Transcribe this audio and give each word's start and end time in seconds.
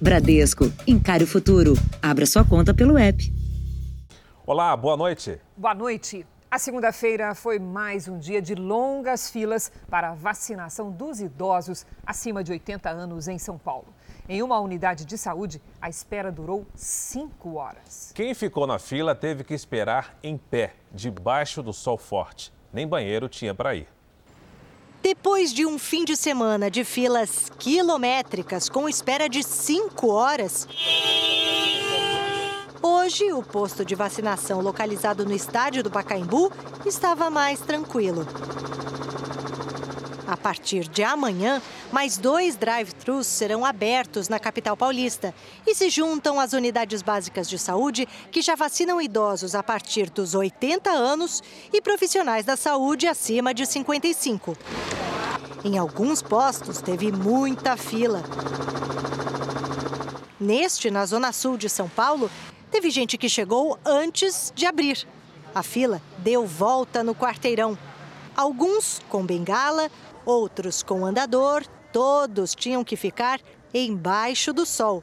Bradesco, 0.00 0.66
encare 0.86 1.24
o 1.24 1.26
futuro. 1.26 1.72
Abra 2.00 2.24
sua 2.24 2.44
conta 2.44 2.72
pelo 2.72 2.96
app. 2.96 3.32
Olá, 4.46 4.76
boa 4.76 4.96
noite. 4.96 5.40
Boa 5.56 5.74
noite. 5.74 6.24
A 6.48 6.56
segunda-feira 6.56 7.34
foi 7.34 7.58
mais 7.58 8.06
um 8.06 8.16
dia 8.16 8.40
de 8.40 8.54
longas 8.54 9.28
filas 9.28 9.72
para 9.90 10.10
a 10.10 10.14
vacinação 10.14 10.92
dos 10.92 11.20
idosos 11.20 11.84
acima 12.06 12.44
de 12.44 12.52
80 12.52 12.88
anos 12.88 13.26
em 13.26 13.38
São 13.38 13.58
Paulo. 13.58 13.88
Em 14.28 14.40
uma 14.40 14.60
unidade 14.60 15.04
de 15.04 15.18
saúde, 15.18 15.60
a 15.82 15.88
espera 15.88 16.30
durou 16.30 16.64
cinco 16.76 17.56
horas. 17.56 18.12
Quem 18.14 18.32
ficou 18.34 18.68
na 18.68 18.78
fila 18.78 19.16
teve 19.16 19.42
que 19.42 19.52
esperar 19.52 20.16
em 20.22 20.38
pé, 20.38 20.74
debaixo 20.92 21.60
do 21.60 21.72
sol 21.72 21.98
forte. 21.98 22.52
Nem 22.72 22.86
banheiro 22.86 23.28
tinha 23.28 23.52
para 23.52 23.74
ir. 23.74 23.88
Depois 25.02 25.52
de 25.52 25.64
um 25.64 25.78
fim 25.78 26.04
de 26.04 26.16
semana 26.16 26.70
de 26.70 26.84
filas 26.84 27.50
quilométricas 27.58 28.68
com 28.68 28.88
espera 28.88 29.28
de 29.28 29.42
cinco 29.42 30.08
horas, 30.08 30.66
Hoje, 32.80 33.32
o 33.32 33.42
posto 33.42 33.84
de 33.84 33.96
vacinação 33.96 34.60
localizado 34.60 35.24
no 35.24 35.34
estádio 35.34 35.82
do 35.82 35.90
Pacaembu 35.90 36.52
estava 36.86 37.28
mais 37.28 37.58
tranquilo. 37.60 38.24
A 40.28 40.36
partir 40.36 40.86
de 40.86 41.02
amanhã, 41.02 41.60
mais 41.90 42.16
dois 42.16 42.54
drive-thrus 42.54 43.26
serão 43.26 43.64
abertos 43.64 44.28
na 44.28 44.38
capital 44.38 44.76
paulista 44.76 45.34
e 45.66 45.74
se 45.74 45.90
juntam 45.90 46.38
às 46.38 46.52
unidades 46.52 47.02
básicas 47.02 47.48
de 47.48 47.58
saúde 47.58 48.06
que 48.30 48.42
já 48.42 48.54
vacinam 48.54 49.00
idosos 49.00 49.54
a 49.54 49.62
partir 49.62 50.08
dos 50.10 50.34
80 50.34 50.90
anos 50.90 51.42
e 51.72 51.80
profissionais 51.80 52.44
da 52.44 52.56
saúde 52.56 53.06
acima 53.06 53.52
de 53.52 53.66
55. 53.66 54.56
Em 55.64 55.78
alguns 55.78 56.22
postos, 56.22 56.80
teve 56.80 57.10
muita 57.10 57.76
fila. 57.76 58.22
Neste, 60.38 60.88
na 60.88 61.04
zona 61.04 61.32
sul 61.32 61.56
de 61.56 61.68
São 61.68 61.88
Paulo, 61.88 62.30
Teve 62.70 62.90
gente 62.90 63.16
que 63.16 63.28
chegou 63.28 63.78
antes 63.84 64.52
de 64.54 64.66
abrir. 64.66 65.06
A 65.54 65.62
fila 65.62 66.02
deu 66.18 66.46
volta 66.46 67.02
no 67.02 67.14
quarteirão. 67.14 67.78
Alguns 68.36 69.00
com 69.08 69.24
bengala, 69.24 69.90
outros 70.28 70.82
com 70.82 71.06
andador, 71.06 71.64
todos 71.90 72.54
tinham 72.54 72.84
que 72.84 72.96
ficar 72.96 73.40
embaixo 73.72 74.52
do 74.52 74.66
sol. 74.66 75.02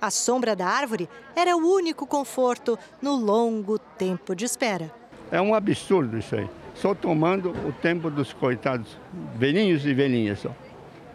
A 0.00 0.10
sombra 0.10 0.56
da 0.56 0.66
árvore 0.66 1.08
era 1.34 1.56
o 1.56 1.60
único 1.60 2.06
conforto 2.06 2.76
no 3.00 3.14
longo 3.14 3.78
tempo 3.78 4.34
de 4.34 4.44
espera. 4.44 4.92
É 5.30 5.40
um 5.40 5.54
absurdo 5.54 6.18
isso 6.18 6.34
aí. 6.34 6.48
Só 6.74 6.94
tomando 6.94 7.50
o 7.50 7.72
tempo 7.72 8.10
dos 8.10 8.32
coitados, 8.32 8.96
velhinhos 9.36 9.84
e 9.84 9.94
velhinhas. 9.94 10.44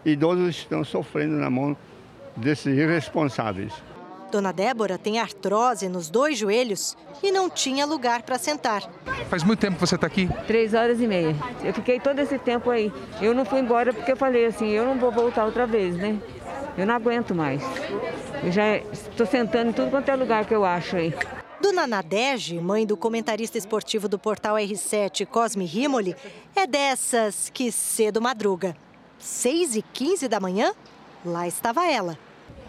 Idosos 0.04 0.56
estão 0.56 0.84
sofrendo 0.84 1.34
na 1.34 1.48
mão 1.48 1.76
desses 2.36 2.76
irresponsáveis. 2.76 3.72
Dona 4.34 4.52
Débora 4.52 4.98
tem 4.98 5.20
artrose 5.20 5.88
nos 5.88 6.10
dois 6.10 6.36
joelhos 6.36 6.96
e 7.22 7.30
não 7.30 7.48
tinha 7.48 7.86
lugar 7.86 8.22
para 8.22 8.36
sentar. 8.36 8.82
Faz 9.30 9.44
muito 9.44 9.60
tempo 9.60 9.74
que 9.74 9.86
você 9.86 9.94
está 9.94 10.08
aqui? 10.08 10.28
Três 10.44 10.74
horas 10.74 11.00
e 11.00 11.06
meia. 11.06 11.36
Eu 11.62 11.72
fiquei 11.72 12.00
todo 12.00 12.18
esse 12.18 12.36
tempo 12.36 12.68
aí. 12.68 12.92
Eu 13.22 13.32
não 13.32 13.44
fui 13.44 13.60
embora 13.60 13.92
porque 13.92 14.10
eu 14.10 14.16
falei 14.16 14.46
assim, 14.46 14.70
eu 14.70 14.84
não 14.86 14.98
vou 14.98 15.12
voltar 15.12 15.44
outra 15.44 15.68
vez, 15.68 15.94
né? 15.94 16.18
Eu 16.76 16.84
não 16.84 16.96
aguento 16.96 17.32
mais. 17.32 17.62
Eu 18.42 18.50
já 18.50 18.76
estou 18.76 19.24
sentando 19.24 19.70
em 19.70 19.72
tudo 19.72 19.92
quanto 19.92 20.08
é 20.08 20.16
lugar 20.16 20.44
que 20.44 20.52
eu 20.52 20.64
acho 20.64 20.96
aí. 20.96 21.14
Dona 21.60 21.86
Nadege, 21.86 22.58
mãe 22.58 22.84
do 22.84 22.96
comentarista 22.96 23.56
esportivo 23.56 24.08
do 24.08 24.18
portal 24.18 24.56
R7, 24.56 25.26
Cosme 25.26 25.64
Rimoli, 25.64 26.16
é 26.56 26.66
dessas 26.66 27.52
que 27.54 27.70
cedo 27.70 28.20
madruga. 28.20 28.76
6 29.16 29.76
e 29.76 29.82
15 29.82 30.26
da 30.26 30.40
manhã, 30.40 30.72
lá 31.24 31.46
estava 31.46 31.88
ela 31.88 32.18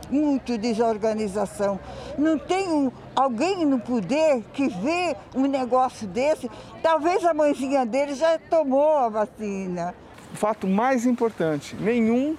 muito 0.09 0.57
desorganização. 0.57 1.79
Não 2.17 2.37
tem 2.37 2.67
um, 2.67 2.91
alguém 3.15 3.65
no 3.65 3.79
poder 3.79 4.43
que 4.53 4.67
vê 4.67 5.15
um 5.33 5.47
negócio 5.47 6.07
desse. 6.07 6.49
Talvez 6.81 7.23
a 7.25 7.33
mãezinha 7.33 7.85
dele 7.85 8.15
já 8.15 8.37
tomou 8.37 8.97
a 8.97 9.09
vacina. 9.09 9.93
O 10.33 10.37
fato 10.37 10.67
mais 10.67 11.05
importante: 11.05 11.75
nenhum 11.75 12.35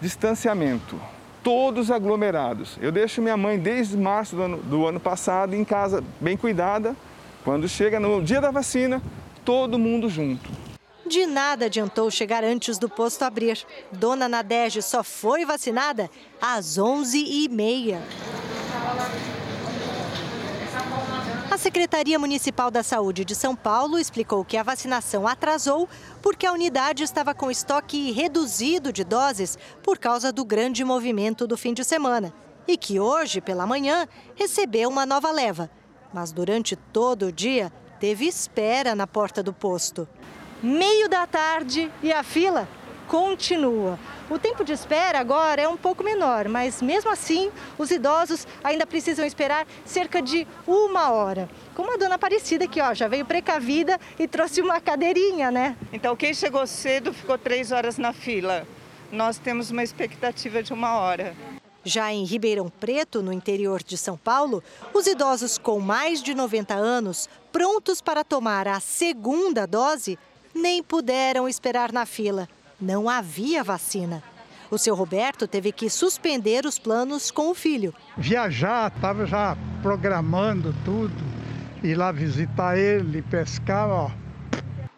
distanciamento. 0.00 1.00
Todos 1.42 1.90
aglomerados. 1.90 2.76
Eu 2.80 2.90
deixo 2.90 3.22
minha 3.22 3.36
mãe 3.36 3.58
desde 3.58 3.96
março 3.96 4.34
do 4.34 4.42
ano, 4.42 4.56
do 4.58 4.86
ano 4.86 4.98
passado 4.98 5.54
em 5.54 5.64
casa, 5.64 6.02
bem 6.20 6.36
cuidada. 6.36 6.96
Quando 7.44 7.68
chega 7.68 8.00
no 8.00 8.20
dia 8.20 8.40
da 8.40 8.50
vacina, 8.50 9.00
todo 9.44 9.78
mundo 9.78 10.08
junto. 10.08 10.65
De 11.08 11.24
nada 11.24 11.66
adiantou 11.66 12.10
chegar 12.10 12.42
antes 12.42 12.78
do 12.78 12.88
posto 12.88 13.22
abrir. 13.22 13.64
Dona 13.92 14.28
Nadege 14.28 14.82
só 14.82 15.04
foi 15.04 15.44
vacinada 15.44 16.10
às 16.40 16.78
11h30. 16.78 18.00
A 21.48 21.56
Secretaria 21.56 22.18
Municipal 22.18 22.72
da 22.72 22.82
Saúde 22.82 23.24
de 23.24 23.36
São 23.36 23.54
Paulo 23.54 24.00
explicou 24.00 24.44
que 24.44 24.56
a 24.56 24.64
vacinação 24.64 25.28
atrasou 25.28 25.88
porque 26.20 26.44
a 26.44 26.52
unidade 26.52 27.04
estava 27.04 27.32
com 27.32 27.52
estoque 27.52 28.10
reduzido 28.10 28.92
de 28.92 29.04
doses 29.04 29.56
por 29.84 29.98
causa 29.98 30.32
do 30.32 30.44
grande 30.44 30.84
movimento 30.84 31.46
do 31.46 31.56
fim 31.56 31.72
de 31.72 31.84
semana 31.84 32.34
e 32.66 32.76
que 32.76 32.98
hoje, 32.98 33.40
pela 33.40 33.64
manhã, 33.64 34.08
recebeu 34.34 34.88
uma 34.88 35.06
nova 35.06 35.30
leva. 35.30 35.70
Mas 36.12 36.32
durante 36.32 36.74
todo 36.74 37.26
o 37.26 37.32
dia, 37.32 37.72
teve 38.00 38.26
espera 38.26 38.94
na 38.96 39.06
porta 39.06 39.40
do 39.40 39.52
posto 39.52 40.08
meio 40.62 41.08
da 41.08 41.26
tarde 41.26 41.90
e 42.02 42.12
a 42.12 42.22
fila 42.22 42.68
continua. 43.06 43.98
O 44.28 44.38
tempo 44.38 44.64
de 44.64 44.72
espera 44.72 45.20
agora 45.20 45.62
é 45.62 45.68
um 45.68 45.76
pouco 45.76 46.02
menor, 46.02 46.48
mas 46.48 46.82
mesmo 46.82 47.10
assim, 47.10 47.50
os 47.78 47.90
idosos 47.90 48.46
ainda 48.64 48.84
precisam 48.84 49.24
esperar 49.24 49.66
cerca 49.84 50.20
de 50.20 50.46
uma 50.66 51.12
hora. 51.12 51.48
Como 51.74 51.92
a 51.92 51.96
dona 51.96 52.16
Aparecida, 52.16 52.66
que 52.66 52.80
ó, 52.80 52.92
já 52.92 53.06
veio 53.06 53.24
precavida 53.24 54.00
e 54.18 54.26
trouxe 54.26 54.60
uma 54.60 54.80
cadeirinha, 54.80 55.50
né? 55.50 55.76
Então, 55.92 56.16
quem 56.16 56.34
chegou 56.34 56.66
cedo 56.66 57.12
ficou 57.12 57.38
três 57.38 57.70
horas 57.70 57.98
na 57.98 58.12
fila. 58.12 58.66
Nós 59.12 59.38
temos 59.38 59.70
uma 59.70 59.84
expectativa 59.84 60.62
de 60.62 60.72
uma 60.72 60.98
hora. 60.98 61.34
Já 61.84 62.12
em 62.12 62.24
Ribeirão 62.24 62.68
Preto, 62.68 63.22
no 63.22 63.32
interior 63.32 63.80
de 63.80 63.96
São 63.96 64.16
Paulo, 64.16 64.60
os 64.92 65.06
idosos 65.06 65.56
com 65.56 65.78
mais 65.78 66.20
de 66.20 66.34
90 66.34 66.74
anos, 66.74 67.28
prontos 67.52 68.00
para 68.00 68.24
tomar 68.24 68.66
a 68.66 68.80
segunda 68.80 69.64
dose, 69.66 70.18
nem 70.56 70.82
puderam 70.82 71.48
esperar 71.48 71.92
na 71.92 72.04
fila. 72.04 72.48
Não 72.80 73.08
havia 73.08 73.62
vacina. 73.62 74.22
O 74.70 74.78
seu 74.78 74.94
Roberto 74.94 75.46
teve 75.46 75.70
que 75.70 75.88
suspender 75.88 76.66
os 76.66 76.78
planos 76.78 77.30
com 77.30 77.50
o 77.50 77.54
filho. 77.54 77.94
Viajar, 78.16 78.92
estava 78.94 79.24
já 79.26 79.56
programando 79.80 80.74
tudo, 80.84 81.14
ir 81.84 81.94
lá 81.94 82.10
visitar 82.10 82.76
ele, 82.76 83.22
pescar, 83.22 83.88
ó. 83.88 84.10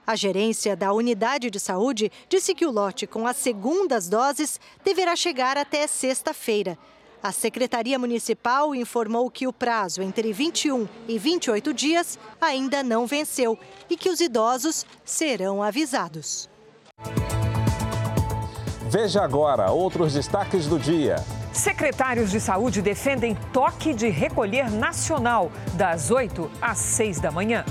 A 0.07 0.17
gerência 0.17 0.75
da 0.75 0.91
unidade 0.95 1.51
de 1.51 1.61
saúde 1.61 2.11
disse 2.31 2.55
que 2.55 2.65
o 2.65 2.71
lote 2.71 3.07
com 3.07 3.27
as 3.27 3.37
segundas 3.37 4.09
doses 4.09 4.59
deverá 4.83 5.15
chegar 5.15 5.59
até 5.59 5.87
sexta-feira. 5.87 6.79
A 7.21 7.33
Secretaria 7.33 7.99
Municipal 7.99 8.75
informou 8.75 9.29
que 9.29 9.47
o 9.47 9.53
prazo 9.53 10.01
entre 10.03 10.33
21 10.33 10.89
e 11.09 11.19
28 11.19 11.75
dias 11.75 12.17
ainda 12.41 12.83
não 12.83 13.07
venceu 13.07 13.59
e 13.91 13.97
que 13.97 14.09
os 14.09 14.21
idosos 14.21 14.87
serão 15.05 15.61
avisados. 15.61 16.49
Veja 18.89 19.23
agora 19.23 19.71
outros 19.73 20.15
destaques 20.15 20.67
do 20.67 20.79
dia. 20.79 21.17
Secretários 21.53 22.31
de 22.31 22.41
saúde 22.41 22.81
defendem 22.81 23.37
toque 23.53 23.93
de 23.93 24.09
recolher 24.09 24.71
nacional 24.71 25.51
das 25.75 26.13
8 26.13 26.49
às 26.63 26.79
6 26.79 27.21
da 27.21 27.33
manhã. 27.33 27.65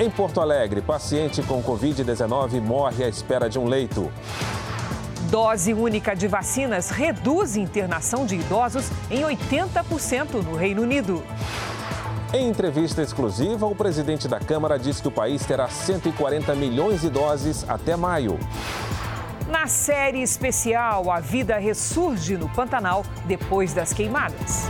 Em 0.00 0.10
Porto 0.10 0.40
Alegre, 0.40 0.82
paciente 0.82 1.42
com 1.42 1.62
Covid-19 1.62 2.60
morre 2.60 3.04
à 3.04 3.08
espera 3.08 3.48
de 3.48 3.58
um 3.58 3.66
leito. 3.66 4.10
Dose 5.32 5.72
única 5.72 6.14
de 6.14 6.28
vacinas 6.28 6.90
reduz 6.90 7.56
internação 7.56 8.26
de 8.26 8.34
idosos 8.34 8.90
em 9.10 9.22
80% 9.22 10.42
no 10.44 10.54
Reino 10.54 10.82
Unido. 10.82 11.24
Em 12.34 12.50
entrevista 12.50 13.00
exclusiva, 13.00 13.64
o 13.64 13.74
presidente 13.74 14.28
da 14.28 14.38
Câmara 14.38 14.78
diz 14.78 15.00
que 15.00 15.08
o 15.08 15.10
país 15.10 15.42
terá 15.46 15.68
140 15.68 16.54
milhões 16.54 17.00
de 17.00 17.08
doses 17.08 17.64
até 17.66 17.96
maio. 17.96 18.38
Na 19.48 19.66
série 19.68 20.20
especial, 20.20 21.10
a 21.10 21.18
vida 21.18 21.56
ressurge 21.56 22.36
no 22.36 22.50
Pantanal 22.50 23.02
depois 23.24 23.72
das 23.72 23.94
queimadas. 23.94 24.68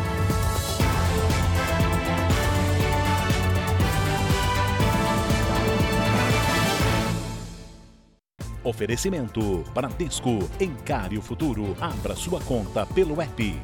Oferecimento: 8.65 9.65
Bradesco. 9.75 10.39
Encare 10.61 11.19
o 11.19 11.23
futuro. 11.23 11.77
Abra 11.81 12.15
sua 12.15 12.41
conta 12.41 12.87
pelo 12.87 13.21
app. 13.21 13.61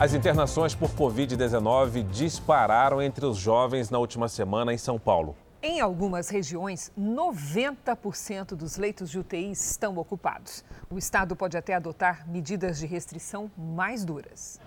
As 0.00 0.14
internações 0.14 0.76
por 0.76 0.90
Covid-19 0.90 2.08
dispararam 2.08 3.02
entre 3.02 3.26
os 3.26 3.36
jovens 3.36 3.90
na 3.90 3.98
última 3.98 4.28
semana 4.28 4.72
em 4.72 4.78
São 4.78 4.96
Paulo. 4.96 5.34
Em 5.60 5.80
algumas 5.80 6.28
regiões, 6.28 6.92
90% 6.96 8.54
dos 8.54 8.76
leitos 8.76 9.10
de 9.10 9.18
UTI 9.18 9.50
estão 9.50 9.98
ocupados. 9.98 10.64
O 10.88 10.96
estado 10.96 11.34
pode 11.34 11.56
até 11.56 11.74
adotar 11.74 12.30
medidas 12.30 12.78
de 12.78 12.86
restrição 12.86 13.50
mais 13.58 14.04
duras. 14.04 14.60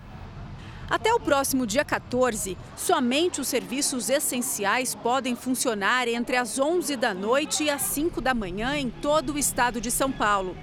Até 0.90 1.12
o 1.14 1.20
próximo 1.20 1.66
dia 1.66 1.84
14, 1.84 2.56
somente 2.76 3.40
os 3.40 3.48
serviços 3.48 4.10
essenciais 4.10 4.94
podem 4.94 5.34
funcionar 5.34 6.06
entre 6.08 6.36
as 6.36 6.58
11 6.58 6.96
da 6.96 7.14
noite 7.14 7.64
e 7.64 7.70
as 7.70 7.82
5 7.82 8.20
da 8.20 8.34
manhã 8.34 8.76
em 8.76 8.90
todo 8.90 9.34
o 9.34 9.38
estado 9.38 9.80
de 9.80 9.90
São 9.90 10.12
Paulo. 10.12 10.56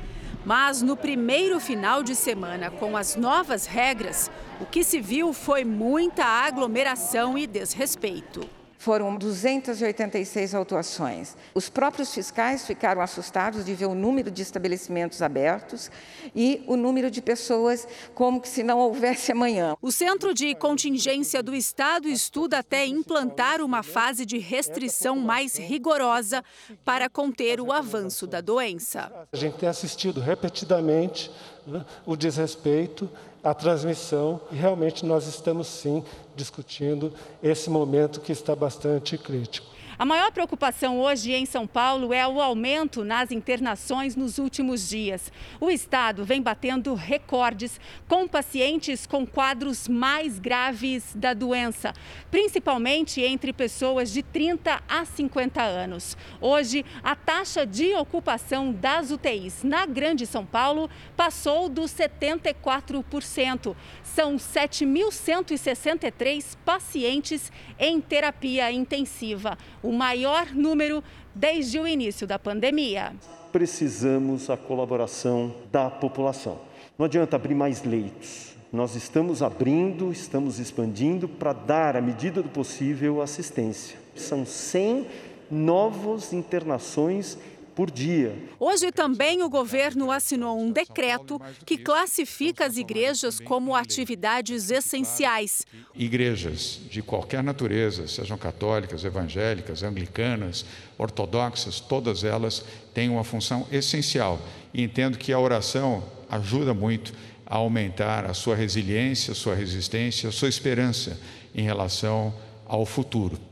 Mas 0.45 0.81
no 0.81 0.95
primeiro 0.95 1.59
final 1.59 2.01
de 2.01 2.15
semana, 2.15 2.71
com 2.71 2.95
as 2.95 3.15
novas 3.15 3.65
regras, 3.65 4.31
o 4.61 4.65
que 4.65 4.83
se 4.83 5.01
viu 5.01 5.33
foi 5.33 5.65
muita 5.65 6.23
aglomeração 6.25 7.37
e 7.37 7.45
desrespeito. 7.45 8.58
Foram 8.79 9.17
286 9.17 10.55
autuações. 10.55 11.35
Os 11.53 11.67
próprios 11.67 12.13
fiscais 12.13 12.65
ficaram 12.65 13.01
assustados 13.01 13.65
de 13.65 13.73
ver 13.73 13.87
o 13.87 13.93
número 13.93 14.31
de 14.31 14.41
estabelecimentos 14.41 15.21
abertos 15.21 15.91
e 16.33 16.63
o 16.65 16.77
número 16.77 17.11
de 17.11 17.21
pessoas 17.21 17.85
como 18.15 18.41
se 18.45 18.63
não 18.63 18.79
houvesse 18.79 19.33
amanhã. 19.33 19.75
O 19.81 19.91
Centro 19.91 20.33
de 20.33 20.55
Contingência 20.55 21.43
do 21.43 21.53
Estado 21.53 22.07
estuda 22.07 22.59
até 22.59 22.85
implantar 22.85 23.59
uma 23.59 23.83
fase 23.83 24.25
de 24.25 24.37
restrição 24.37 25.17
mais 25.17 25.57
rigorosa 25.57 26.41
para 26.85 27.09
conter 27.09 27.59
o 27.59 27.73
avanço 27.73 28.25
da 28.25 28.39
doença. 28.39 29.11
A 29.29 29.35
gente 29.35 29.57
tem 29.57 29.67
assistido 29.67 30.21
repetidamente 30.21 31.29
né, 31.67 31.85
o 32.05 32.15
desrespeito 32.15 33.09
a 33.43 33.53
transmissão 33.53 34.39
e 34.51 34.55
realmente 34.55 35.05
nós 35.05 35.27
estamos 35.27 35.67
sim 35.67 36.03
discutindo 36.35 37.13
esse 37.41 37.69
momento 37.69 38.19
que 38.21 38.31
está 38.31 38.55
bastante 38.55 39.17
crítico. 39.17 39.78
A 39.99 40.05
maior 40.05 40.31
preocupação 40.31 40.99
hoje 41.01 41.33
em 41.33 41.45
São 41.45 41.67
Paulo 41.67 42.13
é 42.13 42.25
o 42.25 42.39
aumento 42.39 43.03
nas 43.03 43.31
internações 43.31 44.15
nos 44.15 44.37
últimos 44.37 44.87
dias. 44.87 45.29
O 45.59 45.69
estado 45.69 46.23
vem 46.23 46.41
batendo 46.41 46.93
recordes 46.93 47.81
com 48.07 48.25
pacientes 48.25 49.05
com 49.05 49.27
quadros 49.27 49.89
mais 49.89 50.39
graves 50.39 51.13
da 51.13 51.33
doença, 51.33 51.93
principalmente 52.31 53.19
entre 53.19 53.51
pessoas 53.51 54.09
de 54.09 54.23
30 54.23 54.81
a 54.87 55.03
50 55.03 55.61
anos. 55.61 56.15
Hoje, 56.39 56.85
a 57.03 57.13
taxa 57.13 57.65
de 57.65 57.93
ocupação 57.95 58.71
das 58.71 59.11
UTIs 59.11 59.65
na 59.65 59.85
Grande 59.85 60.25
São 60.25 60.45
Paulo 60.45 60.89
passou 61.17 61.67
dos 61.67 61.91
74%. 61.91 63.75
São 64.01 64.37
7.163 64.37 66.55
pacientes 66.63 67.51
em 67.77 67.99
terapia 67.99 68.71
intensiva 68.71 69.57
maior 69.91 70.53
número 70.53 71.03
desde 71.33 71.79
o 71.79 71.87
início 71.87 72.27
da 72.27 72.37
pandemia. 72.37 73.13
Precisamos 73.51 74.49
a 74.49 74.57
colaboração 74.57 75.53
da 75.71 75.89
população. 75.89 76.59
Não 76.97 77.05
adianta 77.05 77.35
abrir 77.35 77.55
mais 77.55 77.83
leitos. 77.83 78.53
Nós 78.71 78.95
estamos 78.95 79.41
abrindo, 79.41 80.11
estamos 80.11 80.59
expandindo 80.59 81.27
para 81.27 81.53
dar, 81.53 81.95
à 81.95 82.01
medida 82.01 82.43
do 82.43 82.49
possível, 82.49 83.21
assistência. 83.21 83.97
São 84.15 84.45
100 84.45 85.07
novas 85.49 86.33
internações 86.33 87.37
por 87.79 87.89
dia. 87.89 88.35
Hoje 88.59 88.91
também 88.91 89.41
o 89.41 89.49
governo 89.49 90.11
assinou 90.11 90.59
um 90.59 90.69
decreto 90.69 91.41
que 91.65 91.77
classifica 91.77 92.65
as 92.65 92.75
igrejas 92.75 93.39
como 93.39 93.73
atividades 93.73 94.69
essenciais. 94.69 95.65
Igrejas 95.95 96.81
de 96.91 97.01
qualquer 97.01 97.41
natureza, 97.41 98.05
sejam 98.05 98.37
católicas, 98.37 99.05
evangélicas, 99.05 99.81
anglicanas, 99.81 100.65
ortodoxas, 100.97 101.79
todas 101.79 102.25
elas 102.25 102.65
têm 102.93 103.07
uma 103.07 103.23
função 103.23 103.65
essencial. 103.71 104.41
E 104.73 104.83
entendo 104.83 105.17
que 105.17 105.31
a 105.31 105.39
oração 105.39 106.03
ajuda 106.29 106.73
muito 106.73 107.13
a 107.45 107.55
aumentar 107.55 108.25
a 108.25 108.33
sua 108.33 108.57
resiliência, 108.57 109.31
a 109.31 109.35
sua 109.35 109.55
resistência, 109.55 110.27
a 110.27 110.33
sua 110.33 110.49
esperança 110.49 111.17
em 111.55 111.61
relação 111.61 112.33
ao 112.67 112.85
futuro. 112.85 113.48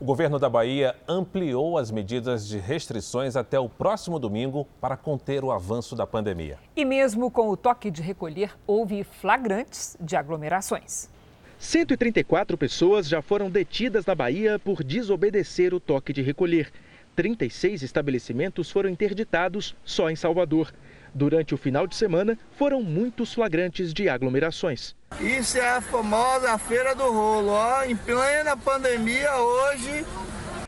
O 0.00 0.04
governo 0.06 0.38
da 0.38 0.48
Bahia 0.48 0.96
ampliou 1.06 1.76
as 1.76 1.90
medidas 1.90 2.48
de 2.48 2.56
restrições 2.56 3.36
até 3.36 3.60
o 3.60 3.68
próximo 3.68 4.18
domingo 4.18 4.66
para 4.80 4.96
conter 4.96 5.44
o 5.44 5.52
avanço 5.52 5.94
da 5.94 6.06
pandemia. 6.06 6.58
E 6.74 6.86
mesmo 6.86 7.30
com 7.30 7.50
o 7.50 7.56
toque 7.56 7.90
de 7.90 8.00
recolher, 8.00 8.56
houve 8.66 9.04
flagrantes 9.04 9.98
de 10.00 10.16
aglomerações. 10.16 11.10
134 11.58 12.56
pessoas 12.56 13.06
já 13.06 13.20
foram 13.20 13.50
detidas 13.50 14.06
na 14.06 14.14
Bahia 14.14 14.58
por 14.58 14.82
desobedecer 14.82 15.74
o 15.74 15.78
toque 15.78 16.14
de 16.14 16.22
recolher. 16.22 16.72
36 17.14 17.82
estabelecimentos 17.82 18.70
foram 18.70 18.88
interditados 18.88 19.76
só 19.84 20.08
em 20.08 20.16
Salvador. 20.16 20.72
Durante 21.14 21.52
o 21.52 21.58
final 21.58 21.86
de 21.86 21.94
semana, 21.94 22.38
foram 22.52 22.82
muitos 22.82 23.34
flagrantes 23.34 23.92
de 23.92 24.08
aglomerações. 24.08 24.96
Isso 25.18 25.58
é 25.58 25.68
a 25.68 25.80
famosa 25.80 26.56
Feira 26.58 26.94
do 26.94 27.10
Rolo, 27.10 27.50
ó, 27.50 27.82
em 27.84 27.96
plena 27.96 28.56
pandemia 28.56 29.34
hoje. 29.36 30.04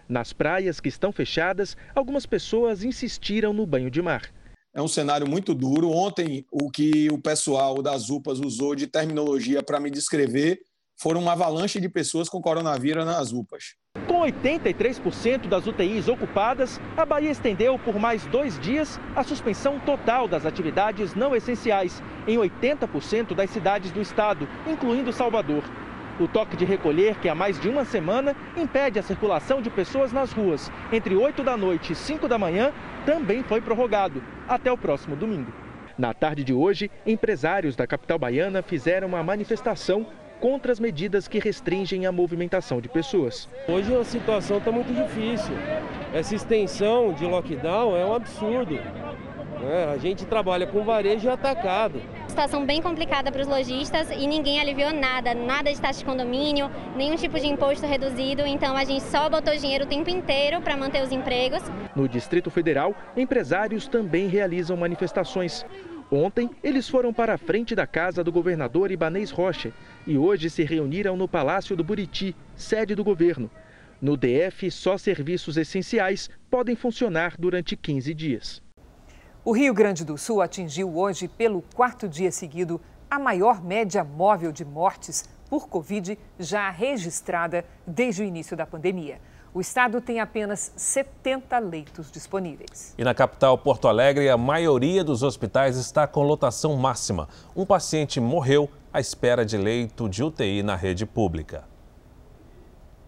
Nas 0.09 0.33
praias 0.33 0.81
que 0.81 0.89
estão 0.89 1.13
fechadas, 1.13 1.77
algumas 1.95 2.27
pessoas 2.27 2.85
insistiram 2.85 3.53
no 3.53 3.67
banho 3.67 3.91
de 3.91 4.03
mar. 4.03 4.31
É 4.75 4.83
um 4.83 4.89
cenário 4.89 5.29
muito 5.29 5.55
duro. 5.55 5.91
Ontem, 5.91 6.47
o 6.51 6.71
que 6.71 7.11
o 7.11 7.19
pessoal 7.19 7.83
das 7.83 8.11
UPAs 8.11 8.41
usou 8.41 8.75
de 8.75 8.87
terminologia 8.87 9.63
para 9.63 9.81
me 9.81 9.91
descrever 9.91 10.61
foram 11.03 11.21
uma 11.21 11.33
avalanche 11.33 11.81
de 11.81 11.89
pessoas 11.89 12.29
com 12.29 12.41
coronavírus 12.41 13.05
nas 13.05 13.33
UPAs. 13.33 13.75
Com 14.07 14.21
83% 14.21 15.49
das 15.49 15.67
UTIs 15.67 16.07
ocupadas, 16.07 16.81
a 16.97 17.05
Bahia 17.05 17.31
estendeu 17.31 17.77
por 17.77 17.99
mais 17.99 18.25
dois 18.27 18.57
dias 18.61 19.01
a 19.17 19.25
suspensão 19.25 19.81
total 19.81 20.29
das 20.29 20.47
atividades 20.47 21.13
não 21.17 21.35
essenciais 21.35 22.01
em 22.29 22.39
80% 22.39 23.35
das 23.35 23.51
cidades 23.51 23.91
do 23.91 24.01
estado, 24.01 24.49
incluindo 24.65 25.13
Salvador. 25.13 25.65
O 26.21 26.29
toque 26.29 26.57
de 26.57 26.65
recolher, 26.65 27.17
que 27.19 27.29
há 27.29 27.35
mais 27.35 27.59
de 27.59 27.69
uma 27.69 27.85
semana 27.85 28.37
impede 28.57 28.99
a 28.99 29.03
circulação 29.03 29.61
de 29.61 29.71
pessoas 29.71 30.13
nas 30.13 30.31
ruas 30.31 30.71
entre 30.93 31.17
8 31.17 31.43
da 31.43 31.57
noite 31.57 31.95
e 31.95 31.97
5 31.97 32.29
da 32.29 32.39
manhã, 32.39 32.73
também 33.05 33.43
foi 33.43 33.61
prorrogado 33.61 34.23
até 34.47 34.71
o 34.71 34.79
próximo 34.79 35.17
domingo. 35.17 35.53
Na 35.99 36.15
tarde 36.15 36.45
de 36.45 36.55
hoje, 36.55 36.91
empresários 37.05 37.75
da 37.75 37.87
capital 37.87 38.19
baiana 38.19 38.63
fizeram 38.63 39.09
uma 39.09 39.23
manifestação 39.23 40.07
contra 40.43 40.73
as 40.73 40.81
medidas 40.81 41.29
que 41.29 41.39
restringem 41.39 42.05
a 42.05 42.11
movimentação 42.11 42.81
de 42.81 42.89
pessoas. 42.89 43.49
Hoje 43.69 43.95
a 43.95 44.03
situação 44.03 44.59
está 44.59 44.73
muito 44.73 44.93
difícil. 44.93 45.55
Essa 46.13 46.35
extensão 46.35 47.13
de 47.13 47.25
lockdown 47.25 47.97
é 47.97 48.05
um 48.05 48.13
absurdo. 48.13 48.75
Né? 48.75 49.93
A 49.95 49.97
gente 49.99 50.27
trabalha 50.27 50.67
com 50.67 50.83
varejo 50.83 51.29
e 51.29 51.31
atacado. 51.31 52.03
Situação 52.27 52.67
bem 52.67 52.83
complicada 52.83 53.31
para 53.31 53.41
os 53.41 53.47
lojistas 53.47 54.11
e 54.11 54.27
ninguém 54.27 54.59
aliviou 54.59 54.93
nada, 54.93 55.33
nada 55.33 55.73
de 55.73 55.81
taxa 55.81 56.01
de 56.01 56.05
condomínio, 56.05 56.69
nenhum 56.97 57.15
tipo 57.15 57.39
de 57.39 57.47
imposto 57.47 57.87
reduzido, 57.87 58.45
então 58.45 58.77
a 58.77 58.83
gente 58.83 59.05
só 59.05 59.31
botou 59.31 59.55
dinheiro 59.57 59.85
o 59.85 59.87
tempo 59.87 60.11
inteiro 60.11 60.61
para 60.61 60.77
manter 60.77 61.05
os 61.05 61.13
empregos. 61.13 61.63
No 61.95 62.09
Distrito 62.09 62.51
Federal, 62.51 62.97
empresários 63.17 63.87
também 63.87 64.27
realizam 64.27 64.77
manifestações. 64.77 65.65
Ontem, 66.15 66.51
eles 66.63 66.91
foram 66.91 67.11
para 67.11 67.33
a 67.33 67.39
frente 67.39 67.75
da 67.75 67.87
casa 67.87 68.23
do 68.23 68.31
governador 68.31 68.91
Ibanês 68.91 69.31
Rocha 69.31 69.73
e 70.07 70.19
hoje 70.19 70.51
se 70.51 70.63
reuniram 70.63 71.17
no 71.17 71.27
Palácio 71.27 71.75
do 71.75 71.83
Buriti, 71.83 72.37
sede 72.55 72.95
do 72.95 73.03
governo. 73.03 73.51
No 73.99 74.15
DF, 74.15 74.71
só 74.71 74.99
serviços 74.99 75.57
essenciais 75.57 76.29
podem 76.51 76.77
funcionar 76.77 77.35
durante 77.39 77.75
15 77.79 78.13
dias. 78.13 78.63
O 79.43 79.53
Rio 79.53 79.73
Grande 79.73 80.05
do 80.05 80.19
Sul 80.19 80.43
atingiu 80.43 80.95
hoje, 80.95 81.29
pelo 81.29 81.63
quarto 81.75 82.07
dia 82.07 82.31
seguido, 82.31 82.79
a 83.11 83.19
maior 83.19 83.65
média 83.65 84.05
móvel 84.05 84.53
de 84.53 84.67
mortes 84.67 85.27
por 85.49 85.67
Covid 85.67 86.19
já 86.39 86.71
registrada 86.71 87.65
desde 87.87 88.21
o 88.21 88.25
início 88.27 88.55
da 88.55 88.67
pandemia. 88.67 89.19
O 89.55 89.61
estado 89.61 90.01
tem 90.01 90.19
apenas 90.19 90.73
70 90.77 91.59
leitos 91.59 92.11
disponíveis. 92.11 92.95
E 92.97 93.05
na 93.05 93.13
capital 93.13 93.59
Porto 93.59 93.87
Alegre, 93.87 94.31
a 94.31 94.37
maioria 94.39 95.05
dos 95.05 95.23
hospitais 95.23 95.77
está 95.77 96.07
com 96.07 96.23
lotação 96.23 96.75
máxima. 96.77 97.29
Um 97.55 97.67
paciente 97.67 98.19
morreu 98.19 98.71
à 98.91 98.99
espera 98.99 99.45
de 99.45 99.59
leito 99.59 100.09
de 100.09 100.25
UTI 100.25 100.63
na 100.63 100.75
rede 100.75 101.05
pública. 101.05 101.65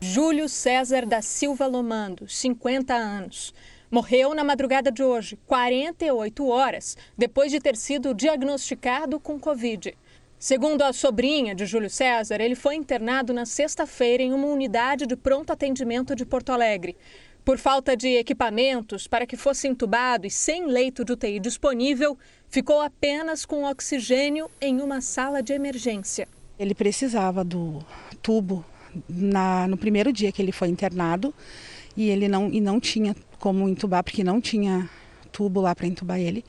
Júlio 0.03 0.47
César 0.47 1.07
da 1.07 1.23
Silva 1.23 1.67
Lomando, 1.67 2.29
50 2.29 2.93
anos. 2.93 3.55
Morreu 3.91 4.35
na 4.35 4.45
madrugada 4.45 4.93
de 4.93 5.03
hoje, 5.03 5.39
48 5.47 6.47
horas, 6.47 6.95
depois 7.17 7.51
de 7.51 7.59
ter 7.59 7.75
sido 7.75 8.13
diagnosticado 8.13 9.19
com 9.19 9.41
Covid. 9.41 9.97
Segundo 10.39 10.83
a 10.83 10.93
sobrinha 10.93 11.55
de 11.55 11.65
Júlio 11.65 11.89
César, 11.89 12.41
ele 12.41 12.55
foi 12.55 12.75
internado 12.75 13.33
na 13.33 13.47
sexta-feira 13.47 14.23
em 14.23 14.33
uma 14.33 14.47
unidade 14.47 15.07
de 15.07 15.17
pronto 15.17 15.53
atendimento 15.53 16.15
de 16.15 16.27
Porto 16.27 16.51
Alegre. 16.51 16.97
Por 17.45 17.59
falta 17.59 17.97
de 17.97 18.09
equipamentos 18.09 19.07
para 19.07 19.27
que 19.27 19.37
fosse 19.37 19.69
entubado 19.69 20.27
e 20.27 20.31
sem 20.31 20.67
leito 20.67 21.05
de 21.05 21.13
UTI 21.13 21.41
disponível, 21.41 22.17
ficou 22.49 22.81
apenas 22.81 23.45
com 23.45 23.65
oxigênio 23.65 24.51
em 24.61 24.81
uma 24.81 25.01
sala 25.01 25.43
de 25.43 25.53
emergência. 25.53 26.27
Ele 26.59 26.75
precisava 26.75 27.45
do 27.45 27.85
tubo 28.23 28.65
na, 29.09 29.67
no 29.67 29.77
primeiro 29.77 30.13
dia 30.13 30.33
que 30.33 30.41
ele 30.41 30.53
foi 30.53 30.69
internado 30.69 31.35
e 31.97 32.09
ele 32.09 32.29
não, 32.29 32.49
e 32.51 32.61
não 32.61 32.81
tinha 32.81 33.15
como 33.39 33.69
entubar, 33.69 34.03
porque 34.03 34.25
não 34.25 34.41
tinha 34.41 34.89
tubo 35.35 35.61
lá 35.61 35.75
para 35.75 35.89
entubar 35.89 36.21
ele. 36.21 36.45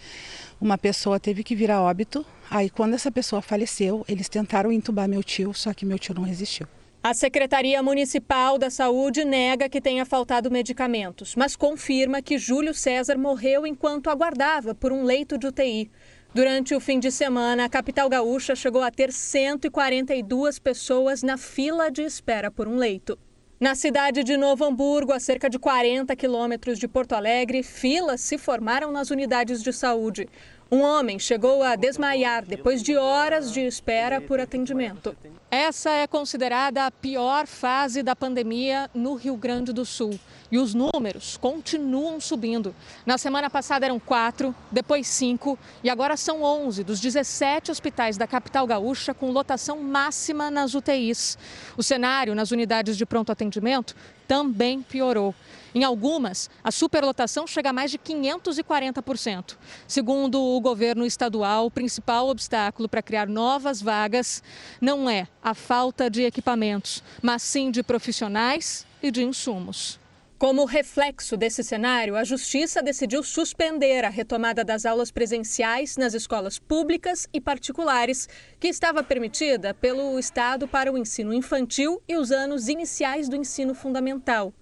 Uma 0.62 0.78
pessoa 0.78 1.20
teve 1.20 1.44
que 1.44 1.56
vir 1.56 1.72
a 1.72 1.82
óbito. 1.82 2.24
Aí, 2.52 2.70
quando 2.70 2.94
essa 2.94 3.12
pessoa 3.12 3.42
faleceu, 3.42 4.06
eles 4.08 4.30
tentaram 4.30 4.72
entubar 4.72 5.10
meu 5.10 5.24
tio, 5.24 5.52
só 5.56 5.74
que 5.74 5.86
meu 5.86 5.98
tio 5.98 6.14
não 6.14 6.22
resistiu. 6.22 6.68
A 7.02 7.14
Secretaria 7.14 7.82
Municipal 7.84 8.58
da 8.58 8.70
Saúde 8.70 9.26
nega 9.26 9.70
que 9.70 9.82
tenha 9.82 10.06
faltado 10.06 10.50
medicamentos, 10.50 11.36
mas 11.36 11.56
confirma 11.56 12.22
que 12.22 12.38
Júlio 12.38 12.74
César 12.74 13.18
morreu 13.18 13.66
enquanto 13.66 14.10
aguardava 14.10 14.74
por 14.74 14.92
um 14.92 15.04
leito 15.04 15.38
de 15.38 15.48
UTI. 15.48 15.92
Durante 16.34 16.76
o 16.76 16.80
fim 16.80 17.00
de 17.00 17.12
semana, 17.12 17.66
a 17.66 17.70
capital 17.70 18.10
gaúcha 18.10 18.56
chegou 18.56 18.82
a 18.82 18.92
ter 18.92 19.12
142 19.14 20.60
pessoas 20.60 21.24
na 21.24 21.38
fila 21.38 21.90
de 21.90 22.02
espera 22.02 22.52
por 22.52 22.68
um 22.68 22.76
leito. 22.76 23.18
Na 23.58 23.74
cidade 23.74 24.22
de 24.22 24.36
Novo 24.36 24.66
Hamburgo, 24.66 25.14
a 25.14 25.20
cerca 25.20 25.50
de 25.50 25.58
40 25.58 26.14
quilômetros 26.14 26.78
de 26.78 26.90
Porto 26.90 27.14
Alegre, 27.14 27.64
filas 27.64 28.20
se 28.20 28.38
formaram 28.38 28.92
nas 28.92 29.12
unidades 29.12 29.64
de 29.64 29.72
saúde. 29.72 30.28
Um 30.72 30.82
homem 30.82 31.20
chegou 31.20 31.62
a 31.62 31.76
desmaiar 31.76 32.44
depois 32.44 32.82
de 32.82 32.98
horas 32.98 33.52
de 33.52 33.62
espera 33.62 34.20
por 34.20 34.40
atendimento. 34.40 35.16
Essa 35.52 35.92
é 35.92 36.08
considerada 36.08 36.88
a 36.88 36.92
pior 36.92 37.46
fase 37.46 38.02
da 38.02 38.16
pandemia 38.16 38.90
no 38.92 39.14
Rio 39.14 39.38
Grande 39.38 39.72
do 39.72 39.86
Sul. 39.86 40.20
E 40.52 40.58
os 40.58 40.74
números 40.74 41.38
continuam 41.38 42.20
subindo. 42.20 42.74
Na 43.06 43.18
semana 43.18 43.48
passada 43.48 43.86
eram 43.86 44.00
quatro, 44.00 44.56
depois 44.72 45.08
cinco 45.08 45.58
e 45.84 45.90
agora 45.90 46.18
são 46.18 46.42
11 46.42 46.84
dos 46.84 47.00
17 47.00 47.72
hospitais 47.72 48.18
da 48.18 48.26
capital 48.26 48.66
gaúcha 48.66 49.14
com 49.14 49.30
lotação 49.30 49.82
máxima 49.84 50.50
nas 50.50 50.74
UTIs. 50.74 51.38
O 51.78 51.84
cenário 51.84 52.34
nas 52.34 52.50
unidades 52.50 52.98
de 52.98 53.06
pronto 53.06 53.32
atendimento 53.32 53.96
também 54.28 54.82
piorou. 54.82 55.34
Em 55.76 55.84
algumas, 55.84 56.50
a 56.64 56.72
superlotação 56.72 57.46
chega 57.46 57.72
a 57.72 57.74
mais 57.74 57.92
de 57.92 58.00
540%. 58.00 59.58
Segundo 59.86 60.42
o 60.42 60.62
governo 60.62 61.06
estadual, 61.06 61.66
o 61.66 61.72
principal 61.72 62.30
obstáculo 62.30 62.88
para 62.88 63.02
criar 63.02 63.28
novas 63.28 63.82
vagas 63.82 64.42
não 64.80 65.10
é 65.10 65.28
a 65.44 65.54
falta 65.54 66.10
de 66.10 66.24
equipamentos, 66.24 67.04
mas 67.22 67.42
sim 67.42 67.72
de 67.72 67.84
profissionais 67.84 68.88
e 69.04 69.12
de 69.12 69.22
insumos. 69.22 70.00
Como 70.38 70.64
reflexo 70.64 71.36
desse 71.36 71.62
cenário, 71.62 72.16
a 72.16 72.24
Justiça 72.24 72.82
decidiu 72.82 73.22
suspender 73.22 74.06
a 74.06 74.10
retomada 74.10 74.64
das 74.64 74.86
aulas 74.86 75.12
presenciais 75.12 75.98
nas 75.98 76.14
escolas 76.14 76.58
públicas 76.58 77.28
e 77.34 77.42
particulares, 77.42 78.30
que 78.62 78.70
estava 78.70 79.04
permitida 79.04 79.74
pelo 79.74 80.18
Estado 80.18 80.70
para 80.70 80.90
o 80.90 80.98
ensino 80.98 81.34
infantil 81.34 82.02
e 82.08 82.16
os 82.16 82.32
anos 82.32 82.70
iniciais 82.70 83.28
do 83.28 83.36
ensino 83.36 83.76
fundamental. 83.76 84.54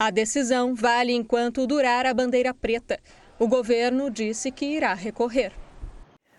A 0.00 0.10
decisão 0.10 0.76
vale 0.76 1.12
enquanto 1.12 1.66
durar 1.66 2.06
a 2.06 2.14
bandeira 2.14 2.54
preta. 2.54 3.00
O 3.36 3.48
governo 3.48 4.08
disse 4.08 4.52
que 4.52 4.64
irá 4.64 4.94
recorrer. 4.94 5.52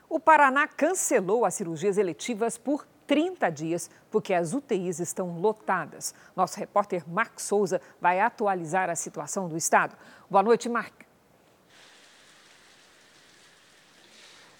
O 0.10 0.18
Paraná 0.18 0.66
cancelou 0.66 1.44
as 1.44 1.56
cirurgias 1.56 1.98
eletivas 1.98 2.58
por 2.58 2.88
30 3.06 3.50
dias, 3.50 3.90
porque 4.10 4.34
as 4.34 4.54
UTIs 4.54 5.02
estão 5.02 5.38
lotadas. 5.42 6.16
Nosso 6.38 6.58
repórter 6.58 7.04
Marcos 7.06 7.44
Souza 7.44 7.82
vai 8.00 8.22
atualizar 8.22 8.90
a 8.90 8.96
situação 8.96 9.50
do 9.50 9.58
estado. 9.58 9.94
Boa 10.30 10.42
noite, 10.42 10.70
Marcos. 10.70 11.09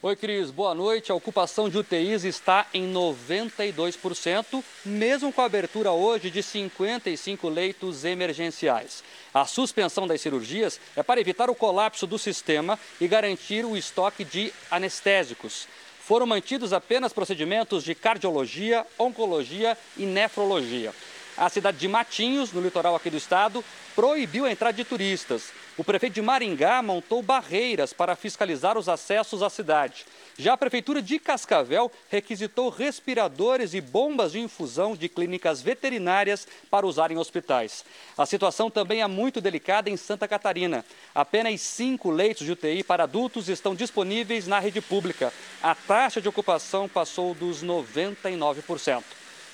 Oi, 0.02 0.16
Cris. 0.16 0.50
Boa 0.50 0.74
noite. 0.74 1.12
A 1.12 1.16
ocupação 1.16 1.68
de 1.68 1.78
UTIs 1.78 2.24
está 2.24 2.66
em 2.74 2.94
92%, 2.94 4.64
mesmo 4.86 5.34
com 5.34 5.42
a 5.42 5.46
abertura 5.46 5.92
hoje 5.92 6.32
de 6.32 6.42
55 6.42 7.50
leitos 7.50 8.06
emergenciais. 8.06 9.04
A 9.34 9.44
suspensão 9.44 10.08
das 10.08 10.22
cirurgias 10.22 10.80
é 10.96 11.04
para 11.04 11.20
evitar 11.20 11.50
o 11.50 11.56
colapso 11.56 12.08
do 12.08 12.18
sistema 12.18 12.80
e 13.02 13.10
garantir 13.10 13.66
o 13.66 13.76
estoque 13.76 14.24
de 14.24 14.54
anestésicos. 14.72 15.68
Foram 16.00 16.26
mantidos 16.26 16.72
apenas 16.72 17.12
procedimentos 17.12 17.84
de 17.84 17.94
cardiologia, 17.94 18.88
oncologia 18.98 19.78
e 19.98 20.06
nefrologia. 20.06 20.94
A 21.40 21.48
cidade 21.48 21.78
de 21.78 21.88
Matinhos, 21.88 22.52
no 22.52 22.60
litoral 22.60 22.98
aqui 22.98 23.10
do 23.10 23.16
estado, 23.16 23.64
proibiu 23.96 24.44
a 24.44 24.52
entrada 24.52 24.76
de 24.76 24.84
turistas. 24.84 25.54
O 25.78 25.86
prefeito 25.86 26.16
de 26.16 26.22
Maringá 26.22 26.82
montou 26.82 27.22
barreiras 27.24 27.94
para 27.94 28.14
fiscalizar 28.14 28.78
os 28.78 28.90
acessos 28.90 29.42
à 29.42 29.50
cidade. 29.50 30.06
Já 30.38 30.52
a 30.52 30.58
prefeitura 30.58 31.02
de 31.02 31.18
Cascavel 31.18 31.90
requisitou 32.10 32.68
respiradores 32.68 33.74
e 33.74 33.80
bombas 33.80 34.34
de 34.34 34.42
infusão 34.42 34.98
de 34.98 35.08
clínicas 35.08 35.62
veterinárias 35.62 36.46
para 36.70 36.86
usar 36.86 37.10
em 37.10 37.18
hospitais. 37.18 37.86
A 38.18 38.26
situação 38.26 38.70
também 38.70 39.02
é 39.02 39.08
muito 39.08 39.40
delicada 39.40 39.90
em 39.90 39.96
Santa 39.96 40.28
Catarina. 40.28 40.84
Apenas 41.16 41.62
cinco 41.62 42.10
leitos 42.10 42.46
de 42.46 42.52
UTI 42.52 42.84
para 42.84 43.06
adultos 43.06 43.48
estão 43.48 43.74
disponíveis 43.74 44.46
na 44.46 44.60
rede 44.60 44.82
pública. 44.82 45.32
A 45.64 45.74
taxa 45.74 46.20
de 46.20 46.28
ocupação 46.28 46.90
passou 46.90 47.34
dos 47.34 47.64
99%. 47.64 49.04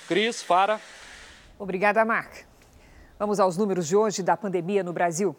Cris, 0.08 0.42
Fara. 0.42 0.82
Obrigada, 1.58 2.04
Marc. 2.04 2.46
Vamos 3.18 3.40
aos 3.40 3.56
números 3.56 3.88
de 3.88 3.96
hoje 3.96 4.22
da 4.22 4.36
pandemia 4.36 4.84
no 4.84 4.92
Brasil. 4.92 5.34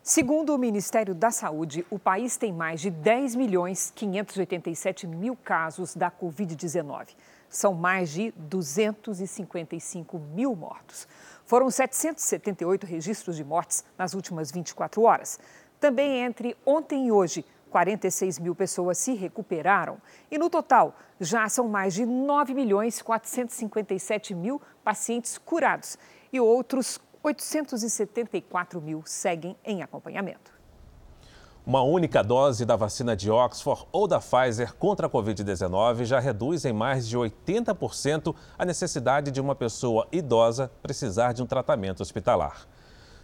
Segundo 0.00 0.54
o 0.54 0.58
Ministério 0.58 1.12
da 1.12 1.32
Saúde, 1.32 1.84
o 1.90 1.98
país 1.98 2.36
tem 2.36 2.52
mais 2.52 2.80
de 2.80 2.88
10 2.88 3.34
milhões 3.34 3.92
587 3.96 5.08
mil 5.08 5.34
casos 5.34 5.96
da 5.96 6.08
Covid-19. 6.08 7.08
São 7.48 7.74
mais 7.74 8.10
de 8.10 8.32
255 8.36 10.20
mil 10.20 10.54
mortos. 10.54 11.08
Foram 11.44 11.68
778 11.68 12.86
registros 12.86 13.34
de 13.34 13.42
mortes 13.42 13.84
nas 13.98 14.14
últimas 14.14 14.52
24 14.52 15.02
horas. 15.02 15.40
Também 15.80 16.20
entre 16.20 16.56
ontem 16.64 17.08
e 17.08 17.12
hoje, 17.12 17.44
46 17.70 18.38
mil 18.38 18.54
pessoas 18.54 18.98
se 18.98 19.14
recuperaram. 19.14 19.98
E 20.30 20.38
no 20.38 20.48
total, 20.48 20.96
já 21.20 21.48
são 21.48 21.68
mais 21.68 21.92
de 21.92 22.06
9 22.06 22.54
milhões 22.54 23.02
457 23.02 24.34
mil 24.34 24.62
pacientes 24.86 25.36
curados 25.36 25.98
e 26.32 26.38
outros 26.38 27.00
874 27.20 28.80
mil 28.80 29.02
seguem 29.04 29.56
em 29.64 29.82
acompanhamento. 29.82 30.52
Uma 31.66 31.82
única 31.82 32.22
dose 32.22 32.64
da 32.64 32.76
vacina 32.76 33.16
de 33.16 33.28
Oxford 33.28 33.84
ou 33.90 34.06
da 34.06 34.20
Pfizer 34.20 34.72
contra 34.76 35.08
a 35.08 35.10
Covid-19 35.10 36.04
já 36.04 36.20
reduz 36.20 36.64
em 36.64 36.72
mais 36.72 37.08
de 37.08 37.18
80% 37.18 38.32
a 38.56 38.64
necessidade 38.64 39.32
de 39.32 39.40
uma 39.40 39.56
pessoa 39.56 40.06
idosa 40.12 40.70
precisar 40.80 41.32
de 41.32 41.42
um 41.42 41.46
tratamento 41.46 42.00
hospitalar. 42.00 42.68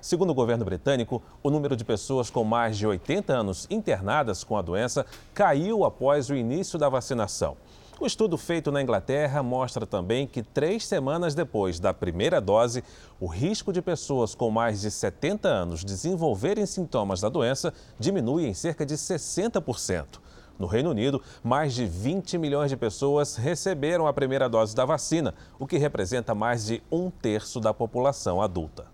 Segundo 0.00 0.30
o 0.30 0.34
governo 0.34 0.64
britânico, 0.64 1.22
o 1.44 1.48
número 1.48 1.76
de 1.76 1.84
pessoas 1.84 2.28
com 2.28 2.42
mais 2.42 2.76
de 2.76 2.88
80 2.88 3.32
anos 3.32 3.68
internadas 3.70 4.42
com 4.42 4.56
a 4.56 4.62
doença 4.62 5.06
caiu 5.32 5.84
após 5.84 6.28
o 6.28 6.34
início 6.34 6.76
da 6.76 6.88
vacinação. 6.88 7.56
O 8.02 8.06
estudo 8.06 8.36
feito 8.36 8.72
na 8.72 8.82
Inglaterra 8.82 9.44
mostra 9.44 9.86
também 9.86 10.26
que 10.26 10.42
três 10.42 10.84
semanas 10.84 11.36
depois 11.36 11.78
da 11.78 11.94
primeira 11.94 12.40
dose, 12.40 12.82
o 13.20 13.28
risco 13.28 13.72
de 13.72 13.80
pessoas 13.80 14.34
com 14.34 14.50
mais 14.50 14.80
de 14.80 14.90
70 14.90 15.48
anos 15.48 15.84
desenvolverem 15.84 16.66
sintomas 16.66 17.20
da 17.20 17.28
doença 17.28 17.72
diminui 18.00 18.44
em 18.44 18.54
cerca 18.54 18.84
de 18.84 18.96
60%. 18.96 20.18
No 20.58 20.66
Reino 20.66 20.90
Unido, 20.90 21.22
mais 21.44 21.74
de 21.74 21.86
20 21.86 22.38
milhões 22.38 22.70
de 22.70 22.76
pessoas 22.76 23.36
receberam 23.36 24.08
a 24.08 24.12
primeira 24.12 24.48
dose 24.48 24.74
da 24.74 24.84
vacina, 24.84 25.32
o 25.56 25.64
que 25.64 25.78
representa 25.78 26.34
mais 26.34 26.66
de 26.66 26.82
um 26.90 27.08
terço 27.08 27.60
da 27.60 27.72
população 27.72 28.42
adulta. 28.42 28.84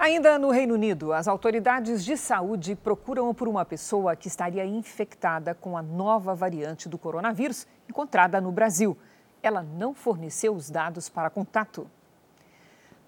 Ainda 0.00 0.38
no 0.38 0.50
Reino 0.50 0.74
Unido, 0.74 1.12
as 1.12 1.26
autoridades 1.26 2.04
de 2.04 2.16
saúde 2.16 2.76
procuram 2.76 3.34
por 3.34 3.48
uma 3.48 3.64
pessoa 3.64 4.14
que 4.14 4.28
estaria 4.28 4.64
infectada 4.64 5.56
com 5.56 5.76
a 5.76 5.82
nova 5.82 6.36
variante 6.36 6.88
do 6.88 6.96
coronavírus 6.96 7.66
encontrada 7.88 8.40
no 8.40 8.52
Brasil. 8.52 8.96
Ela 9.42 9.60
não 9.60 9.92
forneceu 9.92 10.54
os 10.54 10.70
dados 10.70 11.08
para 11.08 11.28
contato. 11.28 11.90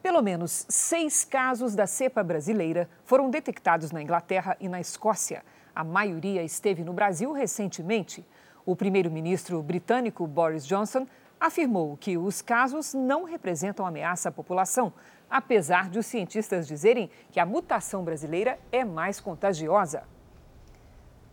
Pelo 0.02 0.20
menos 0.20 0.66
seis 0.68 1.24
casos 1.24 1.76
da 1.76 1.86
cepa 1.86 2.24
brasileira 2.24 2.90
foram 3.04 3.30
detectados 3.30 3.92
na 3.92 4.02
Inglaterra 4.02 4.56
e 4.58 4.68
na 4.68 4.80
Escócia. 4.80 5.44
A 5.72 5.84
maioria 5.84 6.42
esteve 6.42 6.82
no 6.82 6.92
Brasil 6.92 7.30
recentemente. 7.30 8.26
O 8.66 8.74
primeiro-ministro 8.74 9.62
britânico 9.62 10.26
Boris 10.26 10.66
Johnson 10.66 11.06
afirmou 11.38 11.96
que 11.96 12.18
os 12.18 12.42
casos 12.42 12.92
não 12.92 13.24
representam 13.24 13.86
ameaça 13.86 14.28
à 14.28 14.32
população, 14.32 14.92
apesar 15.30 15.88
de 15.88 15.98
os 15.98 16.06
cientistas 16.06 16.66
dizerem 16.66 17.08
que 17.30 17.38
a 17.38 17.46
mutação 17.46 18.02
brasileira 18.02 18.58
é 18.72 18.84
mais 18.84 19.20
contagiosa. 19.20 20.02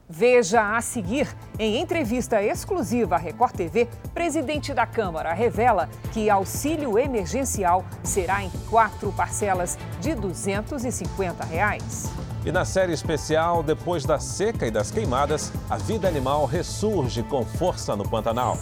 Veja 0.10 0.77
a 0.77 0.80
seguir, 0.80 1.27
em 1.60 1.82
entrevista 1.82 2.42
exclusiva 2.42 3.16
à 3.16 3.18
Record 3.18 3.54
TV, 3.54 3.89
presidente 4.13 4.74
da 4.74 4.86
Câmara 4.86 5.34
revela 5.34 5.89
que 6.13 6.30
auxílio 6.30 6.98
emergencial 6.98 7.84
será 8.04 8.42
em 8.42 8.50
quatro 8.70 9.12
parcelas 9.12 9.77
de 10.00 10.16
250 10.16 11.44
reais. 11.44 12.06
E 12.46 12.51
na 12.54 12.63
série 12.63 12.94
especial, 12.94 13.62
depois 13.62 14.06
da 14.06 14.18
seca 14.18 14.66
e 14.66 14.72
das 14.72 14.89
queimadas, 14.89 15.51
a 15.70 15.75
vida 15.75 16.08
animal 16.08 16.46
ressurge 16.46 17.22
com 17.24 17.44
força 17.44 17.94
no 17.94 18.08
Pantanal. 18.08 18.58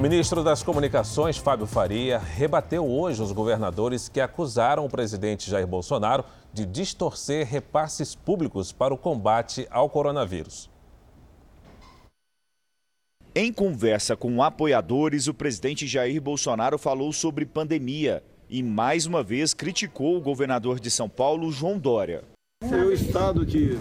O 0.00 0.02
ministro 0.02 0.42
das 0.42 0.62
Comunicações, 0.62 1.36
Fábio 1.36 1.66
Faria, 1.66 2.18
rebateu 2.18 2.88
hoje 2.88 3.22
os 3.22 3.32
governadores 3.32 4.08
que 4.08 4.18
acusaram 4.18 4.86
o 4.86 4.88
presidente 4.88 5.50
Jair 5.50 5.66
Bolsonaro 5.66 6.24
de 6.54 6.64
distorcer 6.64 7.46
repasses 7.46 8.14
públicos 8.14 8.72
para 8.72 8.94
o 8.94 8.96
combate 8.96 9.68
ao 9.70 9.90
coronavírus. 9.90 10.70
Em 13.34 13.52
conversa 13.52 14.16
com 14.16 14.42
apoiadores, 14.42 15.26
o 15.26 15.34
presidente 15.34 15.86
Jair 15.86 16.18
Bolsonaro 16.18 16.78
falou 16.78 17.12
sobre 17.12 17.44
pandemia 17.44 18.24
e 18.48 18.62
mais 18.62 19.04
uma 19.04 19.22
vez 19.22 19.52
criticou 19.52 20.16
o 20.16 20.20
governador 20.22 20.80
de 20.80 20.90
São 20.90 21.10
Paulo, 21.10 21.52
João 21.52 21.78
Dória. 21.78 22.24
É 22.62 22.76
o 22.76 22.90
estado 22.90 23.44
que, 23.44 23.78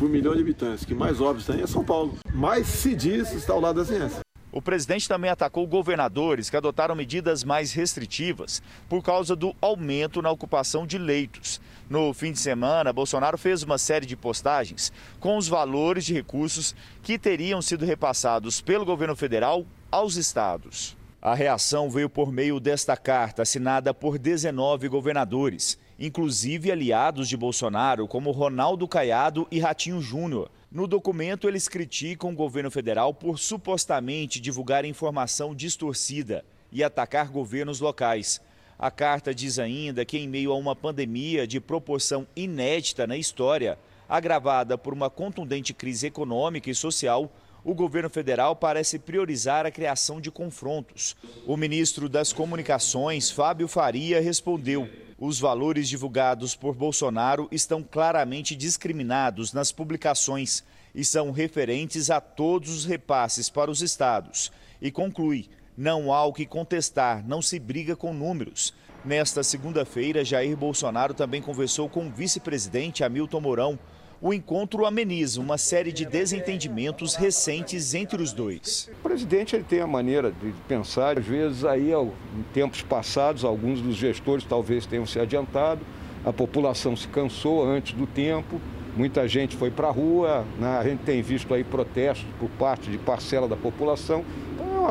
por 0.00 0.08
milhão 0.08 0.34
de 0.34 0.40
habitantes, 0.40 0.84
que 0.84 0.96
mais 0.96 1.20
óbitos 1.20 1.46
tem 1.46 1.62
é 1.62 1.66
São 1.68 1.84
Paulo. 1.84 2.18
Mas 2.34 2.66
se 2.66 2.92
diz 2.92 3.32
está 3.32 3.52
ao 3.52 3.60
lado 3.60 3.76
da 3.76 3.84
ciência. 3.84 4.20
O 4.52 4.60
presidente 4.60 5.08
também 5.08 5.30
atacou 5.30 5.64
governadores 5.66 6.50
que 6.50 6.56
adotaram 6.56 6.94
medidas 6.96 7.44
mais 7.44 7.72
restritivas 7.72 8.60
por 8.88 9.00
causa 9.00 9.36
do 9.36 9.54
aumento 9.60 10.20
na 10.20 10.30
ocupação 10.30 10.84
de 10.84 10.98
leitos. 10.98 11.60
No 11.88 12.12
fim 12.12 12.32
de 12.32 12.40
semana, 12.40 12.92
Bolsonaro 12.92 13.38
fez 13.38 13.62
uma 13.62 13.78
série 13.78 14.06
de 14.06 14.16
postagens 14.16 14.92
com 15.20 15.36
os 15.36 15.46
valores 15.46 16.04
de 16.04 16.14
recursos 16.14 16.74
que 17.02 17.16
teriam 17.18 17.62
sido 17.62 17.84
repassados 17.84 18.60
pelo 18.60 18.84
governo 18.84 19.14
federal 19.14 19.64
aos 19.90 20.16
estados. 20.16 20.96
A 21.22 21.34
reação 21.34 21.88
veio 21.88 22.08
por 22.08 22.32
meio 22.32 22.58
desta 22.58 22.96
carta 22.96 23.42
assinada 23.42 23.94
por 23.94 24.18
19 24.18 24.88
governadores, 24.88 25.78
inclusive 25.98 26.72
aliados 26.72 27.28
de 27.28 27.36
Bolsonaro 27.36 28.08
como 28.08 28.30
Ronaldo 28.32 28.88
Caiado 28.88 29.46
e 29.50 29.60
Ratinho 29.60 30.00
Júnior. 30.00 30.50
No 30.72 30.86
documento, 30.86 31.48
eles 31.48 31.66
criticam 31.66 32.30
o 32.30 32.34
governo 32.34 32.70
federal 32.70 33.12
por 33.12 33.40
supostamente 33.40 34.38
divulgar 34.38 34.84
informação 34.84 35.52
distorcida 35.52 36.44
e 36.70 36.84
atacar 36.84 37.28
governos 37.28 37.80
locais. 37.80 38.40
A 38.78 38.88
carta 38.88 39.34
diz 39.34 39.58
ainda 39.58 40.04
que, 40.04 40.16
em 40.16 40.28
meio 40.28 40.52
a 40.52 40.56
uma 40.56 40.76
pandemia 40.76 41.44
de 41.44 41.58
proporção 41.58 42.24
inédita 42.36 43.04
na 43.04 43.16
história, 43.16 43.76
agravada 44.08 44.78
por 44.78 44.92
uma 44.92 45.10
contundente 45.10 45.74
crise 45.74 46.06
econômica 46.06 46.70
e 46.70 46.74
social, 46.74 47.32
o 47.64 47.74
governo 47.74 48.08
federal 48.08 48.54
parece 48.54 48.96
priorizar 48.96 49.66
a 49.66 49.72
criação 49.72 50.20
de 50.20 50.30
confrontos. 50.30 51.16
O 51.48 51.56
ministro 51.56 52.08
das 52.08 52.32
Comunicações, 52.32 53.28
Fábio 53.28 53.66
Faria, 53.66 54.20
respondeu: 54.20 54.88
os 55.20 55.38
valores 55.38 55.86
divulgados 55.86 56.56
por 56.56 56.74
Bolsonaro 56.74 57.46
estão 57.52 57.82
claramente 57.82 58.56
discriminados 58.56 59.52
nas 59.52 59.70
publicações 59.70 60.64
e 60.94 61.04
são 61.04 61.30
referentes 61.30 62.10
a 62.10 62.22
todos 62.22 62.70
os 62.70 62.84
repasses 62.86 63.50
para 63.50 63.70
os 63.70 63.82
estados. 63.82 64.50
E 64.80 64.90
conclui: 64.90 65.50
não 65.76 66.10
há 66.10 66.24
o 66.24 66.32
que 66.32 66.46
contestar, 66.46 67.22
não 67.28 67.42
se 67.42 67.58
briga 67.58 67.94
com 67.94 68.14
números. 68.14 68.72
Nesta 69.04 69.42
segunda-feira, 69.42 70.24
Jair 70.24 70.56
Bolsonaro 70.56 71.12
também 71.12 71.42
conversou 71.42 71.88
com 71.88 72.06
o 72.06 72.10
vice-presidente 72.10 73.04
Hamilton 73.04 73.40
Mourão 73.40 73.78
o 74.22 74.34
encontro 74.34 74.84
ameniza 74.84 75.40
uma 75.40 75.56
série 75.56 75.90
de 75.90 76.04
desentendimentos 76.04 77.14
recentes 77.14 77.94
entre 77.94 78.22
os 78.22 78.32
dois. 78.32 78.90
O 79.00 79.02
presidente 79.02 79.56
ele 79.56 79.64
tem 79.64 79.80
a 79.80 79.86
maneira 79.86 80.30
de 80.30 80.52
pensar, 80.68 81.18
às 81.18 81.24
vezes 81.24 81.64
aí 81.64 81.92
em 81.92 82.42
tempos 82.52 82.82
passados 82.82 83.44
alguns 83.44 83.80
dos 83.80 83.96
gestores 83.96 84.44
talvez 84.44 84.84
tenham 84.84 85.06
se 85.06 85.18
adiantado, 85.18 85.80
a 86.24 86.32
população 86.32 86.94
se 86.94 87.08
cansou 87.08 87.64
antes 87.64 87.94
do 87.94 88.06
tempo, 88.06 88.60
muita 88.94 89.26
gente 89.26 89.56
foi 89.56 89.70
para 89.70 89.88
a 89.88 89.90
rua, 89.90 90.44
né? 90.58 90.78
a 90.78 90.84
gente 90.84 91.00
tem 91.00 91.22
visto 91.22 91.54
aí 91.54 91.64
protestos 91.64 92.26
por 92.38 92.50
parte 92.50 92.90
de 92.90 92.98
parcela 92.98 93.48
da 93.48 93.56
população. 93.56 94.22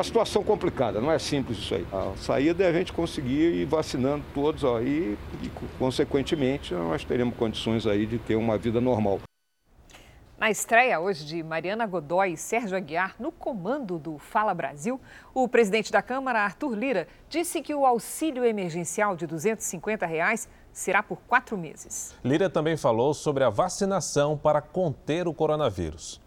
Uma 0.00 0.04
situação 0.04 0.42
complicada, 0.42 0.98
não 0.98 1.12
é 1.12 1.18
simples 1.18 1.58
isso 1.58 1.74
aí. 1.74 1.86
A 1.92 2.16
saída 2.16 2.64
é 2.64 2.68
a 2.68 2.72
gente 2.72 2.90
conseguir 2.90 3.52
ir 3.52 3.66
vacinando 3.66 4.24
todos 4.32 4.64
aí 4.64 5.18
e, 5.42 5.50
consequentemente, 5.78 6.72
nós 6.72 7.04
teremos 7.04 7.36
condições 7.36 7.86
aí 7.86 8.06
de 8.06 8.18
ter 8.18 8.34
uma 8.34 8.56
vida 8.56 8.80
normal. 8.80 9.20
Na 10.38 10.50
estreia 10.50 10.98
hoje 10.98 11.26
de 11.26 11.42
Mariana 11.42 11.86
Godoy 11.86 12.32
e 12.32 12.36
Sérgio 12.38 12.78
Aguiar 12.78 13.14
no 13.20 13.30
comando 13.30 13.98
do 13.98 14.16
Fala 14.16 14.54
Brasil, 14.54 14.98
o 15.34 15.46
presidente 15.46 15.92
da 15.92 16.00
Câmara, 16.00 16.40
Arthur 16.40 16.74
Lira, 16.74 17.06
disse 17.28 17.60
que 17.60 17.74
o 17.74 17.84
auxílio 17.84 18.42
emergencial 18.42 19.14
de 19.14 19.26
250 19.26 20.06
reais 20.06 20.48
será 20.72 21.02
por 21.02 21.18
quatro 21.28 21.58
meses. 21.58 22.16
Lira 22.24 22.48
também 22.48 22.74
falou 22.74 23.12
sobre 23.12 23.44
a 23.44 23.50
vacinação 23.50 24.34
para 24.34 24.62
conter 24.62 25.28
o 25.28 25.34
coronavírus. 25.34 26.18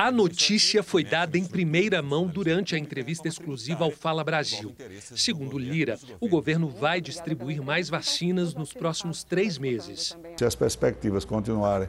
A 0.00 0.10
notícia 0.10 0.82
foi 0.82 1.04
dada 1.04 1.36
em 1.36 1.44
primeira 1.44 2.00
mão 2.00 2.26
durante 2.26 2.74
a 2.74 2.78
entrevista 2.78 3.28
exclusiva 3.28 3.84
ao 3.84 3.90
Fala 3.90 4.24
Brasil. 4.24 4.74
Segundo 5.14 5.58
Lira, 5.58 5.98
o 6.18 6.26
governo 6.26 6.70
vai 6.70 7.02
distribuir 7.02 7.62
mais 7.62 7.90
vacinas 7.90 8.54
nos 8.54 8.72
próximos 8.72 9.22
três 9.22 9.58
meses. 9.58 10.16
Se 10.38 10.44
as 10.46 10.54
perspectivas 10.54 11.26
continuarem 11.26 11.86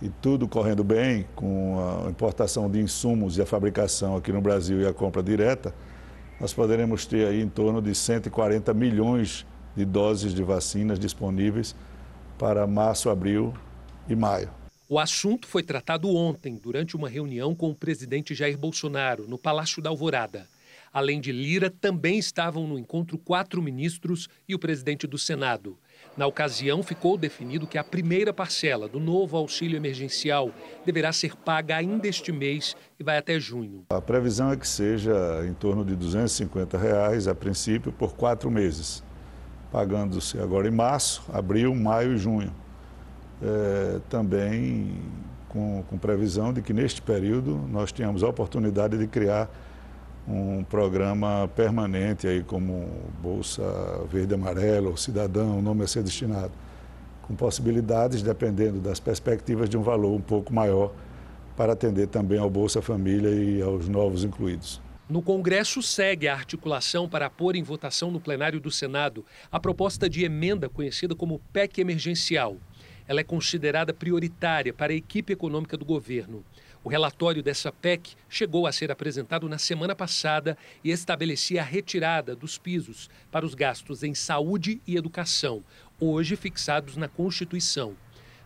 e 0.00 0.08
tudo 0.08 0.46
correndo 0.46 0.84
bem, 0.84 1.26
com 1.34 2.04
a 2.06 2.08
importação 2.08 2.70
de 2.70 2.78
insumos 2.78 3.36
e 3.36 3.42
a 3.42 3.46
fabricação 3.46 4.14
aqui 4.14 4.30
no 4.30 4.40
Brasil 4.40 4.80
e 4.80 4.86
a 4.86 4.94
compra 4.94 5.20
direta, 5.20 5.74
nós 6.40 6.54
poderemos 6.54 7.06
ter 7.06 7.26
aí 7.26 7.42
em 7.42 7.48
torno 7.48 7.82
de 7.82 7.92
140 7.92 8.72
milhões 8.72 9.44
de 9.74 9.84
doses 9.84 10.32
de 10.32 10.44
vacinas 10.44 10.96
disponíveis 10.96 11.74
para 12.38 12.68
março, 12.68 13.10
abril 13.10 13.52
e 14.08 14.14
maio. 14.14 14.61
O 14.92 14.98
assunto 14.98 15.46
foi 15.48 15.62
tratado 15.62 16.14
ontem, 16.14 16.60
durante 16.62 16.96
uma 16.96 17.08
reunião 17.08 17.54
com 17.54 17.70
o 17.70 17.74
presidente 17.74 18.34
Jair 18.34 18.58
Bolsonaro, 18.58 19.26
no 19.26 19.38
Palácio 19.38 19.80
da 19.80 19.88
Alvorada. 19.88 20.46
Além 20.92 21.18
de 21.18 21.32
Lira, 21.32 21.70
também 21.70 22.18
estavam 22.18 22.66
no 22.66 22.78
encontro 22.78 23.16
quatro 23.16 23.62
ministros 23.62 24.28
e 24.46 24.54
o 24.54 24.58
presidente 24.58 25.06
do 25.06 25.16
Senado. 25.16 25.78
Na 26.14 26.26
ocasião, 26.26 26.82
ficou 26.82 27.16
definido 27.16 27.66
que 27.66 27.78
a 27.78 27.82
primeira 27.82 28.34
parcela 28.34 28.86
do 28.86 29.00
novo 29.00 29.34
auxílio 29.34 29.78
emergencial 29.78 30.52
deverá 30.84 31.10
ser 31.10 31.36
paga 31.36 31.74
ainda 31.74 32.06
este 32.06 32.30
mês 32.30 32.76
e 33.00 33.02
vai 33.02 33.16
até 33.16 33.40
junho. 33.40 33.86
A 33.88 34.00
previsão 34.02 34.52
é 34.52 34.58
que 34.58 34.68
seja 34.68 35.42
em 35.48 35.54
torno 35.54 35.86
de 35.86 35.96
250 35.96 36.76
reais, 36.76 37.26
a 37.26 37.34
princípio, 37.34 37.92
por 37.92 38.14
quatro 38.14 38.50
meses, 38.50 39.02
pagando-se 39.72 40.38
agora 40.38 40.68
em 40.68 40.70
março, 40.70 41.24
abril, 41.32 41.74
maio 41.74 42.12
e 42.12 42.18
junho. 42.18 42.61
É, 43.44 43.98
também 44.08 44.92
com, 45.48 45.82
com 45.90 45.98
previsão 45.98 46.52
de 46.52 46.62
que 46.62 46.72
neste 46.72 47.02
período 47.02 47.56
nós 47.70 47.90
tenhamos 47.90 48.22
a 48.22 48.28
oportunidade 48.28 48.96
de 48.96 49.06
criar 49.06 49.50
um 50.26 50.62
programa 50.62 51.50
permanente 51.56 52.28
aí 52.28 52.42
como 52.42 52.88
Bolsa 53.20 53.62
Verde 54.10 54.34
Amarelo 54.34 54.96
Cidadão, 54.96 55.58
o 55.58 55.62
nome 55.62 55.82
a 55.82 55.88
ser 55.88 56.02
destinado, 56.02 56.52
com 57.22 57.34
possibilidades, 57.34 58.22
dependendo 58.22 58.78
das 58.78 59.00
perspectivas, 59.00 59.68
de 59.68 59.76
um 59.76 59.82
valor 59.82 60.14
um 60.14 60.20
pouco 60.20 60.52
maior 60.54 60.92
para 61.56 61.72
atender 61.72 62.06
também 62.06 62.38
ao 62.38 62.48
Bolsa 62.48 62.80
Família 62.80 63.30
e 63.30 63.60
aos 63.60 63.88
novos 63.88 64.24
incluídos. 64.24 64.80
No 65.08 65.20
Congresso 65.20 65.82
segue 65.82 66.28
a 66.28 66.32
articulação 66.32 67.08
para 67.08 67.28
pôr 67.28 67.56
em 67.56 67.62
votação 67.62 68.10
no 68.10 68.20
plenário 68.20 68.60
do 68.60 68.70
Senado 68.70 69.26
a 69.50 69.60
proposta 69.60 70.08
de 70.08 70.24
emenda 70.24 70.68
conhecida 70.68 71.14
como 71.14 71.40
PEC 71.52 71.80
emergencial. 71.80 72.56
Ela 73.06 73.20
é 73.20 73.24
considerada 73.24 73.92
prioritária 73.92 74.72
para 74.72 74.92
a 74.92 74.96
equipe 74.96 75.32
econômica 75.32 75.76
do 75.76 75.84
governo. 75.84 76.44
O 76.84 76.88
relatório 76.88 77.42
dessa 77.42 77.70
PEC 77.70 78.14
chegou 78.28 78.66
a 78.66 78.72
ser 78.72 78.90
apresentado 78.90 79.48
na 79.48 79.58
semana 79.58 79.94
passada 79.94 80.58
e 80.82 80.90
estabelecia 80.90 81.60
a 81.60 81.64
retirada 81.64 82.34
dos 82.34 82.58
pisos 82.58 83.08
para 83.30 83.46
os 83.46 83.54
gastos 83.54 84.02
em 84.02 84.14
saúde 84.14 84.80
e 84.86 84.96
educação, 84.96 85.62
hoje 86.00 86.34
fixados 86.34 86.96
na 86.96 87.06
Constituição. 87.06 87.94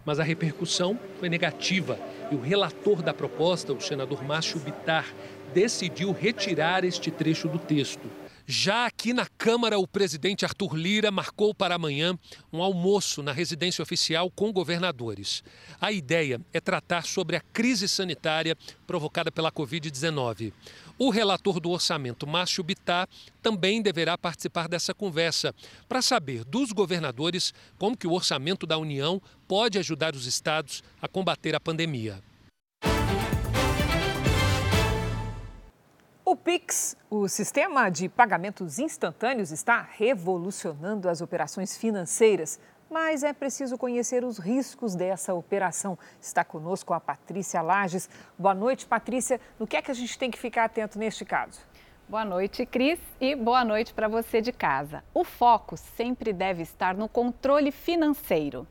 Mas 0.04 0.20
a 0.20 0.22
repercussão 0.22 0.98
foi 1.18 1.28
negativa 1.28 1.98
e 2.30 2.34
o 2.34 2.40
relator 2.40 3.02
da 3.02 3.14
proposta, 3.14 3.72
o 3.72 3.80
senador 3.80 4.22
Márcio 4.22 4.60
Bitar, 4.60 5.06
decidiu 5.54 6.12
retirar 6.12 6.84
este 6.84 7.10
trecho 7.10 7.48
do 7.48 7.58
texto. 7.58 8.08
Já 8.48 8.86
aqui 8.86 9.12
na 9.12 9.26
Câmara, 9.26 9.76
o 9.76 9.88
presidente 9.88 10.44
Arthur 10.44 10.76
Lira 10.76 11.10
marcou 11.10 11.52
para 11.52 11.74
amanhã 11.74 12.16
um 12.52 12.62
almoço 12.62 13.20
na 13.20 13.32
residência 13.32 13.82
oficial 13.82 14.30
com 14.30 14.52
governadores. 14.52 15.42
A 15.80 15.90
ideia 15.90 16.40
é 16.52 16.60
tratar 16.60 17.04
sobre 17.04 17.34
a 17.34 17.40
crise 17.40 17.88
sanitária 17.88 18.56
provocada 18.86 19.32
pela 19.32 19.50
Covid-19. 19.50 20.52
O 20.96 21.10
relator 21.10 21.58
do 21.58 21.70
orçamento, 21.72 22.24
Márcio 22.24 22.62
Bittar, 22.62 23.08
também 23.42 23.82
deverá 23.82 24.16
participar 24.16 24.68
dessa 24.68 24.94
conversa 24.94 25.52
para 25.88 26.00
saber 26.00 26.44
dos 26.44 26.70
governadores 26.70 27.52
como 27.76 27.96
que 27.96 28.06
o 28.06 28.12
orçamento 28.12 28.64
da 28.64 28.78
União 28.78 29.20
pode 29.48 29.76
ajudar 29.76 30.14
os 30.14 30.24
estados 30.24 30.84
a 31.02 31.08
combater 31.08 31.56
a 31.56 31.60
pandemia. 31.60 32.22
O 36.28 36.34
Pix, 36.34 36.96
o 37.08 37.28
sistema 37.28 37.88
de 37.88 38.08
pagamentos 38.08 38.80
instantâneos, 38.80 39.52
está 39.52 39.80
revolucionando 39.80 41.08
as 41.08 41.20
operações 41.20 41.76
financeiras, 41.76 42.58
mas 42.90 43.22
é 43.22 43.32
preciso 43.32 43.78
conhecer 43.78 44.24
os 44.24 44.36
riscos 44.36 44.96
dessa 44.96 45.32
operação. 45.34 45.96
Está 46.20 46.42
conosco 46.42 46.92
a 46.92 46.98
Patrícia 46.98 47.62
Lages. 47.62 48.10
Boa 48.36 48.54
noite, 48.54 48.86
Patrícia. 48.86 49.40
No 49.56 49.68
que 49.68 49.76
é 49.76 49.82
que 49.82 49.92
a 49.92 49.94
gente 49.94 50.18
tem 50.18 50.28
que 50.28 50.36
ficar 50.36 50.64
atento 50.64 50.98
neste 50.98 51.24
caso? 51.24 51.60
Boa 52.08 52.24
noite, 52.24 52.66
Cris, 52.66 52.98
e 53.20 53.36
boa 53.36 53.64
noite 53.64 53.94
para 53.94 54.08
você 54.08 54.40
de 54.40 54.50
casa. 54.50 55.04
O 55.14 55.22
foco 55.22 55.76
sempre 55.76 56.32
deve 56.32 56.60
estar 56.60 56.96
no 56.96 57.08
controle 57.08 57.70
financeiro. 57.70 58.66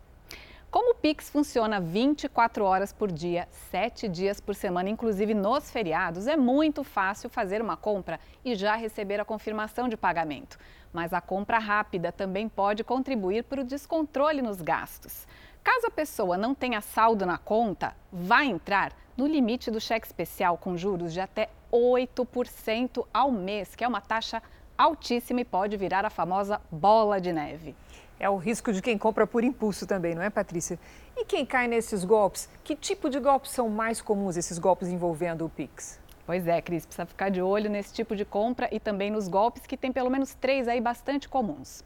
Como 0.76 0.92
o 0.92 0.96
Pix 0.96 1.30
funciona 1.30 1.80
24 1.80 2.66
horas 2.66 2.92
por 2.92 3.10
dia, 3.10 3.48
7 3.72 4.10
dias 4.10 4.42
por 4.42 4.54
semana, 4.54 4.90
inclusive 4.90 5.34
nos 5.34 5.72
feriados, 5.72 6.28
é 6.28 6.36
muito 6.36 6.84
fácil 6.84 7.30
fazer 7.30 7.62
uma 7.62 7.78
compra 7.78 8.20
e 8.44 8.56
já 8.56 8.76
receber 8.76 9.18
a 9.22 9.24
confirmação 9.24 9.88
de 9.88 9.96
pagamento. 9.96 10.60
Mas 10.92 11.14
a 11.14 11.22
compra 11.22 11.60
rápida 11.60 12.12
também 12.12 12.50
pode 12.50 12.84
contribuir 12.84 13.46
para 13.46 13.62
o 13.62 13.64
descontrole 13.64 14.42
nos 14.42 14.60
gastos. 14.60 15.26
Caso 15.64 15.88
a 15.88 15.92
pessoa 15.92 16.38
não 16.38 16.54
tenha 16.54 16.82
saldo 16.82 17.26
na 17.26 17.38
conta, 17.38 17.96
vai 18.12 18.48
entrar 18.48 18.92
no 19.16 19.26
limite 19.26 19.72
do 19.72 19.80
cheque 19.80 20.08
especial 20.08 20.58
com 20.58 20.76
juros 20.76 21.14
de 21.14 21.22
até 21.22 21.48
8% 21.72 23.08
ao 23.14 23.32
mês, 23.32 23.78
que 23.78 23.86
é 23.86 23.88
uma 23.88 24.02
taxa 24.02 24.44
altíssima 24.78 25.40
e 25.40 25.46
pode 25.46 25.78
virar 25.78 26.04
a 26.04 26.10
famosa 26.10 26.60
bola 26.70 27.22
de 27.22 27.32
neve. 27.32 27.74
É 28.20 28.30
o 28.30 28.38
risco 28.38 28.72
de 28.72 28.82
quem 28.82 28.98
compra 28.98 29.28
por 29.28 29.44
impulso 29.44 29.86
também, 29.86 30.16
não 30.16 30.22
é, 30.22 30.30
Patrícia? 30.30 30.80
E 31.18 31.26
quem 31.26 31.46
cai 31.46 31.68
nesses 31.68 32.04
golpes? 32.04 32.50
Que 32.64 32.76
tipo 32.76 33.10
de 33.10 33.20
golpes 33.20 33.52
são 33.52 33.70
mais 33.70 34.02
comuns, 34.02 34.38
esses 34.38 34.58
golpes 34.58 34.88
envolvendo 34.88 35.46
o 35.46 35.50
Pix? 35.50 36.00
Pois 36.26 36.48
é, 36.48 36.60
Cris, 36.60 36.86
precisa 36.86 37.06
ficar 37.06 37.30
de 37.30 37.40
olho 37.40 37.70
nesse 37.70 37.94
tipo 37.94 38.16
de 38.16 38.26
compra 38.26 38.68
e 38.72 38.80
também 38.80 39.12
nos 39.12 39.28
golpes 39.28 39.68
que 39.68 39.78
tem 39.78 39.92
pelo 39.92 40.10
menos 40.10 40.34
três 40.34 40.68
aí 40.68 40.82
bastante 40.82 41.30
comuns. 41.30 41.84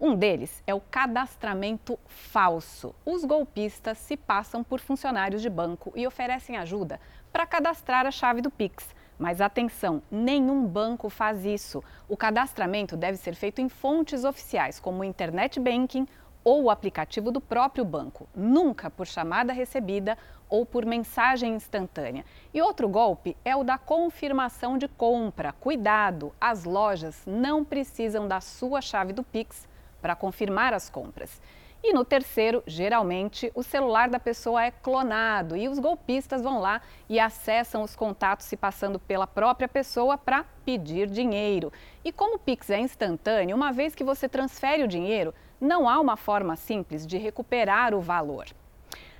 Um 0.00 0.14
deles 0.14 0.62
é 0.66 0.74
o 0.74 0.80
cadastramento 0.80 1.98
falso. 2.06 2.94
Os 3.04 3.24
golpistas 3.24 3.98
se 3.98 4.16
passam 4.16 4.64
por 4.64 4.80
funcionários 4.80 5.42
de 5.42 5.50
banco 5.50 5.92
e 5.94 6.06
oferecem 6.06 6.56
ajuda 6.56 6.98
para 7.30 7.46
cadastrar 7.46 8.06
a 8.06 8.10
chave 8.10 8.40
do 8.40 8.50
Pix. 8.50 8.86
Mas 9.22 9.40
atenção, 9.40 10.02
nenhum 10.10 10.66
banco 10.66 11.08
faz 11.08 11.44
isso. 11.44 11.80
O 12.08 12.16
cadastramento 12.16 12.96
deve 12.96 13.16
ser 13.16 13.36
feito 13.36 13.60
em 13.60 13.68
fontes 13.68 14.24
oficiais, 14.24 14.80
como 14.80 14.98
o 14.98 15.04
Internet 15.04 15.60
Banking 15.60 16.08
ou 16.42 16.64
o 16.64 16.70
aplicativo 16.70 17.30
do 17.30 17.40
próprio 17.40 17.84
banco, 17.84 18.28
nunca 18.34 18.90
por 18.90 19.06
chamada 19.06 19.52
recebida 19.52 20.18
ou 20.48 20.66
por 20.66 20.84
mensagem 20.84 21.54
instantânea. 21.54 22.24
E 22.52 22.60
outro 22.60 22.88
golpe 22.88 23.36
é 23.44 23.54
o 23.54 23.62
da 23.62 23.78
confirmação 23.78 24.76
de 24.76 24.88
compra. 24.88 25.52
Cuidado, 25.52 26.32
as 26.40 26.64
lojas 26.64 27.22
não 27.24 27.64
precisam 27.64 28.26
da 28.26 28.40
sua 28.40 28.80
chave 28.80 29.12
do 29.12 29.22
Pix 29.22 29.68
para 30.00 30.16
confirmar 30.16 30.74
as 30.74 30.90
compras. 30.90 31.40
E 31.84 31.92
no 31.92 32.04
terceiro, 32.04 32.62
geralmente, 32.64 33.50
o 33.56 33.62
celular 33.62 34.08
da 34.08 34.20
pessoa 34.20 34.64
é 34.64 34.70
clonado 34.70 35.56
e 35.56 35.68
os 35.68 35.80
golpistas 35.80 36.40
vão 36.40 36.60
lá 36.60 36.80
e 37.08 37.18
acessam 37.18 37.82
os 37.82 37.96
contatos 37.96 38.46
se 38.46 38.56
passando 38.56 39.00
pela 39.00 39.26
própria 39.26 39.66
pessoa 39.66 40.16
para 40.16 40.44
pedir 40.64 41.08
dinheiro. 41.08 41.72
E 42.04 42.12
como 42.12 42.36
o 42.36 42.38
Pix 42.38 42.70
é 42.70 42.78
instantâneo, 42.78 43.56
uma 43.56 43.72
vez 43.72 43.96
que 43.96 44.04
você 44.04 44.28
transfere 44.28 44.84
o 44.84 44.88
dinheiro, 44.88 45.34
não 45.60 45.88
há 45.88 45.98
uma 45.98 46.16
forma 46.16 46.54
simples 46.54 47.04
de 47.04 47.18
recuperar 47.18 47.94
o 47.94 48.00
valor. 48.00 48.46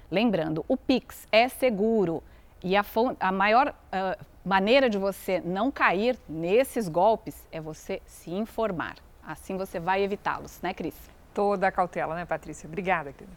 Lembrando, 0.09 0.64
o 0.68 0.77
Pix 0.77 1.27
é 1.33 1.48
seguro 1.48 2.22
e 2.62 2.77
a, 2.77 2.85
a 3.18 3.33
maior 3.33 3.70
uh, 3.70 4.25
maneira 4.44 4.88
de 4.88 4.98
você 4.98 5.40
não 5.40 5.68
cair 5.72 6.16
nesses 6.29 6.88
golpes 6.88 7.44
é 7.51 7.61
você 7.61 8.01
se 8.07 8.31
informar. 8.31 8.96
Assim 9.27 9.57
você 9.57 9.81
vai 9.81 10.05
evitá-los, 10.05 10.61
né, 10.62 10.72
Cris? 10.72 11.21
Toda 11.34 11.68
a 11.68 11.72
cautela, 11.72 12.14
né, 12.14 12.24
Patrícia? 12.24 12.66
Obrigada, 12.66 13.12
querida. 13.12 13.36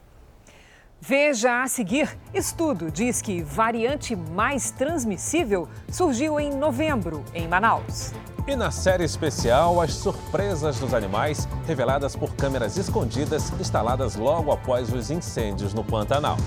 Veja 0.99 1.61
a 1.61 1.67
seguir: 1.67 2.17
estudo 2.33 2.89
diz 2.89 3.21
que 3.21 3.41
variante 3.41 4.15
mais 4.15 4.71
transmissível 4.71 5.67
surgiu 5.89 6.39
em 6.39 6.55
novembro 6.55 7.23
em 7.33 7.47
Manaus. 7.47 8.11
E 8.47 8.55
na 8.55 8.69
série 8.69 9.03
especial, 9.03 9.81
as 9.81 9.93
surpresas 9.93 10.79
dos 10.79 10.93
animais 10.93 11.47
reveladas 11.65 12.15
por 12.15 12.35
câmeras 12.35 12.77
escondidas 12.77 13.51
instaladas 13.59 14.15
logo 14.15 14.51
após 14.51 14.93
os 14.93 15.09
incêndios 15.09 15.73
no 15.73 15.83
Pantanal. 15.83 16.37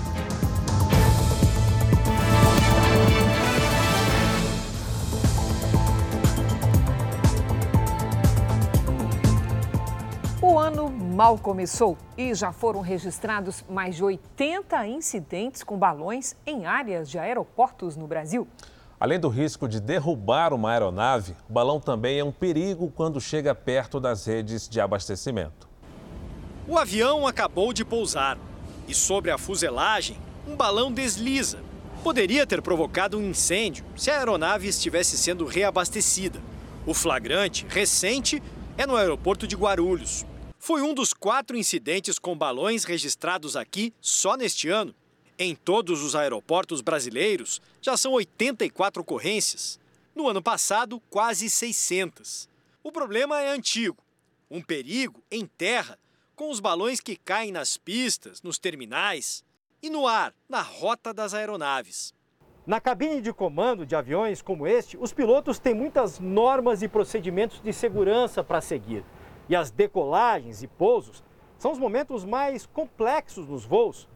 Mal 11.19 11.37
começou 11.37 11.97
e 12.17 12.33
já 12.33 12.53
foram 12.53 12.79
registrados 12.79 13.61
mais 13.69 13.97
de 13.97 14.01
80 14.05 14.87
incidentes 14.87 15.63
com 15.63 15.77
balões 15.77 16.33
em 16.45 16.65
áreas 16.65 17.09
de 17.09 17.19
aeroportos 17.19 17.97
no 17.97 18.07
Brasil. 18.07 18.47
Além 18.97 19.19
do 19.19 19.27
risco 19.27 19.67
de 19.67 19.81
derrubar 19.81 20.53
uma 20.53 20.71
aeronave, 20.71 21.35
o 21.49 21.51
balão 21.51 21.77
também 21.77 22.19
é 22.19 22.23
um 22.23 22.31
perigo 22.31 22.89
quando 22.95 23.19
chega 23.19 23.53
perto 23.53 23.99
das 23.99 24.25
redes 24.25 24.69
de 24.69 24.79
abastecimento. 24.79 25.67
O 26.65 26.77
avião 26.77 27.27
acabou 27.27 27.73
de 27.73 27.83
pousar 27.83 28.37
e 28.87 28.95
sobre 28.95 29.29
a 29.29 29.37
fuselagem, 29.37 30.15
um 30.47 30.55
balão 30.55 30.89
desliza. 30.89 31.59
Poderia 32.01 32.47
ter 32.47 32.61
provocado 32.61 33.17
um 33.17 33.29
incêndio 33.31 33.83
se 33.93 34.09
a 34.09 34.19
aeronave 34.19 34.69
estivesse 34.69 35.17
sendo 35.17 35.43
reabastecida. 35.43 36.39
O 36.87 36.93
flagrante, 36.93 37.65
recente, 37.67 38.41
é 38.77 38.87
no 38.87 38.95
aeroporto 38.95 39.45
de 39.45 39.57
Guarulhos. 39.57 40.25
Foi 40.61 40.81
um 40.81 40.93
dos 40.93 41.13
quatro 41.13 41.55
incidentes 41.55 42.19
com 42.19 42.37
balões 42.37 42.83
registrados 42.83 43.55
aqui 43.55 43.93
só 44.01 44.35
neste 44.35 44.67
ano. 44.67 44.93
Em 45.37 45.55
todos 45.55 46.03
os 46.03 46.17
aeroportos 46.17 46.81
brasileiros, 46.81 47.61
já 47.81 47.95
são 47.95 48.11
84 48.11 49.01
ocorrências. 49.01 49.79
No 50.13 50.27
ano 50.27 50.43
passado, 50.43 51.01
quase 51.09 51.49
600. 51.49 52.49
O 52.83 52.91
problema 52.91 53.41
é 53.41 53.49
antigo. 53.51 54.03
Um 54.51 54.61
perigo 54.61 55.23
em 55.31 55.45
terra, 55.45 55.97
com 56.35 56.51
os 56.51 56.59
balões 56.59 56.99
que 56.99 57.15
caem 57.15 57.53
nas 57.53 57.77
pistas, 57.77 58.41
nos 58.41 58.59
terminais 58.59 59.45
e 59.81 59.89
no 59.89 60.05
ar, 60.05 60.33
na 60.47 60.61
rota 60.61 61.13
das 61.13 61.33
aeronaves. 61.33 62.13
Na 62.67 62.81
cabine 62.81 63.21
de 63.21 63.31
comando 63.31 63.85
de 63.85 63.95
aviões 63.95 64.41
como 64.41 64.67
este, 64.67 64.97
os 64.97 65.13
pilotos 65.13 65.57
têm 65.57 65.73
muitas 65.73 66.19
normas 66.19 66.81
e 66.81 66.89
procedimentos 66.89 67.61
de 67.61 67.71
segurança 67.71 68.43
para 68.43 68.59
seguir 68.59 69.05
e 69.49 69.55
as 69.55 69.71
decolagens 69.71 70.61
e 70.61 70.67
pousos 70.67 71.23
são 71.57 71.71
os 71.71 71.79
momentos 71.79 72.23
mais 72.23 72.67
complexos 72.67 73.47
nos 73.47 73.65
voos. 73.65 74.07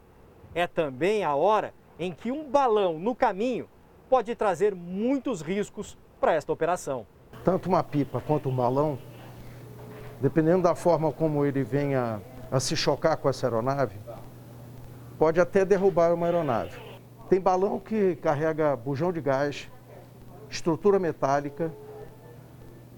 É 0.53 0.67
também 0.67 1.23
a 1.23 1.35
hora 1.35 1.73
em 1.99 2.13
que 2.13 2.31
um 2.31 2.49
balão 2.49 2.99
no 2.99 3.15
caminho 3.15 3.67
pode 4.09 4.33
trazer 4.35 4.75
muitos 4.75 5.41
riscos 5.41 5.97
para 6.21 6.33
esta 6.33 6.53
operação. 6.53 7.05
Tanto 7.43 7.67
uma 7.67 7.83
pipa 7.83 8.21
quanto 8.21 8.47
um 8.47 8.55
balão, 8.55 8.97
dependendo 10.21 10.61
da 10.61 10.75
forma 10.75 11.11
como 11.11 11.43
ele 11.43 11.63
venha 11.63 12.21
a 12.51 12.59
se 12.59 12.75
chocar 12.75 13.17
com 13.17 13.27
essa 13.27 13.47
aeronave, 13.47 13.97
pode 15.17 15.41
até 15.41 15.65
derrubar 15.65 16.13
uma 16.13 16.27
aeronave. 16.27 16.79
Tem 17.27 17.41
balão 17.41 17.79
que 17.79 18.15
carrega 18.17 18.75
bujão 18.75 19.11
de 19.11 19.19
gás, 19.19 19.69
estrutura 20.49 20.99
metálica, 20.99 21.73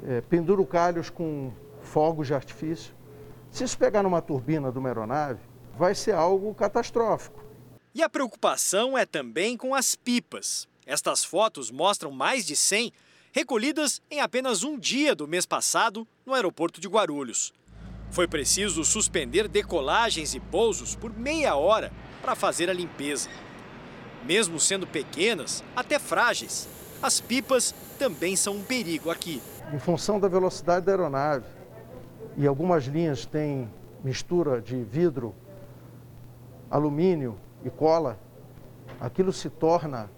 é, 0.05 0.21
pendurocalhos 0.21 1.09
com 1.09 1.51
fogos 1.85 2.27
de 2.27 2.33
artifício. 2.33 2.93
Se 3.49 3.63
isso 3.63 3.77
pegar 3.77 4.03
numa 4.03 4.21
turbina 4.21 4.71
de 4.71 4.77
uma 4.77 4.89
aeronave, 4.89 5.39
vai 5.77 5.95
ser 5.95 6.13
algo 6.13 6.53
catastrófico. 6.53 7.43
E 7.93 8.03
a 8.03 8.09
preocupação 8.09 8.97
é 8.97 9.05
também 9.05 9.55
com 9.55 9.73
as 9.73 9.95
pipas. 9.95 10.67
Estas 10.85 11.23
fotos 11.23 11.71
mostram 11.71 12.11
mais 12.11 12.45
de 12.45 12.55
100 12.55 12.91
recolhidas 13.31 14.01
em 14.11 14.19
apenas 14.19 14.63
um 14.63 14.77
dia 14.77 15.15
do 15.15 15.27
mês 15.27 15.45
passado 15.45 16.07
no 16.25 16.33
aeroporto 16.33 16.81
de 16.81 16.87
Guarulhos. 16.87 17.53
Foi 18.11 18.27
preciso 18.27 18.83
suspender 18.83 19.47
decolagens 19.47 20.35
e 20.35 20.39
pousos 20.39 20.95
por 20.95 21.11
meia 21.17 21.55
hora 21.55 21.91
para 22.21 22.35
fazer 22.35 22.69
a 22.69 22.73
limpeza. 22.73 23.29
Mesmo 24.25 24.59
sendo 24.59 24.87
pequenas, 24.87 25.63
até 25.75 25.99
frágeis, 25.99 26.67
as 27.01 27.19
pipas 27.19 27.73
também 27.99 28.35
são 28.35 28.55
um 28.55 28.63
perigo 28.63 29.09
aqui. 29.09 29.41
Em 29.73 29.79
função 29.79 30.19
da 30.19 30.27
velocidade 30.27 30.85
da 30.85 30.91
aeronave, 30.91 31.45
e 32.37 32.45
algumas 32.45 32.85
linhas 32.85 33.25
têm 33.25 33.69
mistura 34.03 34.61
de 34.61 34.83
vidro, 34.83 35.33
alumínio 36.69 37.39
e 37.63 37.69
cola, 37.69 38.19
aquilo 38.99 39.31
se 39.31 39.49
torna 39.49 40.11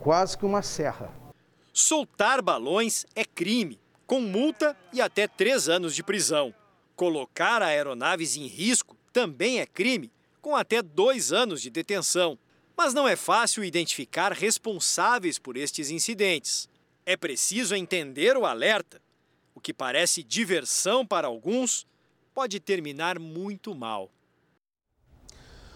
quase 0.00 0.38
que 0.38 0.46
uma 0.46 0.62
serra. 0.62 1.12
Soltar 1.72 2.40
balões 2.40 3.04
é 3.14 3.24
crime, 3.24 3.80
com 4.06 4.20
multa 4.20 4.76
e 4.92 5.00
até 5.00 5.26
três 5.26 5.68
anos 5.68 5.94
de 5.94 6.02
prisão. 6.02 6.54
Colocar 6.94 7.60
aeronaves 7.60 8.36
em 8.36 8.46
risco 8.46 8.96
também 9.12 9.60
é 9.60 9.66
crime, 9.66 10.10
com 10.40 10.54
até 10.54 10.80
dois 10.80 11.32
anos 11.32 11.60
de 11.60 11.68
detenção. 11.68 12.38
Mas 12.76 12.94
não 12.94 13.08
é 13.08 13.16
fácil 13.16 13.64
identificar 13.64 14.32
responsáveis 14.32 15.38
por 15.38 15.56
estes 15.56 15.90
incidentes. 15.90 16.68
É 17.04 17.16
preciso 17.16 17.74
entender 17.74 18.36
o 18.36 18.46
alerta 18.46 19.00
o 19.56 19.60
que 19.60 19.72
parece 19.72 20.22
diversão 20.22 21.04
para 21.06 21.26
alguns 21.26 21.86
pode 22.34 22.60
terminar 22.60 23.18
muito 23.18 23.74
mal. 23.74 24.10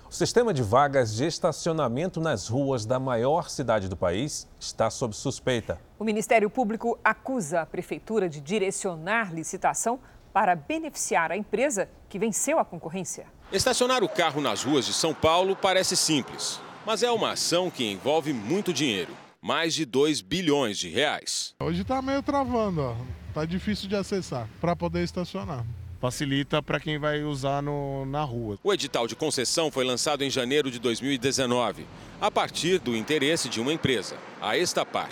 O 0.06 0.12
sistema 0.12 0.52
de 0.52 0.62
vagas 0.62 1.14
de 1.14 1.24
estacionamento 1.24 2.20
nas 2.20 2.46
ruas 2.46 2.84
da 2.84 2.98
maior 3.00 3.48
cidade 3.48 3.88
do 3.88 3.96
país 3.96 4.46
está 4.58 4.90
sob 4.90 5.16
suspeita. 5.16 5.80
O 5.98 6.04
Ministério 6.04 6.50
Público 6.50 6.98
acusa 7.02 7.62
a 7.62 7.66
Prefeitura 7.66 8.28
de 8.28 8.40
direcionar 8.40 9.32
licitação 9.32 9.98
para 10.32 10.54
beneficiar 10.54 11.32
a 11.32 11.36
empresa 11.36 11.88
que 12.08 12.18
venceu 12.18 12.58
a 12.58 12.64
concorrência. 12.64 13.26
Estacionar 13.50 14.04
o 14.04 14.08
carro 14.08 14.42
nas 14.42 14.62
ruas 14.62 14.84
de 14.84 14.92
São 14.92 15.14
Paulo 15.14 15.56
parece 15.56 15.96
simples, 15.96 16.60
mas 16.84 17.02
é 17.02 17.10
uma 17.10 17.32
ação 17.32 17.70
que 17.70 17.90
envolve 17.90 18.32
muito 18.32 18.74
dinheiro 18.74 19.16
mais 19.40 19.74
de 19.74 19.86
2 19.86 20.20
bilhões 20.20 20.76
de 20.78 20.88
reais. 20.88 21.54
Hoje 21.60 21.80
está 21.80 22.02
meio 22.02 22.22
travando, 22.22 22.82
ó. 22.82 23.19
Tá 23.40 23.46
difícil 23.46 23.88
de 23.88 23.96
acessar 23.96 24.48
para 24.60 24.76
poder 24.76 25.02
estacionar 25.02 25.64
facilita 26.00 26.62
para 26.62 26.80
quem 26.80 26.98
vai 26.98 27.22
usar 27.22 27.62
no, 27.62 28.06
na 28.06 28.24
rua. 28.24 28.58
O 28.64 28.72
edital 28.72 29.06
de 29.06 29.14
concessão 29.14 29.70
foi 29.70 29.84
lançado 29.84 30.24
em 30.24 30.30
janeiro 30.30 30.70
de 30.70 30.78
2019, 30.78 31.86
a 32.18 32.30
partir 32.30 32.78
do 32.78 32.96
interesse 32.96 33.50
de 33.50 33.60
uma 33.60 33.70
empresa, 33.70 34.16
a 34.40 34.56
Estapar. 34.56 35.10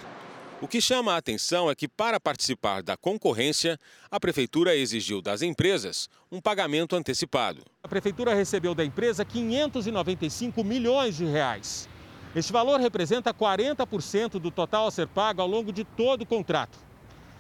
O 0.63 0.67
que 0.67 0.81
chama 0.81 1.13
a 1.13 1.19
atenção 1.19 1.71
é 1.71 1.75
que, 1.75 1.87
para 1.87 2.19
participar 2.19 2.83
da 2.83 2.97
concorrência, 2.97 3.79
a 4.11 4.19
Prefeitura 4.19 4.75
exigiu 4.75 5.21
das 5.21 5.43
empresas 5.43 6.09
um 6.33 6.41
pagamento 6.41 6.97
antecipado. 6.97 7.63
A 7.83 7.89
Prefeitura 7.89 8.35
recebeu 8.35 8.75
da 8.75 8.83
empresa 8.83 9.27
595 9.27 10.65
milhões 10.65 11.19
de 11.19 11.27
reais. 11.27 11.87
Este 12.35 12.51
valor 12.51 12.81
representa 12.81 13.35
40% 13.35 14.39
do 14.39 14.51
total 14.51 14.87
a 14.87 14.91
ser 14.91 15.07
pago 15.07 15.43
ao 15.43 15.47
longo 15.47 15.71
de 15.71 15.85
todo 15.85 16.23
o 16.23 16.27
contrato. 16.27 16.88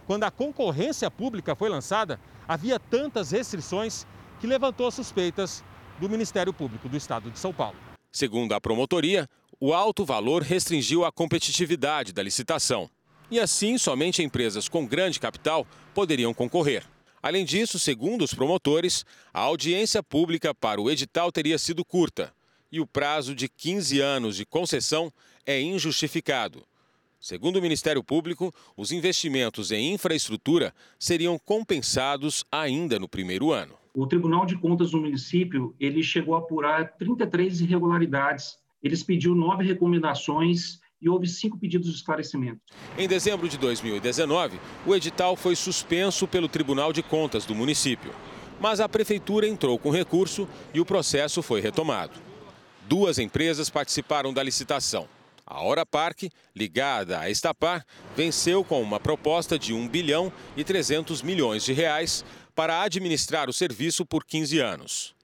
Quando 0.08 0.24
a 0.24 0.30
concorrência 0.30 1.10
pública 1.10 1.54
foi 1.54 1.68
lançada, 1.68 2.18
havia 2.48 2.80
tantas 2.80 3.30
restrições 3.30 4.06
que 4.40 4.46
levantou 4.46 4.90
suspeitas 4.90 5.62
do 6.00 6.08
Ministério 6.08 6.50
Público 6.50 6.88
do 6.88 6.96
Estado 6.96 7.30
de 7.30 7.38
São 7.38 7.52
Paulo. 7.52 7.76
Segundo 8.10 8.54
a 8.54 8.60
promotoria, 8.60 9.28
o 9.60 9.74
alto 9.74 10.06
valor 10.06 10.40
restringiu 10.40 11.04
a 11.04 11.12
competitividade 11.12 12.14
da 12.14 12.22
licitação. 12.22 12.88
E 13.30 13.38
assim, 13.38 13.76
somente 13.76 14.22
empresas 14.22 14.66
com 14.66 14.86
grande 14.86 15.20
capital 15.20 15.66
poderiam 15.92 16.32
concorrer. 16.32 16.86
Além 17.22 17.44
disso, 17.44 17.78
segundo 17.78 18.24
os 18.24 18.32
promotores, 18.32 19.04
a 19.30 19.40
audiência 19.40 20.02
pública 20.02 20.54
para 20.54 20.80
o 20.80 20.90
edital 20.90 21.30
teria 21.30 21.58
sido 21.58 21.84
curta 21.84 22.32
e 22.72 22.80
o 22.80 22.86
prazo 22.86 23.34
de 23.34 23.46
15 23.46 24.00
anos 24.00 24.36
de 24.36 24.46
concessão 24.46 25.12
é 25.44 25.60
injustificado. 25.60 26.64
Segundo 27.20 27.56
o 27.56 27.62
Ministério 27.62 28.02
Público, 28.02 28.54
os 28.76 28.92
investimentos 28.92 29.72
em 29.72 29.92
infraestrutura 29.92 30.72
seriam 30.98 31.36
compensados 31.38 32.44
ainda 32.50 32.98
no 32.98 33.08
primeiro 33.08 33.50
ano. 33.50 33.74
O 33.92 34.06
Tribunal 34.06 34.46
de 34.46 34.56
Contas 34.56 34.92
do 34.92 35.00
município 35.00 35.74
ele 35.80 36.00
chegou 36.02 36.36
a 36.36 36.38
apurar 36.38 36.96
33 36.96 37.62
irregularidades. 37.62 38.56
Eles 38.80 39.02
pediu 39.02 39.34
nove 39.34 39.64
recomendações 39.64 40.78
e 41.02 41.08
houve 41.08 41.26
cinco 41.26 41.58
pedidos 41.58 41.88
de 41.88 41.96
esclarecimento. 41.96 42.60
Em 42.96 43.08
dezembro 43.08 43.48
de 43.48 43.58
2019, 43.58 44.60
o 44.86 44.94
edital 44.94 45.34
foi 45.34 45.56
suspenso 45.56 46.28
pelo 46.28 46.48
Tribunal 46.48 46.92
de 46.92 47.02
Contas 47.02 47.44
do 47.44 47.54
município. 47.54 48.12
Mas 48.60 48.78
a 48.78 48.88
prefeitura 48.88 49.46
entrou 49.46 49.76
com 49.78 49.90
recurso 49.90 50.48
e 50.72 50.80
o 50.80 50.84
processo 50.84 51.42
foi 51.42 51.60
retomado. 51.60 52.12
Duas 52.88 53.18
empresas 53.18 53.68
participaram 53.68 54.32
da 54.32 54.42
licitação. 54.42 55.08
A 55.50 55.62
Hora 55.62 55.86
Parque, 55.86 56.30
ligada 56.54 57.18
à 57.18 57.30
Estapar, 57.30 57.82
venceu 58.14 58.62
com 58.62 58.82
uma 58.82 59.00
proposta 59.00 59.58
de 59.58 59.72
1 59.72 59.88
bilhão 59.88 60.30
e 60.54 60.62
300 60.62 61.22
milhões 61.22 61.64
de 61.64 61.72
reais 61.72 62.22
para 62.54 62.82
administrar 62.82 63.48
o 63.48 63.52
serviço 63.52 64.04
por 64.04 64.26
15 64.26 64.58
anos. 64.58 65.14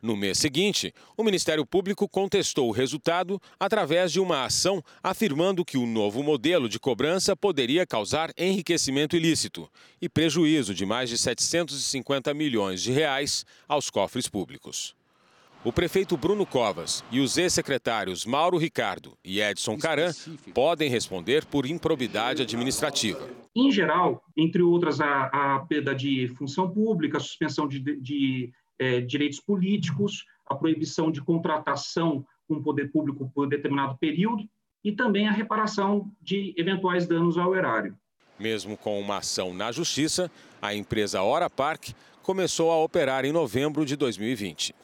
No 0.00 0.16
mês 0.16 0.38
seguinte, 0.38 0.94
o 1.14 1.22
Ministério 1.22 1.66
Público 1.66 2.08
contestou 2.08 2.68
o 2.68 2.72
resultado 2.72 3.38
através 3.60 4.10
de 4.12 4.18
uma 4.18 4.46
ação 4.46 4.82
afirmando 5.02 5.64
que 5.64 5.76
o 5.76 5.84
novo 5.84 6.22
modelo 6.22 6.70
de 6.70 6.78
cobrança 6.78 7.36
poderia 7.36 7.86
causar 7.86 8.32
enriquecimento 8.34 9.14
ilícito 9.14 9.70
e 10.00 10.08
prejuízo 10.08 10.74
de 10.74 10.86
mais 10.86 11.10
de 11.10 11.18
750 11.18 12.32
milhões 12.32 12.80
de 12.80 12.92
reais 12.92 13.44
aos 13.68 13.90
cofres 13.90 14.26
públicos. 14.26 14.96
O 15.64 15.72
prefeito 15.72 16.16
Bruno 16.16 16.46
Covas 16.46 17.04
e 17.10 17.18
os 17.18 17.36
ex-secretários 17.36 18.24
Mauro 18.24 18.56
Ricardo 18.56 19.16
e 19.24 19.40
Edson 19.40 19.76
Caran 19.76 20.12
podem 20.54 20.88
responder 20.88 21.44
por 21.44 21.66
improbidade 21.66 22.42
administrativa. 22.42 23.28
Em 23.54 23.70
geral, 23.72 24.22
entre 24.36 24.62
outras, 24.62 25.00
a, 25.00 25.24
a 25.56 25.60
perda 25.60 25.94
de 25.94 26.28
função 26.28 26.70
pública, 26.70 27.16
a 27.16 27.20
suspensão 27.20 27.66
de, 27.66 27.80
de, 27.80 28.52
é, 28.78 29.00
direitos 29.00 29.40
políticos, 29.40 30.24
a 30.46 30.54
proibição 30.54 31.10
de 31.10 31.20
contratação 31.20 32.24
com 32.46 32.54
o 32.54 32.62
poder 32.62 32.92
público 32.92 33.30
por 33.34 33.48
determinado 33.48 33.96
período 33.98 34.48
e 34.84 34.92
também 34.92 35.26
a 35.26 35.32
reparação 35.32 36.08
de 36.22 36.54
eventuais 36.56 37.08
danos 37.08 37.36
ao 37.36 37.56
erário. 37.56 37.96
Mesmo 38.38 38.76
com 38.76 39.00
uma 39.00 39.16
ação 39.16 39.52
na 39.52 39.72
justiça, 39.72 40.30
a 40.60 40.74
empresa 40.74 41.22
Hora 41.22 41.50
Park 41.50 41.88
começou 42.22 42.70
a 42.70 42.82
operar 42.82 43.24
em 43.24 43.32
novembro 43.32 43.84
de 43.84 43.96
2020. 43.96 44.74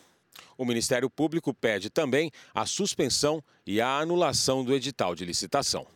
O 0.57 0.65
Ministério 0.65 1.09
Público 1.09 1.55
pede 1.55 1.91
também 1.91 2.31
a 2.55 2.67
suspensão 2.67 3.43
e 3.67 3.81
a 3.81 3.99
anulação 3.99 4.65
do 4.65 4.75
edital 4.75 5.15
de 5.15 5.25
licitação. 5.25 5.87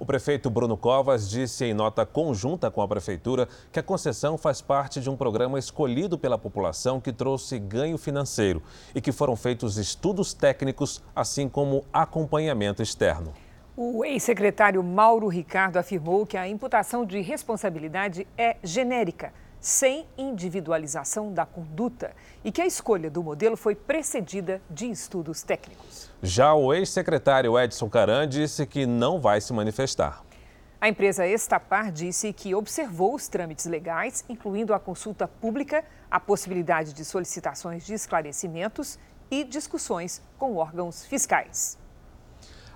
O 0.00 0.06
prefeito 0.06 0.48
Bruno 0.48 0.78
Covas 0.78 1.28
disse 1.28 1.66
em 1.66 1.74
nota 1.74 2.06
conjunta 2.06 2.70
com 2.70 2.80
a 2.80 2.88
prefeitura 2.88 3.46
que 3.70 3.78
a 3.78 3.82
concessão 3.82 4.38
faz 4.38 4.62
parte 4.62 4.98
de 4.98 5.10
um 5.10 5.16
programa 5.16 5.58
escolhido 5.58 6.18
pela 6.18 6.38
população 6.38 6.98
que 6.98 7.12
trouxe 7.12 7.58
ganho 7.58 7.98
financeiro 7.98 8.62
e 8.94 9.00
que 9.02 9.12
foram 9.12 9.36
feitos 9.36 9.76
estudos 9.76 10.32
técnicos, 10.32 11.02
assim 11.14 11.50
como 11.50 11.84
acompanhamento 11.92 12.82
externo. 12.82 13.34
O 13.76 14.02
ex-secretário 14.02 14.82
Mauro 14.82 15.28
Ricardo 15.28 15.76
afirmou 15.76 16.24
que 16.24 16.38
a 16.38 16.48
imputação 16.48 17.04
de 17.04 17.20
responsabilidade 17.20 18.26
é 18.38 18.56
genérica 18.64 19.34
sem 19.60 20.06
individualização 20.16 21.32
da 21.32 21.44
conduta 21.44 22.12
e 22.42 22.50
que 22.50 22.62
a 22.62 22.66
escolha 22.66 23.10
do 23.10 23.22
modelo 23.22 23.56
foi 23.56 23.74
precedida 23.74 24.62
de 24.70 24.90
estudos 24.90 25.42
técnicos. 25.42 26.10
Já 26.22 26.54
o 26.54 26.72
ex-secretário 26.72 27.58
Edson 27.58 27.88
Caran 27.88 28.26
disse 28.26 28.66
que 28.66 28.86
não 28.86 29.20
vai 29.20 29.40
se 29.40 29.52
manifestar. 29.52 30.24
A 30.80 30.88
empresa 30.88 31.26
Estapar 31.26 31.92
disse 31.92 32.32
que 32.32 32.54
observou 32.54 33.14
os 33.14 33.28
trâmites 33.28 33.66
legais, 33.66 34.24
incluindo 34.30 34.72
a 34.72 34.80
consulta 34.80 35.28
pública, 35.28 35.84
a 36.10 36.18
possibilidade 36.18 36.94
de 36.94 37.04
solicitações 37.04 37.84
de 37.84 37.92
esclarecimentos 37.92 38.98
e 39.30 39.44
discussões 39.44 40.22
com 40.38 40.56
órgãos 40.56 41.04
fiscais. 41.04 41.78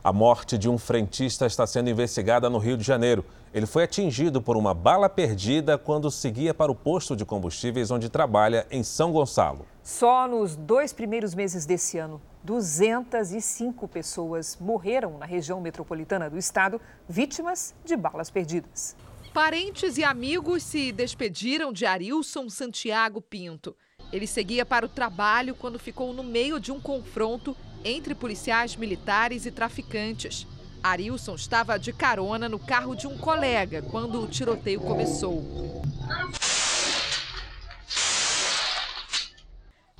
A 0.04 0.12
morte 0.12 0.58
de 0.58 0.68
um 0.68 0.76
frentista 0.76 1.46
está 1.46 1.66
sendo 1.66 1.88
investigada 1.88 2.50
no 2.50 2.58
Rio 2.58 2.76
de 2.76 2.84
Janeiro. 2.84 3.24
Ele 3.54 3.64
foi 3.64 3.84
atingido 3.84 4.42
por 4.42 4.54
uma 4.54 4.74
bala 4.74 5.08
perdida 5.08 5.78
quando 5.78 6.10
seguia 6.10 6.52
para 6.52 6.70
o 6.70 6.74
posto 6.74 7.16
de 7.16 7.24
combustíveis 7.24 7.90
onde 7.90 8.10
trabalha 8.10 8.66
em 8.70 8.82
São 8.82 9.10
Gonçalo. 9.10 9.64
Só 9.82 10.28
nos 10.28 10.56
dois 10.56 10.92
primeiros 10.92 11.34
meses 11.34 11.64
desse 11.64 11.96
ano, 11.96 12.20
205 12.42 13.88
pessoas 13.88 14.58
morreram 14.60 15.16
na 15.16 15.24
região 15.24 15.58
metropolitana 15.58 16.28
do 16.28 16.36
estado, 16.36 16.78
vítimas 17.08 17.74
de 17.82 17.96
balas 17.96 18.28
perdidas. 18.28 18.94
Parentes 19.32 19.96
e 19.96 20.04
amigos 20.04 20.64
se 20.64 20.92
despediram 20.92 21.72
de 21.72 21.86
Arilson 21.86 22.50
Santiago 22.50 23.22
Pinto. 23.22 23.74
Ele 24.12 24.26
seguia 24.26 24.66
para 24.66 24.84
o 24.84 24.88
trabalho 24.88 25.54
quando 25.54 25.78
ficou 25.78 26.12
no 26.12 26.22
meio 26.22 26.60
de 26.60 26.70
um 26.70 26.78
confronto 26.78 27.56
entre 27.85 28.14
policiais 28.14 28.75
militares 28.75 29.44
e 29.47 29.51
traficantes. 29.51 30.47
Arilson 30.83 31.35
estava 31.35 31.79
de 31.79 31.92
carona 31.92 32.49
no 32.49 32.59
carro 32.59 32.94
de 32.94 33.07
um 33.07 33.16
colega 33.16 33.83
quando 33.83 34.20
o 34.23 34.27
tiroteio 34.27 34.81
começou. 34.81 35.83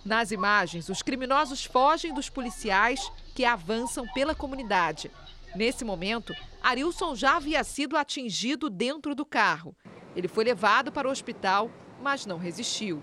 Nas 0.05 0.31
imagens, 0.31 0.91
os 0.91 1.03
criminosos 1.03 1.65
fogem 1.65 2.13
dos 2.13 2.29
policiais 2.29 3.11
que 3.35 3.45
avançam 3.45 4.07
pela 4.13 4.35
comunidade. 4.35 5.11
Nesse 5.55 5.85
momento, 5.85 6.35
Arilson 6.63 7.15
já 7.15 7.37
havia 7.37 7.65
sido 7.65 7.97
atingido 7.97 8.69
dentro 8.69 9.15
do 9.15 9.25
carro. 9.25 9.75
Ele 10.15 10.29
foi 10.29 10.45
levado 10.45 10.93
para 10.93 11.09
o 11.09 11.11
hospital, 11.11 11.71
mas 12.03 12.27
não 12.27 12.37
resistiu. 12.37 13.03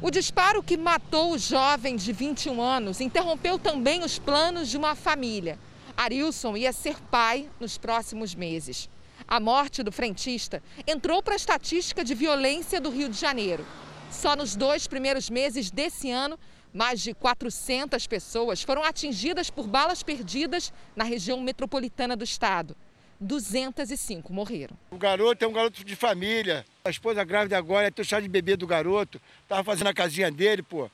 O 0.00 0.10
disparo 0.10 0.62
que 0.62 0.76
matou 0.76 1.32
o 1.32 1.38
jovem 1.38 1.96
de 1.96 2.12
21 2.12 2.62
anos 2.62 3.00
interrompeu 3.00 3.58
também 3.58 4.04
os 4.04 4.18
planos 4.18 4.68
de 4.68 4.76
uma 4.76 4.94
família. 4.94 5.58
Arilson 5.96 6.56
ia 6.56 6.72
ser 6.72 7.00
pai 7.10 7.48
nos 7.58 7.76
próximos 7.76 8.34
meses. 8.34 8.88
A 9.26 9.40
morte 9.40 9.82
do 9.82 9.90
frentista 9.90 10.62
entrou 10.86 11.22
para 11.22 11.34
a 11.34 11.36
estatística 11.36 12.04
de 12.04 12.14
violência 12.14 12.80
do 12.80 12.90
Rio 12.90 13.08
de 13.08 13.18
Janeiro. 13.18 13.66
Só 14.10 14.36
nos 14.36 14.54
dois 14.54 14.86
primeiros 14.86 15.28
meses 15.28 15.70
desse 15.70 16.10
ano, 16.10 16.38
mais 16.72 17.00
de 17.00 17.12
400 17.12 18.06
pessoas 18.06 18.62
foram 18.62 18.84
atingidas 18.84 19.50
por 19.50 19.66
balas 19.66 20.02
perdidas 20.02 20.72
na 20.94 21.04
região 21.04 21.40
metropolitana 21.40 22.16
do 22.16 22.22
estado. 22.24 22.76
205 23.20 24.32
morreram. 24.32 24.76
O 24.90 24.96
garoto 24.96 25.44
é 25.44 25.48
um 25.48 25.52
garoto 25.52 25.84
de 25.84 25.96
família. 25.96 26.64
A 26.88 26.90
esposa 26.90 27.22
grávida 27.22 27.58
agora 27.58 27.86
é 27.86 27.90
ter 27.90 28.00
o 28.00 28.04
chá 28.04 28.18
de 28.18 28.26
bebê 28.26 28.56
do 28.56 28.66
garoto. 28.66 29.20
Tava 29.46 29.62
fazendo 29.62 29.88
a 29.88 29.92
casinha 29.92 30.30
dele, 30.30 30.62
pô. 30.62 30.90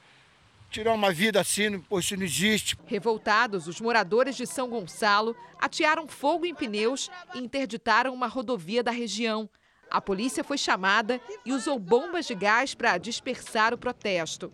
tirar 0.68 0.92
uma 0.92 1.12
vida 1.12 1.40
assim, 1.40 1.78
pois 1.88 2.04
isso 2.04 2.16
não 2.16 2.24
existe. 2.24 2.76
Revoltados, 2.84 3.68
os 3.68 3.80
moradores 3.80 4.34
de 4.34 4.44
São 4.44 4.68
Gonçalo 4.68 5.36
atearam 5.56 6.08
fogo 6.08 6.46
em 6.46 6.52
pneus 6.52 7.08
e 7.32 7.38
interditaram 7.38 8.12
uma 8.12 8.26
rodovia 8.26 8.82
da 8.82 8.90
região. 8.90 9.48
A 9.88 10.00
polícia 10.00 10.42
foi 10.42 10.58
chamada 10.58 11.20
e 11.46 11.52
usou 11.52 11.78
bombas 11.78 12.26
de 12.26 12.34
gás 12.34 12.74
para 12.74 12.98
dispersar 12.98 13.72
o 13.72 13.78
protesto. 13.78 14.50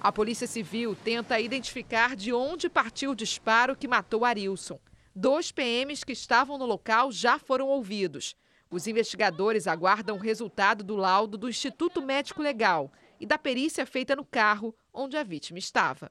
A 0.00 0.12
Polícia 0.12 0.46
Civil 0.46 0.96
tenta 1.02 1.40
identificar 1.40 2.14
de 2.14 2.32
onde 2.32 2.68
partiu 2.68 3.10
o 3.10 3.16
disparo 3.16 3.74
que 3.74 3.88
matou 3.88 4.24
Arilson. 4.24 4.78
Dois 5.12 5.50
PMs 5.50 6.04
que 6.04 6.12
estavam 6.12 6.56
no 6.56 6.66
local 6.66 7.10
já 7.10 7.36
foram 7.36 7.66
ouvidos. 7.66 8.36
Os 8.74 8.86
investigadores 8.88 9.68
aguardam 9.68 10.16
o 10.16 10.20
resultado 10.20 10.82
do 10.82 10.96
laudo 10.96 11.38
do 11.38 11.48
Instituto 11.48 12.02
Médico 12.02 12.42
Legal 12.42 12.90
e 13.20 13.26
da 13.26 13.38
perícia 13.38 13.86
feita 13.86 14.16
no 14.16 14.24
carro 14.24 14.74
onde 14.92 15.16
a 15.16 15.22
vítima 15.22 15.60
estava. 15.60 16.10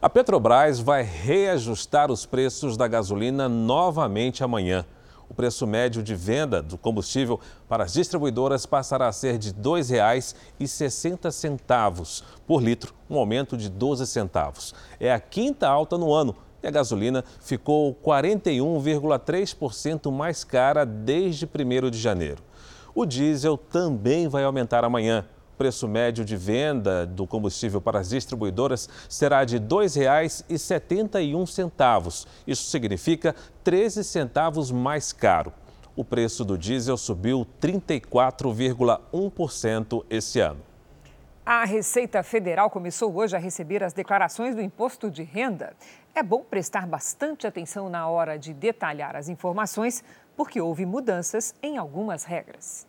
A 0.00 0.08
Petrobras 0.08 0.80
vai 0.80 1.02
reajustar 1.02 2.10
os 2.10 2.24
preços 2.24 2.78
da 2.78 2.88
gasolina 2.88 3.46
novamente 3.46 4.42
amanhã. 4.42 4.86
O 5.28 5.34
preço 5.34 5.66
médio 5.66 6.02
de 6.02 6.14
venda 6.14 6.62
do 6.62 6.78
combustível 6.78 7.38
para 7.68 7.84
as 7.84 7.92
distribuidoras 7.92 8.64
passará 8.64 9.06
a 9.06 9.12
ser 9.12 9.36
de 9.36 9.50
R$ 9.50 9.56
2,60 9.56 12.24
por 12.46 12.62
litro, 12.62 12.94
um 13.10 13.18
aumento 13.18 13.54
de 13.54 13.68
12 13.68 14.06
centavos. 14.06 14.74
É 14.98 15.12
a 15.12 15.20
quinta 15.20 15.68
alta 15.68 15.98
no 15.98 16.10
ano 16.10 16.34
e 16.64 16.66
a 16.66 16.70
gasolina 16.70 17.22
ficou 17.40 17.94
41,3% 17.94 20.10
mais 20.10 20.42
cara 20.42 20.86
desde 20.86 21.46
1 21.46 21.90
de 21.90 21.98
janeiro. 21.98 22.42
O 22.94 23.04
diesel 23.04 23.58
também 23.58 24.26
vai 24.28 24.44
aumentar 24.44 24.82
amanhã. 24.84 25.26
O 25.52 25.56
preço 25.56 25.86
médio 25.86 26.24
de 26.24 26.34
venda 26.36 27.04
do 27.06 27.26
combustível 27.26 27.78
para 27.80 27.98
as 28.00 28.08
distribuidoras 28.08 28.88
será 29.08 29.44
de 29.44 29.58
R$ 29.58 29.64
2,71. 29.64 32.26
Isso 32.46 32.70
significa 32.70 33.34
13 33.62 34.02
centavos 34.02 34.72
mais 34.72 35.12
caro. 35.12 35.52
O 35.94 36.04
preço 36.04 36.44
do 36.44 36.58
diesel 36.58 36.96
subiu 36.96 37.46
34,1% 37.60 40.04
esse 40.10 40.40
ano. 40.40 40.60
A 41.46 41.66
Receita 41.66 42.22
Federal 42.22 42.70
começou 42.70 43.14
hoje 43.14 43.36
a 43.36 43.38
receber 43.38 43.84
as 43.84 43.92
declarações 43.92 44.54
do 44.54 44.62
imposto 44.62 45.10
de 45.10 45.22
renda. 45.22 45.74
É 46.16 46.22
bom 46.22 46.44
prestar 46.44 46.86
bastante 46.86 47.44
atenção 47.44 47.88
na 47.88 48.06
hora 48.06 48.38
de 48.38 48.54
detalhar 48.54 49.16
as 49.16 49.28
informações, 49.28 50.04
porque 50.36 50.60
houve 50.60 50.86
mudanças 50.86 51.52
em 51.60 51.76
algumas 51.76 52.22
regras. 52.22 52.86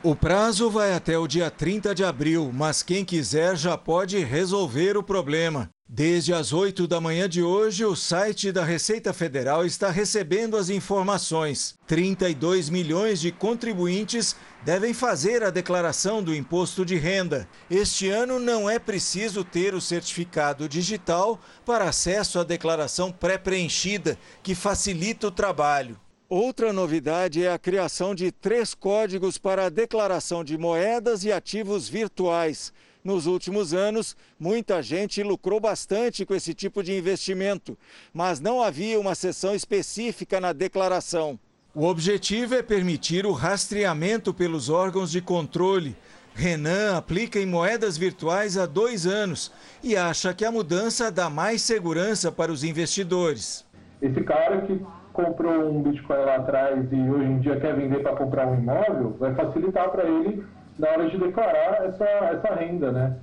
O 0.00 0.14
prazo 0.14 0.70
vai 0.70 0.94
até 0.94 1.18
o 1.18 1.26
dia 1.26 1.50
30 1.50 1.92
de 1.92 2.04
abril, 2.04 2.52
mas 2.54 2.84
quem 2.84 3.04
quiser 3.04 3.56
já 3.56 3.76
pode 3.76 4.16
resolver 4.22 4.96
o 4.96 5.02
problema. 5.02 5.68
Desde 5.88 6.32
as 6.32 6.52
8 6.52 6.86
da 6.86 7.00
manhã 7.00 7.28
de 7.28 7.42
hoje, 7.42 7.84
o 7.84 7.96
site 7.96 8.52
da 8.52 8.64
Receita 8.64 9.12
Federal 9.12 9.66
está 9.66 9.90
recebendo 9.90 10.56
as 10.56 10.70
informações. 10.70 11.74
32 11.84 12.68
milhões 12.68 13.20
de 13.20 13.32
contribuintes 13.32 14.36
devem 14.64 14.94
fazer 14.94 15.42
a 15.42 15.50
declaração 15.50 16.22
do 16.22 16.32
imposto 16.32 16.84
de 16.84 16.94
renda. 16.94 17.48
Este 17.68 18.08
ano 18.08 18.38
não 18.38 18.70
é 18.70 18.78
preciso 18.78 19.42
ter 19.42 19.74
o 19.74 19.80
certificado 19.80 20.68
digital 20.68 21.40
para 21.66 21.88
acesso 21.88 22.38
à 22.38 22.44
declaração 22.44 23.10
pré-preenchida, 23.10 24.16
que 24.44 24.54
facilita 24.54 25.26
o 25.26 25.32
trabalho. 25.32 25.98
Outra 26.30 26.74
novidade 26.74 27.42
é 27.42 27.50
a 27.50 27.58
criação 27.58 28.14
de 28.14 28.30
três 28.30 28.74
códigos 28.74 29.38
para 29.38 29.64
a 29.64 29.68
declaração 29.70 30.44
de 30.44 30.58
moedas 30.58 31.24
e 31.24 31.32
ativos 31.32 31.88
virtuais. 31.88 32.70
Nos 33.02 33.26
últimos 33.26 33.72
anos, 33.72 34.14
muita 34.38 34.82
gente 34.82 35.22
lucrou 35.22 35.58
bastante 35.58 36.26
com 36.26 36.34
esse 36.34 36.52
tipo 36.52 36.82
de 36.82 36.94
investimento, 36.94 37.78
mas 38.12 38.40
não 38.40 38.60
havia 38.60 39.00
uma 39.00 39.14
seção 39.14 39.54
específica 39.54 40.38
na 40.38 40.52
declaração. 40.52 41.40
O 41.74 41.86
objetivo 41.86 42.54
é 42.56 42.62
permitir 42.62 43.24
o 43.24 43.32
rastreamento 43.32 44.34
pelos 44.34 44.68
órgãos 44.68 45.10
de 45.10 45.22
controle. 45.22 45.96
Renan 46.34 46.94
aplica 46.94 47.40
em 47.40 47.46
moedas 47.46 47.96
virtuais 47.96 48.58
há 48.58 48.66
dois 48.66 49.06
anos 49.06 49.50
e 49.82 49.96
acha 49.96 50.34
que 50.34 50.44
a 50.44 50.52
mudança 50.52 51.10
dá 51.10 51.30
mais 51.30 51.62
segurança 51.62 52.30
para 52.30 52.52
os 52.52 52.64
investidores. 52.64 53.64
Esse 54.02 54.22
cara 54.22 54.60
que 54.66 54.78
comprou 55.18 55.68
um 55.68 55.82
Bitcoin 55.82 56.18
lá 56.18 56.36
atrás 56.36 56.86
e 56.92 57.10
hoje 57.10 57.24
em 57.24 57.40
dia 57.40 57.58
quer 57.58 57.74
vender 57.74 58.04
para 58.04 58.14
comprar 58.14 58.46
um 58.46 58.54
imóvel, 58.54 59.16
vai 59.18 59.34
facilitar 59.34 59.90
para 59.90 60.04
ele 60.04 60.44
na 60.78 60.90
hora 60.90 61.10
de 61.10 61.18
declarar 61.18 61.86
essa, 61.86 62.04
essa 62.04 62.54
renda, 62.54 62.92
né? 62.92 63.16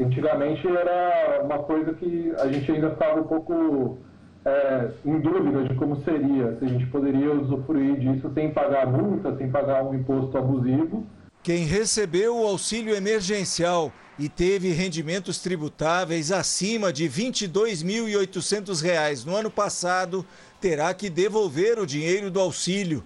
Antigamente 0.00 0.66
era 0.66 1.40
uma 1.44 1.60
coisa 1.60 1.94
que 1.94 2.34
a 2.40 2.48
gente 2.48 2.72
ainda 2.72 2.88
estava 2.88 3.20
um 3.20 3.24
pouco 3.24 3.98
é, 4.44 4.88
em 5.04 5.20
dúvida 5.20 5.62
de 5.62 5.74
como 5.76 6.02
seria, 6.02 6.56
se 6.58 6.64
a 6.64 6.68
gente 6.68 6.86
poderia 6.86 7.32
usufruir 7.32 8.00
disso 8.00 8.32
sem 8.34 8.50
pagar 8.50 8.88
multa, 8.88 9.36
sem 9.36 9.48
pagar 9.48 9.84
um 9.84 9.94
imposto 9.94 10.36
abusivo. 10.36 11.06
Quem 11.44 11.64
recebeu 11.64 12.36
o 12.36 12.48
auxílio 12.48 12.96
emergencial 12.96 13.92
e 14.18 14.28
teve 14.28 14.72
rendimentos 14.72 15.38
tributáveis 15.38 16.32
acima 16.32 16.92
de 16.92 17.04
R$ 17.04 17.30
22.800 17.30 19.24
no 19.24 19.36
ano 19.36 19.50
passado 19.50 20.26
terá 20.60 20.92
que 20.94 21.08
devolver 21.08 21.78
o 21.78 21.86
dinheiro 21.86 22.30
do 22.30 22.40
auxílio. 22.40 23.04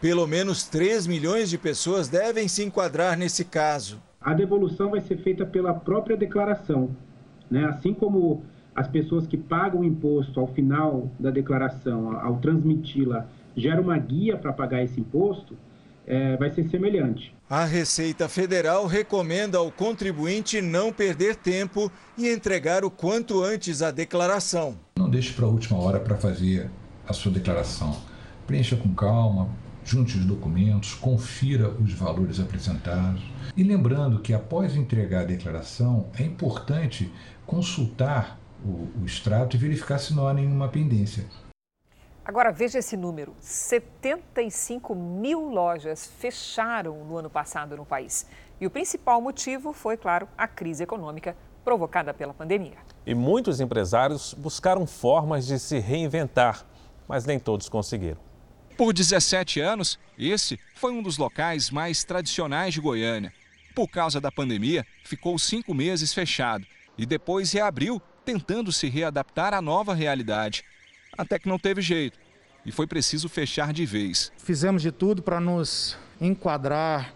Pelo 0.00 0.26
menos 0.26 0.64
3 0.64 1.06
milhões 1.06 1.48
de 1.48 1.56
pessoas 1.56 2.08
devem 2.08 2.48
se 2.48 2.64
enquadrar 2.64 3.16
nesse 3.16 3.44
caso. 3.44 4.00
A 4.20 4.34
devolução 4.34 4.90
vai 4.90 5.00
ser 5.00 5.18
feita 5.18 5.44
pela 5.44 5.72
própria 5.74 6.16
declaração. 6.16 6.90
Né? 7.50 7.64
Assim 7.66 7.92
como 7.94 8.42
as 8.74 8.88
pessoas 8.88 9.26
que 9.26 9.36
pagam 9.36 9.80
o 9.80 9.84
imposto 9.84 10.40
ao 10.40 10.46
final 10.46 11.10
da 11.18 11.30
declaração, 11.30 12.18
ao 12.20 12.38
transmiti-la, 12.38 13.26
gera 13.56 13.80
uma 13.80 13.98
guia 13.98 14.36
para 14.36 14.52
pagar 14.52 14.82
esse 14.82 15.00
imposto, 15.00 15.56
é, 16.06 16.36
vai 16.36 16.50
ser 16.50 16.64
semelhante. 16.64 17.34
A 17.48 17.64
Receita 17.64 18.28
Federal 18.28 18.86
recomenda 18.86 19.58
ao 19.58 19.70
contribuinte 19.70 20.60
não 20.60 20.92
perder 20.92 21.36
tempo 21.36 21.92
e 22.16 22.28
entregar 22.28 22.84
o 22.84 22.90
quanto 22.90 23.42
antes 23.42 23.82
a 23.82 23.90
declaração. 23.90 24.76
Não 24.96 25.08
deixe 25.08 25.32
para 25.32 25.44
a 25.44 25.48
última 25.48 25.78
hora 25.78 26.00
para 26.00 26.16
fazer 26.16 26.70
a 27.12 27.14
sua 27.14 27.30
declaração. 27.30 27.96
Preencha 28.46 28.76
com 28.76 28.92
calma, 28.94 29.48
junte 29.84 30.18
os 30.18 30.24
documentos, 30.24 30.94
confira 30.94 31.68
os 31.68 31.92
valores 31.92 32.40
apresentados. 32.40 33.22
E 33.56 33.62
lembrando 33.62 34.20
que 34.20 34.34
após 34.34 34.74
entregar 34.74 35.20
a 35.20 35.26
declaração, 35.26 36.08
é 36.18 36.22
importante 36.22 37.12
consultar 37.46 38.38
o, 38.64 38.88
o 39.00 39.04
extrato 39.04 39.56
e 39.56 39.58
verificar 39.58 39.98
se 39.98 40.14
não 40.14 40.26
há 40.26 40.34
nenhuma 40.34 40.68
pendência. 40.68 41.24
Agora 42.24 42.52
veja 42.52 42.78
esse 42.78 42.96
número: 42.96 43.34
75 43.40 44.94
mil 44.94 45.50
lojas 45.50 46.06
fecharam 46.18 47.04
no 47.04 47.18
ano 47.18 47.28
passado 47.28 47.76
no 47.76 47.84
país. 47.84 48.26
E 48.60 48.66
o 48.66 48.70
principal 48.70 49.20
motivo 49.20 49.72
foi, 49.72 49.96
claro, 49.96 50.28
a 50.38 50.46
crise 50.46 50.84
econômica 50.84 51.36
provocada 51.64 52.14
pela 52.14 52.32
pandemia. 52.32 52.76
E 53.04 53.14
muitos 53.14 53.60
empresários 53.60 54.34
buscaram 54.34 54.86
formas 54.86 55.46
de 55.46 55.58
se 55.58 55.80
reinventar 55.80 56.64
mas 57.08 57.24
nem 57.24 57.38
todos 57.38 57.68
conseguiram. 57.68 58.20
Por 58.76 58.92
17 58.92 59.60
anos, 59.60 59.98
esse 60.18 60.58
foi 60.74 60.92
um 60.92 61.02
dos 61.02 61.18
locais 61.18 61.70
mais 61.70 62.04
tradicionais 62.04 62.74
de 62.74 62.80
Goiânia. 62.80 63.32
Por 63.74 63.88
causa 63.88 64.20
da 64.20 64.30
pandemia, 64.30 64.86
ficou 65.04 65.38
cinco 65.38 65.74
meses 65.74 66.12
fechado 66.12 66.66
e 66.96 67.06
depois 67.06 67.52
reabriu, 67.52 68.00
tentando 68.24 68.72
se 68.72 68.88
readaptar 68.88 69.54
à 69.54 69.60
nova 69.60 69.94
realidade. 69.94 70.64
Até 71.16 71.38
que 71.38 71.48
não 71.48 71.58
teve 71.58 71.82
jeito 71.82 72.18
e 72.64 72.70
foi 72.70 72.86
preciso 72.86 73.28
fechar 73.28 73.72
de 73.72 73.84
vez. 73.84 74.32
Fizemos 74.38 74.82
de 74.82 74.92
tudo 74.92 75.22
para 75.22 75.40
nos 75.40 75.96
enquadrar 76.20 77.12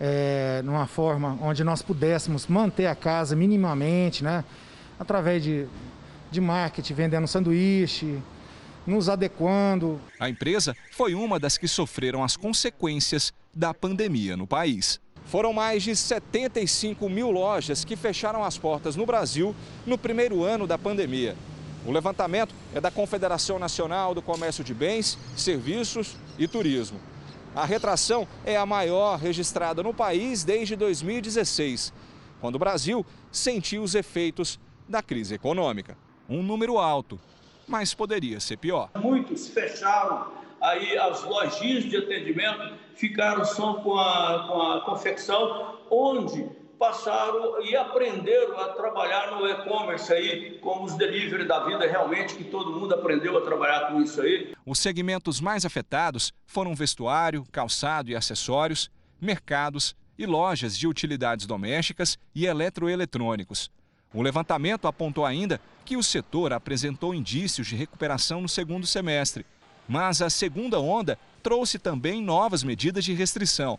é, 0.00 0.62
numa 0.64 0.86
forma 0.86 1.38
onde 1.42 1.64
nós 1.64 1.82
pudéssemos 1.82 2.46
manter 2.46 2.86
a 2.86 2.94
casa 2.94 3.34
minimamente, 3.34 4.22
né? 4.22 4.44
através 4.98 5.42
de, 5.42 5.66
de 6.30 6.40
marketing, 6.40 6.94
vendendo 6.94 7.26
sanduíche, 7.26 8.18
nos 8.88 9.08
adequando. 9.08 10.00
A 10.18 10.28
empresa 10.28 10.76
foi 10.92 11.14
uma 11.14 11.38
das 11.38 11.58
que 11.58 11.68
sofreram 11.68 12.24
as 12.24 12.36
consequências 12.36 13.32
da 13.54 13.74
pandemia 13.74 14.36
no 14.36 14.46
país. 14.46 14.98
Foram 15.26 15.52
mais 15.52 15.82
de 15.82 15.94
75 15.94 17.08
mil 17.08 17.30
lojas 17.30 17.84
que 17.84 17.94
fecharam 17.94 18.42
as 18.42 18.56
portas 18.56 18.96
no 18.96 19.04
Brasil 19.04 19.54
no 19.86 19.98
primeiro 19.98 20.42
ano 20.42 20.66
da 20.66 20.78
pandemia. 20.78 21.36
O 21.86 21.92
levantamento 21.92 22.54
é 22.74 22.80
da 22.80 22.90
Confederação 22.90 23.58
Nacional 23.58 24.14
do 24.14 24.22
Comércio 24.22 24.64
de 24.64 24.72
Bens, 24.72 25.18
Serviços 25.36 26.16
e 26.38 26.48
Turismo. 26.48 26.98
A 27.54 27.64
retração 27.64 28.26
é 28.44 28.56
a 28.56 28.64
maior 28.64 29.18
registrada 29.18 29.82
no 29.82 29.92
país 29.92 30.44
desde 30.44 30.76
2016, 30.76 31.92
quando 32.40 32.54
o 32.54 32.58
Brasil 32.58 33.04
sentiu 33.30 33.82
os 33.82 33.94
efeitos 33.94 34.58
da 34.88 35.02
crise 35.02 35.34
econômica. 35.34 35.96
Um 36.28 36.42
número 36.42 36.78
alto 36.78 37.18
mas 37.68 37.94
poderia 37.94 38.40
ser 38.40 38.56
pior. 38.56 38.90
Muitos 38.96 39.48
fecharam 39.48 40.32
aí 40.60 40.98
as 40.98 41.22
lojinhas 41.22 41.84
de 41.84 41.96
atendimento, 41.96 42.74
ficaram 42.94 43.44
só 43.44 43.74
com 43.74 43.96
a, 43.98 44.48
com 44.48 44.62
a 44.62 44.80
confecção, 44.80 45.78
onde 45.90 46.48
passaram 46.78 47.60
e 47.62 47.74
aprenderam 47.76 48.58
a 48.58 48.68
trabalhar 48.68 49.32
no 49.32 49.46
e-commerce 49.48 50.12
aí, 50.12 50.58
como 50.60 50.84
os 50.84 50.94
delivery 50.94 51.46
da 51.46 51.64
vida, 51.64 51.86
realmente 51.86 52.36
que 52.36 52.44
todo 52.44 52.72
mundo 52.72 52.94
aprendeu 52.94 53.36
a 53.36 53.40
trabalhar 53.40 53.88
com 53.88 54.00
isso 54.00 54.20
aí. 54.20 54.54
Os 54.64 54.78
segmentos 54.78 55.40
mais 55.40 55.66
afetados 55.66 56.32
foram 56.46 56.74
vestuário, 56.74 57.44
calçado 57.50 58.10
e 58.10 58.16
acessórios, 58.16 58.90
mercados 59.20 59.96
e 60.16 60.24
lojas 60.24 60.78
de 60.78 60.86
utilidades 60.86 61.46
domésticas 61.46 62.16
e 62.34 62.46
eletroeletrônicos. 62.46 63.70
O 64.12 64.22
levantamento 64.22 64.88
apontou 64.88 65.26
ainda 65.26 65.60
que 65.84 65.96
o 65.96 66.02
setor 66.02 66.52
apresentou 66.52 67.14
indícios 67.14 67.66
de 67.66 67.76
recuperação 67.76 68.40
no 68.40 68.48
segundo 68.48 68.86
semestre, 68.86 69.44
mas 69.88 70.22
a 70.22 70.30
segunda 70.30 70.80
onda 70.80 71.18
trouxe 71.42 71.78
também 71.78 72.22
novas 72.22 72.62
medidas 72.62 73.04
de 73.04 73.12
restrição. 73.12 73.78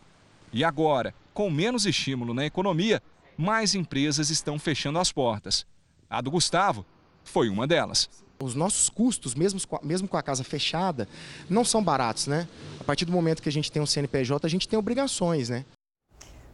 E 0.54 0.64
agora, 0.64 1.14
com 1.34 1.50
menos 1.50 1.86
estímulo 1.86 2.34
na 2.34 2.46
economia, 2.46 3.02
mais 3.38 3.74
empresas 3.74 4.30
estão 4.30 4.60
fechando 4.60 5.00
as 5.00 5.12
portas. 5.12 5.66
A 6.10 6.22
do 6.22 6.32
Gustavo 6.32 6.86
foi 7.24 7.50
uma 7.50 7.68
delas. 7.68 8.10
Os 8.42 8.56
nossos 8.56 8.90
custos, 8.90 9.36
mesmo 9.36 9.60
com, 9.68 9.76
a, 9.76 9.80
mesmo 9.84 10.08
com 10.08 10.18
a 10.18 10.24
casa 10.24 10.44
fechada, 10.44 11.08
não 11.50 11.66
são 11.66 11.84
baratos, 11.84 12.28
né? 12.28 12.48
A 12.80 12.84
partir 12.84 13.06
do 13.06 13.12
momento 13.12 13.42
que 13.42 13.50
a 13.50 13.52
gente 13.52 13.72
tem 13.72 13.82
um 13.82 13.86
CNPJ, 13.86 14.46
a 14.46 14.50
gente 14.50 14.68
tem 14.68 14.80
obrigações, 14.80 15.50
né? 15.50 15.66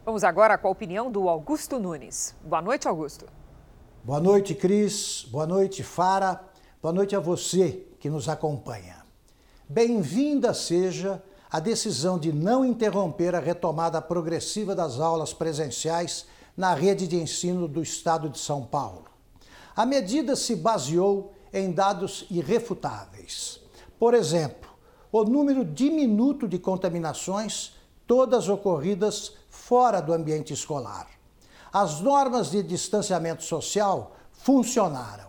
Vamos 0.04 0.24
agora 0.24 0.58
com 0.58 0.68
a 0.68 0.70
opinião 0.70 1.10
do 1.10 1.28
Augusto 1.28 1.78
Nunes. 1.78 2.34
Boa 2.44 2.60
noite, 2.60 2.86
Augusto. 2.88 3.26
Boa 4.06 4.20
noite, 4.20 4.54
Cris. 4.54 5.26
Boa 5.32 5.48
noite, 5.48 5.82
Fara. 5.82 6.40
Boa 6.80 6.94
noite 6.94 7.16
a 7.16 7.18
você 7.18 7.88
que 7.98 8.08
nos 8.08 8.28
acompanha. 8.28 9.04
Bem-vinda 9.68 10.54
seja 10.54 11.20
a 11.50 11.58
decisão 11.58 12.16
de 12.16 12.32
não 12.32 12.64
interromper 12.64 13.34
a 13.34 13.40
retomada 13.40 14.00
progressiva 14.00 14.76
das 14.76 15.00
aulas 15.00 15.32
presenciais 15.32 16.24
na 16.56 16.72
rede 16.72 17.08
de 17.08 17.16
ensino 17.16 17.66
do 17.66 17.82
Estado 17.82 18.28
de 18.28 18.38
São 18.38 18.64
Paulo. 18.64 19.06
A 19.74 19.84
medida 19.84 20.36
se 20.36 20.54
baseou 20.54 21.34
em 21.52 21.72
dados 21.72 22.26
irrefutáveis. 22.30 23.58
Por 23.98 24.14
exemplo, 24.14 24.70
o 25.10 25.24
número 25.24 25.64
diminuto 25.64 26.46
de 26.46 26.60
contaminações, 26.60 27.72
todas 28.06 28.48
ocorridas 28.48 29.32
fora 29.50 30.00
do 30.00 30.12
ambiente 30.12 30.52
escolar. 30.52 31.15
As 31.72 32.00
normas 32.00 32.50
de 32.50 32.62
distanciamento 32.62 33.42
social 33.42 34.16
funcionaram. 34.32 35.26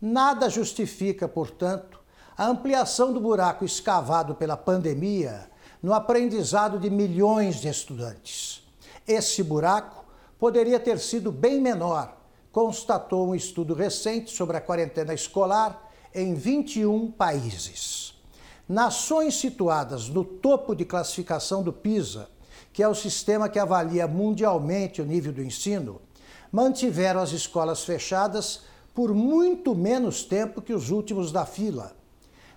Nada 0.00 0.48
justifica, 0.48 1.26
portanto, 1.26 1.98
a 2.36 2.46
ampliação 2.46 3.12
do 3.12 3.20
buraco 3.20 3.64
escavado 3.64 4.34
pela 4.34 4.56
pandemia 4.56 5.50
no 5.82 5.92
aprendizado 5.92 6.78
de 6.78 6.88
milhões 6.88 7.56
de 7.56 7.68
estudantes. 7.68 8.62
Esse 9.06 9.42
buraco 9.42 10.04
poderia 10.38 10.78
ter 10.78 10.98
sido 10.98 11.32
bem 11.32 11.60
menor, 11.60 12.16
constatou 12.52 13.28
um 13.28 13.34
estudo 13.34 13.74
recente 13.74 14.30
sobre 14.30 14.56
a 14.56 14.60
quarentena 14.60 15.12
escolar 15.12 15.90
em 16.14 16.34
21 16.34 17.10
países. 17.10 18.14
Nações 18.68 19.34
situadas 19.34 20.08
no 20.08 20.24
topo 20.24 20.74
de 20.74 20.84
classificação 20.84 21.62
do 21.62 21.72
PISA, 21.72 22.28
que 22.78 22.82
é 22.84 22.86
o 22.86 22.94
sistema 22.94 23.48
que 23.48 23.58
avalia 23.58 24.06
mundialmente 24.06 25.02
o 25.02 25.04
nível 25.04 25.32
do 25.32 25.42
ensino, 25.42 26.00
mantiveram 26.52 27.20
as 27.20 27.32
escolas 27.32 27.82
fechadas 27.82 28.60
por 28.94 29.12
muito 29.12 29.74
menos 29.74 30.22
tempo 30.22 30.62
que 30.62 30.72
os 30.72 30.88
últimos 30.88 31.32
da 31.32 31.44
fila. 31.44 31.96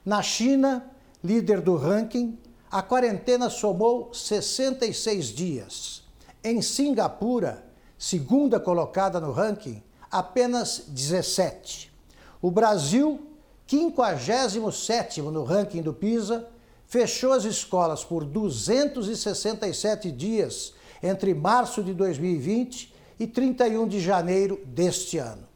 Na 0.06 0.22
China, 0.22 0.86
líder 1.24 1.60
do 1.60 1.76
ranking, 1.76 2.38
a 2.70 2.84
quarentena 2.84 3.50
somou 3.50 4.14
66 4.14 5.26
dias. 5.30 6.04
Em 6.44 6.62
Singapura, 6.62 7.66
segunda 7.98 8.60
colocada 8.60 9.20
no 9.20 9.32
ranking, 9.32 9.82
apenas 10.12 10.84
17. 10.88 11.92
O 12.40 12.52
Brasil, 12.52 13.26
57 13.66 15.20
no 15.20 15.44
ranking 15.44 15.82
do 15.82 15.96
PISA, 15.96 16.48
fechou 16.92 17.32
as 17.32 17.46
escolas 17.46 18.04
por 18.04 18.26
267 18.26 20.12
dias 20.12 20.74
entre 21.02 21.34
março 21.34 21.82
de 21.82 21.94
2020 21.94 22.94
e 23.18 23.26
31 23.26 23.88
de 23.88 24.02
janeiro 24.02 24.60
deste 24.66 25.18
ano. 25.18 25.48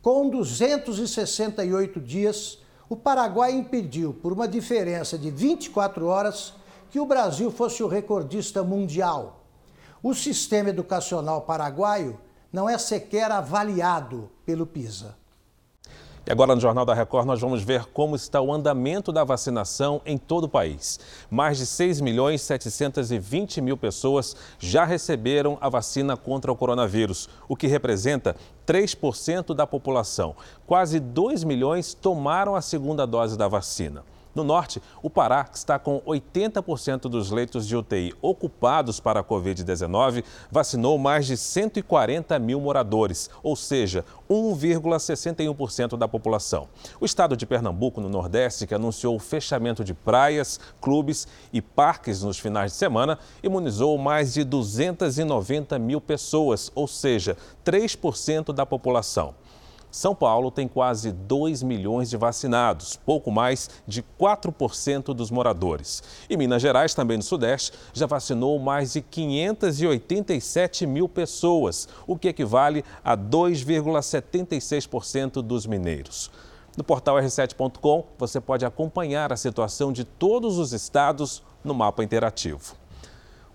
Com 0.00 0.30
268 0.30 2.00
dias, 2.00 2.60
o 2.88 2.96
Paraguai 2.96 3.52
impediu, 3.52 4.14
por 4.14 4.32
uma 4.32 4.48
diferença 4.48 5.18
de 5.18 5.30
24 5.30 6.06
horas, 6.06 6.54
que 6.88 6.98
o 6.98 7.04
Brasil 7.04 7.50
fosse 7.50 7.82
o 7.82 7.86
recordista 7.86 8.62
mundial. 8.62 9.44
O 10.02 10.14
sistema 10.14 10.70
educacional 10.70 11.42
paraguaio 11.42 12.18
não 12.50 12.66
é 12.66 12.78
sequer 12.78 13.30
avaliado 13.30 14.30
pelo 14.46 14.66
PISA. 14.66 15.19
Agora 16.30 16.54
no 16.54 16.60
Jornal 16.60 16.86
da 16.86 16.94
Record 16.94 17.26
nós 17.26 17.40
vamos 17.40 17.60
ver 17.60 17.86
como 17.86 18.14
está 18.14 18.40
o 18.40 18.52
andamento 18.52 19.10
da 19.10 19.24
vacinação 19.24 20.00
em 20.06 20.16
todo 20.16 20.44
o 20.44 20.48
país. 20.48 21.00
Mais 21.28 21.58
de 21.58 21.66
6 21.66 22.00
milhões 22.00 22.40
720 22.42 23.60
mil 23.60 23.76
pessoas 23.76 24.36
já 24.56 24.84
receberam 24.84 25.58
a 25.60 25.68
vacina 25.68 26.16
contra 26.16 26.52
o 26.52 26.54
coronavírus, 26.54 27.28
o 27.48 27.56
que 27.56 27.66
representa 27.66 28.36
3% 28.64 29.52
da 29.52 29.66
população. 29.66 30.36
Quase 30.68 31.00
2 31.00 31.42
milhões 31.42 31.94
tomaram 31.94 32.54
a 32.54 32.60
segunda 32.60 33.04
dose 33.04 33.36
da 33.36 33.48
vacina. 33.48 34.04
No 34.34 34.44
norte, 34.44 34.80
o 35.02 35.10
Pará, 35.10 35.44
que 35.44 35.56
está 35.56 35.78
com 35.78 36.00
80% 36.02 37.02
dos 37.02 37.30
leitos 37.30 37.66
de 37.66 37.76
UTI 37.76 38.14
ocupados 38.22 39.00
para 39.00 39.20
a 39.20 39.24
Covid-19, 39.24 40.22
vacinou 40.50 40.96
mais 40.98 41.26
de 41.26 41.36
140 41.36 42.38
mil 42.38 42.60
moradores, 42.60 43.28
ou 43.42 43.56
seja, 43.56 44.04
1,61% 44.30 45.96
da 45.96 46.06
população. 46.06 46.68
O 47.00 47.04
estado 47.04 47.36
de 47.36 47.44
Pernambuco, 47.44 48.00
no 48.00 48.08
Nordeste, 48.08 48.66
que 48.66 48.74
anunciou 48.74 49.16
o 49.16 49.20
fechamento 49.20 49.82
de 49.82 49.94
praias, 49.94 50.60
clubes 50.80 51.26
e 51.52 51.60
parques 51.60 52.22
nos 52.22 52.38
finais 52.38 52.70
de 52.70 52.78
semana, 52.78 53.18
imunizou 53.42 53.98
mais 53.98 54.32
de 54.32 54.44
290 54.44 55.76
mil 55.78 56.00
pessoas, 56.00 56.70
ou 56.74 56.86
seja, 56.86 57.36
3% 57.64 58.52
da 58.52 58.64
população. 58.64 59.34
São 59.90 60.14
Paulo 60.14 60.50
tem 60.50 60.68
quase 60.68 61.10
2 61.10 61.62
milhões 61.62 62.08
de 62.08 62.16
vacinados, 62.16 62.96
pouco 62.96 63.30
mais 63.30 63.68
de 63.86 64.02
4% 64.18 65.12
dos 65.12 65.30
moradores. 65.30 66.02
E 66.28 66.36
Minas 66.36 66.62
Gerais, 66.62 66.94
também 66.94 67.16
no 67.16 67.22
Sudeste, 67.22 67.72
já 67.92 68.06
vacinou 68.06 68.58
mais 68.58 68.92
de 68.92 69.00
587 69.00 70.86
mil 70.86 71.08
pessoas, 71.08 71.88
o 72.06 72.16
que 72.16 72.28
equivale 72.28 72.84
a 73.04 73.16
2,76% 73.16 75.42
dos 75.42 75.66
mineiros. 75.66 76.30
No 76.76 76.84
portal 76.84 77.16
r7.com 77.16 78.04
você 78.16 78.40
pode 78.40 78.64
acompanhar 78.64 79.32
a 79.32 79.36
situação 79.36 79.92
de 79.92 80.04
todos 80.04 80.56
os 80.56 80.72
estados 80.72 81.42
no 81.64 81.74
mapa 81.74 82.04
interativo. 82.04 82.79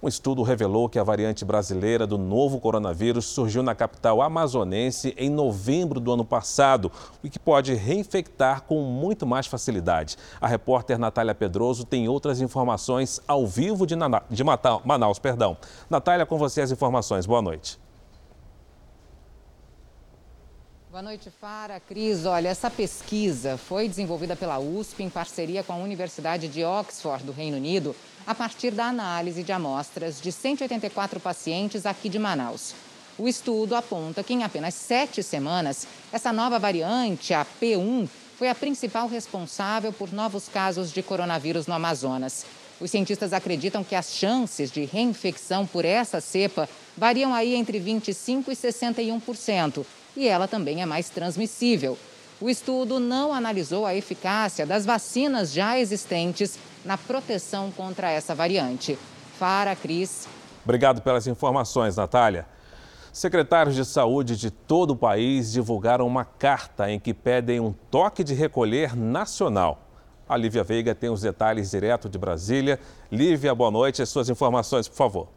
Um 0.05 0.07
estudo 0.07 0.43
revelou 0.43 0.87
que 0.87 0.99
a 0.99 1.03
variante 1.03 1.43
brasileira 1.43 2.05
do 2.05 2.15
novo 2.15 2.59
coronavírus 2.59 3.25
surgiu 3.25 3.63
na 3.63 3.73
capital 3.73 4.21
amazonense 4.21 5.15
em 5.17 5.31
novembro 5.31 5.99
do 5.99 6.11
ano 6.13 6.23
passado, 6.23 6.91
o 7.23 7.27
que 7.27 7.39
pode 7.39 7.73
reinfectar 7.73 8.61
com 8.61 8.83
muito 8.83 9.25
mais 9.25 9.47
facilidade. 9.47 10.15
A 10.39 10.45
repórter 10.45 10.99
Natália 10.99 11.33
Pedroso 11.33 11.83
tem 11.85 12.07
outras 12.07 12.39
informações 12.39 13.19
ao 13.27 13.47
vivo 13.47 13.87
de, 13.87 13.95
de 14.29 14.43
Manaus. 14.43 15.17
Perdão. 15.17 15.57
Natália, 15.89 16.23
com 16.23 16.37
você 16.37 16.61
as 16.61 16.69
informações. 16.69 17.25
Boa 17.25 17.41
noite. 17.41 17.79
Boa 20.91 21.01
noite, 21.01 21.31
Fara. 21.31 21.79
Cris, 21.79 22.27
olha, 22.27 22.49
essa 22.49 22.69
pesquisa 22.69 23.57
foi 23.57 23.89
desenvolvida 23.89 24.35
pela 24.35 24.59
USP 24.59 25.01
em 25.01 25.09
parceria 25.09 25.63
com 25.63 25.73
a 25.73 25.77
Universidade 25.77 26.47
de 26.47 26.63
Oxford, 26.63 27.23
do 27.23 27.31
Reino 27.31 27.57
Unido 27.57 27.95
a 28.25 28.33
partir 28.33 28.71
da 28.71 28.85
análise 28.85 29.43
de 29.43 29.51
amostras 29.51 30.19
de 30.19 30.31
184 30.31 31.19
pacientes 31.19 31.85
aqui 31.85 32.09
de 32.09 32.17
Manaus. 32.17 32.73
O 33.17 33.27
estudo 33.27 33.75
aponta 33.75 34.23
que 34.23 34.33
em 34.33 34.43
apenas 34.43 34.73
sete 34.73 35.23
semanas, 35.23 35.87
essa 36.11 36.33
nova 36.33 36.59
variante, 36.59 37.33
a 37.33 37.45
P1, 37.61 38.09
foi 38.37 38.49
a 38.49 38.55
principal 38.55 39.07
responsável 39.07 39.93
por 39.93 40.11
novos 40.11 40.49
casos 40.49 40.91
de 40.91 41.01
coronavírus 41.01 41.67
no 41.67 41.73
Amazonas. 41.73 42.45
Os 42.81 42.91
cientistas 42.91 43.31
acreditam 43.31 43.83
que 43.83 43.95
as 43.95 44.11
chances 44.11 44.69
de 44.69 44.83
reinfecção 44.83 45.65
por 45.65 45.85
essa 45.85 46.19
cepa 46.19 46.67
variam 46.97 47.33
aí 47.33 47.55
entre 47.55 47.79
25% 47.79 48.49
e 48.49 48.51
61%, 48.51 49.85
e 50.17 50.27
ela 50.27 50.47
também 50.47 50.81
é 50.81 50.85
mais 50.85 51.09
transmissível. 51.09 51.97
O 52.41 52.49
estudo 52.49 52.99
não 52.99 53.33
analisou 53.33 53.85
a 53.85 53.95
eficácia 53.95 54.65
das 54.65 54.85
vacinas 54.85 55.53
já 55.53 55.79
existentes 55.79 56.59
na 56.85 56.97
proteção 56.97 57.71
contra 57.71 58.11
essa 58.11 58.35
variante. 58.35 58.97
Fara, 59.37 59.75
Cris. 59.75 60.27
Obrigado 60.63 61.01
pelas 61.01 61.27
informações, 61.27 61.95
Natália. 61.95 62.45
Secretários 63.11 63.75
de 63.75 63.85
saúde 63.85 64.35
de 64.35 64.51
todo 64.51 64.91
o 64.91 64.95
país 64.95 65.51
divulgaram 65.51 66.05
uma 66.05 66.25
carta 66.25 66.91
em 66.91 66.99
que 66.99 67.13
pedem 67.13 67.59
um 67.59 67.71
toque 67.71 68.23
de 68.23 68.33
recolher 68.33 68.95
nacional. 68.95 69.81
A 70.27 70.35
Lívia 70.35 70.63
Veiga 70.63 70.93
tem 70.93 71.09
os 71.09 71.21
detalhes 71.21 71.71
direto 71.71 72.09
de 72.09 72.17
Brasília. 72.17 72.79
Lívia, 73.11 73.53
boa 73.55 73.71
noite. 73.71 74.01
As 74.01 74.09
suas 74.09 74.27
informações, 74.27 74.87
por 74.87 74.95
favor. 74.95 75.27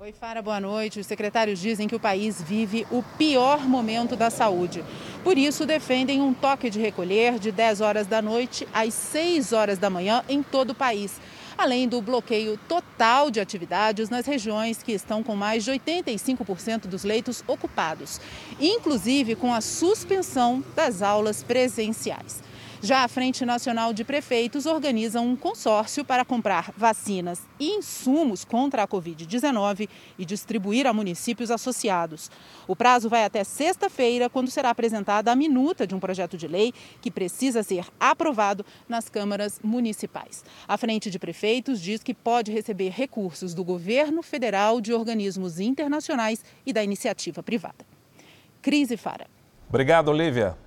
Oi, 0.00 0.12
Fara, 0.12 0.42
boa 0.42 0.60
noite. 0.60 1.00
Os 1.00 1.06
secretários 1.06 1.58
dizem 1.58 1.88
que 1.88 1.94
o 1.94 2.00
país 2.00 2.42
vive 2.42 2.86
o 2.90 3.02
pior 3.16 3.60
momento 3.60 4.14
da 4.14 4.28
saúde. 4.28 4.84
Por 5.24 5.38
isso, 5.38 5.64
defendem 5.64 6.20
um 6.20 6.34
toque 6.34 6.68
de 6.68 6.78
recolher 6.78 7.38
de 7.38 7.50
10 7.50 7.80
horas 7.80 8.06
da 8.06 8.20
noite 8.20 8.68
às 8.74 8.92
6 8.92 9.54
horas 9.54 9.78
da 9.78 9.88
manhã 9.88 10.22
em 10.28 10.42
todo 10.42 10.70
o 10.70 10.74
país 10.74 11.18
além 11.56 11.88
do 11.88 12.02
bloqueio 12.02 12.58
total 12.68 13.30
de 13.30 13.40
atividades 13.40 14.10
nas 14.10 14.26
regiões 14.26 14.82
que 14.82 14.92
estão 14.92 15.22
com 15.22 15.36
mais 15.36 15.64
de 15.64 15.70
85% 15.70 16.86
dos 16.86 17.04
leitos 17.04 17.44
ocupados, 17.46 18.20
inclusive 18.60 19.34
com 19.34 19.52
a 19.52 19.60
suspensão 19.60 20.64
das 20.74 21.02
aulas 21.02 21.42
presenciais. 21.42 22.42
Já 22.84 23.02
a 23.02 23.08
Frente 23.08 23.46
Nacional 23.46 23.94
de 23.94 24.04
Prefeitos 24.04 24.66
organiza 24.66 25.18
um 25.18 25.34
consórcio 25.34 26.04
para 26.04 26.22
comprar 26.22 26.70
vacinas 26.76 27.40
e 27.58 27.70
insumos 27.70 28.44
contra 28.44 28.82
a 28.82 28.86
Covid-19 28.86 29.88
e 30.18 30.24
distribuir 30.26 30.86
a 30.86 30.92
municípios 30.92 31.50
associados. 31.50 32.30
O 32.68 32.76
prazo 32.76 33.08
vai 33.08 33.24
até 33.24 33.42
sexta-feira, 33.42 34.28
quando 34.28 34.50
será 34.50 34.68
apresentada 34.68 35.32
a 35.32 35.34
minuta 35.34 35.86
de 35.86 35.94
um 35.94 35.98
projeto 35.98 36.36
de 36.36 36.46
lei 36.46 36.74
que 37.00 37.10
precisa 37.10 37.62
ser 37.62 37.86
aprovado 37.98 38.66
nas 38.86 39.08
câmaras 39.08 39.58
municipais. 39.64 40.44
A 40.68 40.76
Frente 40.76 41.10
de 41.10 41.18
Prefeitos 41.18 41.80
diz 41.80 42.02
que 42.02 42.12
pode 42.12 42.52
receber 42.52 42.90
recursos 42.90 43.54
do 43.54 43.64
governo 43.64 44.22
federal, 44.22 44.78
de 44.78 44.92
organismos 44.92 45.58
internacionais 45.58 46.44
e 46.66 46.72
da 46.74 46.84
iniciativa 46.84 47.42
privada. 47.42 47.86
Crise 48.60 48.98
Fara. 48.98 49.26
Obrigado, 49.70 50.10
Olivia. 50.10 50.62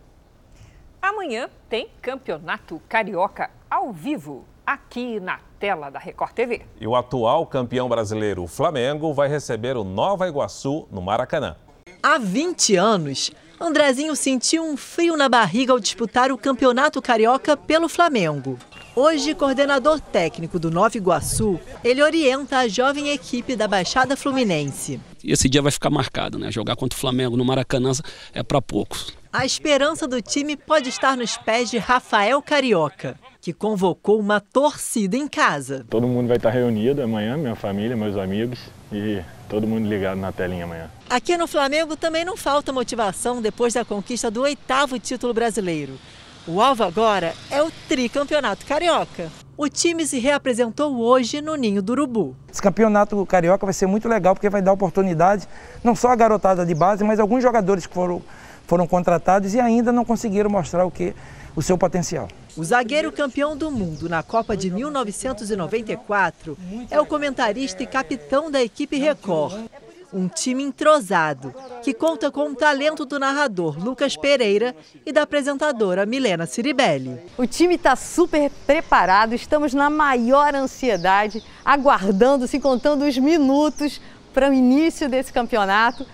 Amanhã 1.01 1.49
tem 1.69 1.89
Campeonato 2.01 2.81
Carioca 2.89 3.49
ao 3.69 3.91
vivo, 3.93 4.45
aqui 4.65 5.19
na 5.19 5.39
tela 5.59 5.89
da 5.89 5.99
Record 5.99 6.31
TV. 6.31 6.61
E 6.79 6.87
o 6.87 6.95
atual 6.95 7.45
campeão 7.45 7.87
brasileiro, 7.87 8.43
o 8.43 8.47
Flamengo, 8.47 9.13
vai 9.13 9.29
receber 9.29 9.77
o 9.77 9.83
Nova 9.83 10.27
Iguaçu 10.27 10.87
no 10.91 11.01
Maracanã. 11.01 11.55
Há 12.01 12.17
20 12.17 12.75
anos, 12.75 13.31
Andrezinho 13.59 14.15
sentiu 14.15 14.63
um 14.63 14.77
frio 14.77 15.17
na 15.17 15.27
barriga 15.27 15.71
ao 15.73 15.79
disputar 15.79 16.31
o 16.31 16.37
Campeonato 16.37 17.01
Carioca 17.01 17.57
pelo 17.57 17.89
Flamengo. 17.89 18.57
Hoje, 18.95 19.35
coordenador 19.35 19.99
técnico 19.99 20.59
do 20.59 20.71
Nova 20.71 20.97
Iguaçu, 20.97 21.59
ele 21.83 22.01
orienta 22.01 22.57
a 22.57 22.67
jovem 22.67 23.09
equipe 23.09 23.55
da 23.55 23.67
Baixada 23.67 24.17
Fluminense. 24.17 24.99
Esse 25.23 25.47
dia 25.47 25.61
vai 25.61 25.71
ficar 25.71 25.89
marcado, 25.89 26.39
né? 26.39 26.51
Jogar 26.51 26.75
contra 26.75 26.97
o 26.97 26.99
Flamengo 26.99 27.37
no 27.37 27.45
Maracanã 27.45 27.91
é 28.33 28.41
para 28.41 28.61
poucos. 28.61 29.15
A 29.37 29.45
esperança 29.45 30.07
do 30.07 30.19
time 30.19 30.57
pode 30.57 30.89
estar 30.89 31.15
nos 31.15 31.37
pés 31.37 31.69
de 31.69 31.77
Rafael 31.77 32.41
Carioca, 32.41 33.19
que 33.39 33.53
convocou 33.53 34.19
uma 34.19 34.41
torcida 34.41 35.15
em 35.15 35.27
casa. 35.27 35.85
Todo 35.87 36.07
mundo 36.07 36.27
vai 36.27 36.37
estar 36.37 36.49
reunido 36.49 37.03
amanhã, 37.03 37.37
minha 37.37 37.55
família, 37.55 37.95
meus 37.95 38.17
amigos 38.17 38.59
e 38.91 39.21
todo 39.47 39.67
mundo 39.67 39.87
ligado 39.87 40.17
na 40.17 40.31
telinha 40.31 40.63
amanhã. 40.63 40.89
Aqui 41.07 41.37
no 41.37 41.45
Flamengo 41.45 41.95
também 41.95 42.25
não 42.25 42.35
falta 42.35 42.73
motivação 42.73 43.39
depois 43.39 43.75
da 43.75 43.85
conquista 43.85 44.31
do 44.31 44.41
oitavo 44.41 44.97
título 44.97 45.35
brasileiro. 45.35 45.99
O 46.47 46.59
alvo 46.59 46.83
agora 46.83 47.35
é 47.51 47.61
o 47.61 47.69
tricampeonato 47.87 48.65
carioca. 48.65 49.29
O 49.55 49.69
time 49.69 50.07
se 50.07 50.17
reapresentou 50.17 50.97
hoje 50.97 51.41
no 51.41 51.53
Ninho 51.53 51.83
do 51.83 51.91
Urubu. 51.91 52.35
Esse 52.51 52.61
campeonato 52.61 53.23
carioca 53.27 53.67
vai 53.67 53.73
ser 53.73 53.85
muito 53.85 54.07
legal 54.07 54.33
porque 54.33 54.49
vai 54.49 54.63
dar 54.63 54.71
oportunidade 54.71 55.47
não 55.83 55.95
só 55.95 56.07
a 56.07 56.15
garotada 56.15 56.65
de 56.65 56.73
base, 56.73 57.03
mas 57.03 57.19
alguns 57.19 57.43
jogadores 57.43 57.85
que 57.85 57.93
foram, 57.93 58.21
foram 58.67 58.85
contratados 58.85 59.53
e 59.53 59.59
ainda 59.59 59.91
não 59.91 60.05
conseguiram 60.05 60.49
mostrar 60.49 60.85
o 60.85 60.91
que 60.91 61.15
o 61.55 61.61
seu 61.61 61.77
potencial. 61.77 62.27
O 62.55 62.63
zagueiro 62.63 63.11
campeão 63.11 63.57
do 63.57 63.71
mundo 63.71 64.07
na 64.07 64.21
Copa 64.21 64.55
de 64.55 64.69
1994 64.69 66.57
é 66.91 66.99
o 66.99 67.05
comentarista 67.05 67.81
e 67.81 67.87
capitão 67.87 68.51
da 68.51 68.61
equipe 68.61 68.97
Record 68.97 69.67
um 70.13 70.27
time 70.27 70.63
entrosado, 70.63 71.53
que 71.83 71.93
conta 71.93 72.31
com 72.31 72.49
o 72.49 72.55
talento 72.55 73.05
do 73.05 73.19
narrador 73.19 73.77
Lucas 73.77 74.15
Pereira 74.15 74.75
e 75.05 75.11
da 75.11 75.23
apresentadora 75.23 76.05
Milena 76.05 76.45
Ciribelli. 76.45 77.19
O 77.37 77.45
time 77.45 77.75
está 77.75 77.95
super 77.95 78.49
preparado, 78.65 79.33
estamos 79.33 79.73
na 79.73 79.89
maior 79.89 80.55
ansiedade, 80.55 81.43
aguardando, 81.63 82.47
se 82.47 82.59
contando 82.59 83.05
os 83.05 83.17
minutos 83.17 83.99
para 84.33 84.49
o 84.49 84.53
início 84.53 85.09
desse 85.09 85.33
campeonato 85.33 86.05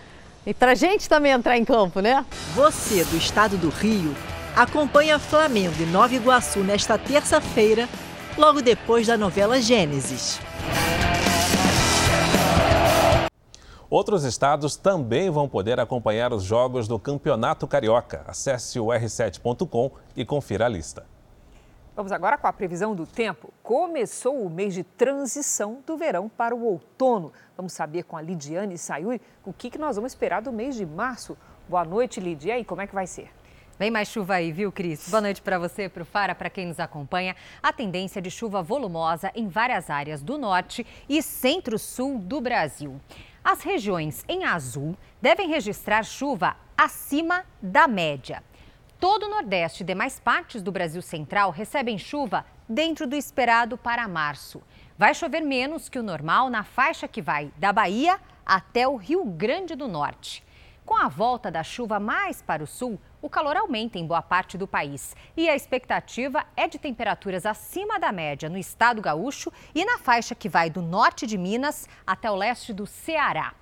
e 0.46 0.54
para 0.54 0.72
a 0.72 0.76
gente 0.76 1.08
também 1.08 1.32
entrar 1.32 1.58
em 1.58 1.66
campo, 1.66 2.00
né? 2.00 2.26
Você, 2.54 3.04
do 3.06 3.16
estado 3.16 3.58
do 3.58 3.70
Rio, 3.70 4.14
acompanha 4.56 5.18
Flamengo 5.18 5.76
e 5.82 5.86
Nova 5.86 6.14
Iguaçu 6.14 6.60
nesta 6.60 6.98
terça-feira, 6.98 7.88
logo 8.38 8.62
depois 8.62 9.08
da 9.08 9.18
novela 9.18 9.62
Gênesis. 9.62 10.40
Outros 13.90 14.24
estados 14.24 14.76
também 14.76 15.30
vão 15.30 15.48
poder 15.48 15.80
acompanhar 15.80 16.34
os 16.34 16.44
jogos 16.44 16.88
do 16.88 16.98
Campeonato 16.98 17.68
Carioca. 17.68 18.24
Acesse 18.28 18.80
o 18.80 18.88
r7.com 18.88 19.92
e 20.16 20.26
confira 20.26 20.66
a 20.66 20.70
lista. 20.70 21.06
Vamos 21.96 22.12
agora 22.12 22.40
com 22.40 22.48
a 22.48 22.54
previsão 22.54 22.96
do 22.96 23.06
tempo. 23.06 23.54
Começou 23.62 24.44
o 24.44 24.50
mês 24.50 24.74
de 24.74 24.84
transição 24.84 25.78
do 25.86 25.96
verão 25.96 26.28
para 26.28 26.56
o 26.56 26.64
outono. 26.66 27.32
Vamos 27.56 27.74
saber 27.74 28.04
com 28.04 28.18
a 28.18 28.22
Lidiane 28.22 28.78
Sayuri 28.78 29.22
o 29.46 29.54
que, 29.54 29.70
que 29.70 29.78
nós 29.78 29.96
vamos 29.96 30.12
esperar 30.12 30.42
do 30.42 30.52
mês 30.52 30.76
de 30.76 30.86
março. 30.86 31.38
Boa 31.70 31.86
noite, 31.86 32.20
Lidia. 32.20 32.58
E 32.58 32.66
como 32.66 32.82
é 32.82 32.88
que 32.88 32.96
vai 32.96 33.06
ser? 33.06 33.30
Vem 33.78 33.92
mais 33.92 34.08
chuva 34.08 34.36
aí, 34.36 34.52
viu, 34.52 34.72
Cris? 34.72 35.10
Boa 35.10 35.22
noite 35.22 35.42
para 35.42 35.60
você, 35.60 35.90
para 35.90 36.04
o 36.04 36.06
Fara, 36.06 36.34
para 36.34 36.50
quem 36.50 36.68
nos 36.68 36.80
acompanha. 36.80 37.36
A 37.62 37.72
tendência 37.72 38.22
de 38.22 38.32
chuva 38.32 38.62
volumosa 38.62 39.32
em 39.36 39.48
várias 39.48 39.90
áreas 39.90 40.22
do 40.22 40.38
norte 40.38 40.86
e 41.08 41.22
centro-sul 41.22 42.20
do 42.20 42.42
Brasil. 42.42 43.00
As 43.44 43.62
regiões 43.62 44.24
em 44.28 44.46
azul 44.46 44.96
devem 45.22 45.50
registrar 45.50 46.04
chuva 46.04 46.56
acima 46.78 47.46
da 47.62 47.88
média. 47.88 48.44
Todo 49.00 49.26
o 49.26 49.30
Nordeste 49.30 49.84
e 49.84 49.86
demais 49.86 50.20
partes 50.20 50.62
do 50.62 50.72
Brasil 50.72 51.02
Central 51.02 51.52
recebem 51.52 51.98
chuva 51.98 52.46
dentro 52.70 53.06
do 53.06 53.16
esperado 53.16 53.78
para 53.78 54.08
março. 54.08 54.62
Vai 54.96 55.16
chover 55.16 55.42
menos 55.42 55.90
que 55.90 55.98
o 55.98 56.04
normal 56.04 56.52
na 56.52 56.64
faixa 56.64 57.08
que 57.08 57.20
vai 57.20 57.52
da 57.58 57.74
Bahia 57.74 58.20
até 58.46 58.88
o 58.88 58.96
Rio 58.96 59.26
Grande 59.26 59.74
do 59.76 59.88
Norte. 59.88 60.44
Com 60.86 60.96
a 60.96 61.08
volta 61.08 61.50
da 61.50 61.64
chuva 61.64 62.00
mais 62.00 62.44
para 62.44 62.64
o 62.64 62.68
sul, 62.68 63.00
o 63.20 63.28
calor 63.28 63.58
aumenta 63.58 63.98
em 63.98 64.06
boa 64.06 64.22
parte 64.22 64.56
do 64.56 64.68
país 64.68 65.16
e 65.36 65.50
a 65.50 65.56
expectativa 65.56 66.46
é 66.56 66.68
de 66.68 66.78
temperaturas 66.78 67.44
acima 67.44 68.00
da 68.00 68.12
média 68.12 68.48
no 68.50 68.58
estado 68.58 69.02
gaúcho 69.02 69.52
e 69.74 69.84
na 69.84 69.98
faixa 69.98 70.36
que 70.36 70.48
vai 70.48 70.70
do 70.70 70.82
norte 70.82 71.26
de 71.26 71.40
Minas 71.40 71.90
até 72.06 72.30
o 72.30 72.36
leste 72.36 72.72
do 72.72 72.86
Ceará. 72.86 73.56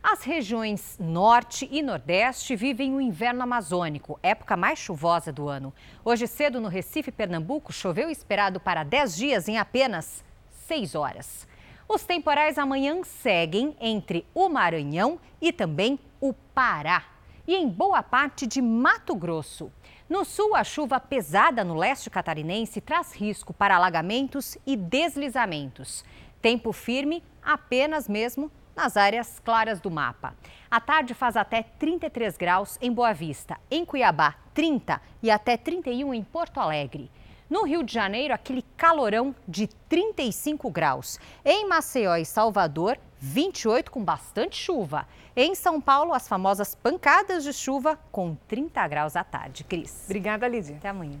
As 0.00 0.22
regiões 0.22 0.96
norte 1.00 1.68
e 1.68 1.82
nordeste 1.82 2.54
vivem 2.54 2.94
o 2.94 3.00
inverno 3.00 3.42
amazônico, 3.42 4.20
época 4.22 4.56
mais 4.56 4.78
chuvosa 4.78 5.32
do 5.32 5.48
ano. 5.48 5.74
Hoje 6.04 6.28
cedo 6.28 6.60
no 6.60 6.68
Recife, 6.68 7.10
Pernambuco, 7.10 7.72
choveu 7.72 8.08
esperado 8.08 8.60
para 8.60 8.84
10 8.84 9.16
dias 9.16 9.48
em 9.48 9.58
apenas 9.58 10.24
6 10.66 10.94
horas. 10.94 11.46
Os 11.88 12.04
temporais 12.04 12.58
amanhã 12.58 13.02
seguem 13.04 13.76
entre 13.80 14.26
o 14.34 14.48
Maranhão 14.48 15.20
e 15.40 15.52
também 15.52 15.98
o 16.20 16.32
Pará 16.32 17.04
e 17.46 17.54
em 17.54 17.68
boa 17.68 18.02
parte 18.02 18.46
de 18.46 18.60
Mato 18.60 19.14
Grosso. 19.14 19.70
No 20.08 20.24
sul, 20.24 20.56
a 20.56 20.64
chuva 20.64 20.98
pesada 20.98 21.62
no 21.62 21.74
leste 21.74 22.10
catarinense 22.10 22.80
traz 22.80 23.14
risco 23.14 23.52
para 23.52 23.76
alagamentos 23.76 24.58
e 24.66 24.76
deslizamentos. 24.76 26.04
Tempo 26.42 26.72
firme 26.72 27.22
apenas 27.42 28.08
mesmo 28.08 28.50
nas 28.74 28.96
áreas 28.96 29.40
claras 29.40 29.80
do 29.80 29.90
mapa. 29.90 30.34
A 30.70 30.80
tarde 30.80 31.14
faz 31.14 31.36
até 31.36 31.62
33 31.62 32.36
graus 32.36 32.78
em 32.80 32.92
Boa 32.92 33.12
Vista, 33.12 33.58
em 33.70 33.84
Cuiabá 33.84 34.34
30 34.52 35.00
e 35.22 35.30
até 35.30 35.56
31 35.56 36.12
em 36.12 36.22
Porto 36.22 36.58
Alegre. 36.58 37.10
No 37.48 37.62
Rio 37.62 37.84
de 37.84 37.94
Janeiro, 37.94 38.34
aquele 38.34 38.62
calorão 38.76 39.32
de 39.46 39.68
35 39.88 40.68
graus. 40.68 41.20
Em 41.44 41.68
Maceió 41.68 42.16
e 42.16 42.24
Salvador, 42.24 42.98
28 43.20 43.88
com 43.88 44.02
bastante 44.02 44.56
chuva. 44.56 45.06
Em 45.36 45.54
São 45.54 45.80
Paulo, 45.80 46.12
as 46.12 46.26
famosas 46.26 46.74
pancadas 46.74 47.44
de 47.44 47.52
chuva 47.52 47.96
com 48.10 48.36
30 48.48 48.88
graus 48.88 49.14
à 49.14 49.22
tarde. 49.22 49.62
Cris. 49.62 50.06
Obrigada, 50.06 50.48
Lídia. 50.48 50.76
Até 50.76 50.88
amanhã. 50.88 51.20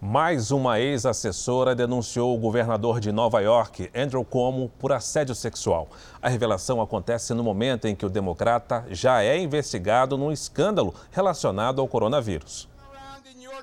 Mais 0.00 0.52
uma 0.52 0.78
ex-assessora 0.78 1.74
denunciou 1.74 2.32
o 2.32 2.38
governador 2.38 3.00
de 3.00 3.10
Nova 3.10 3.40
York, 3.40 3.90
Andrew 3.92 4.24
Cuomo, 4.24 4.70
por 4.78 4.92
assédio 4.92 5.34
sexual. 5.34 5.88
A 6.22 6.28
revelação 6.28 6.80
acontece 6.80 7.34
no 7.34 7.42
momento 7.42 7.88
em 7.88 7.96
que 7.96 8.06
o 8.06 8.10
democrata 8.10 8.84
já 8.90 9.24
é 9.24 9.36
investigado 9.36 10.16
num 10.16 10.30
escândalo 10.30 10.94
relacionado 11.10 11.80
ao 11.80 11.88
coronavírus. 11.88 12.68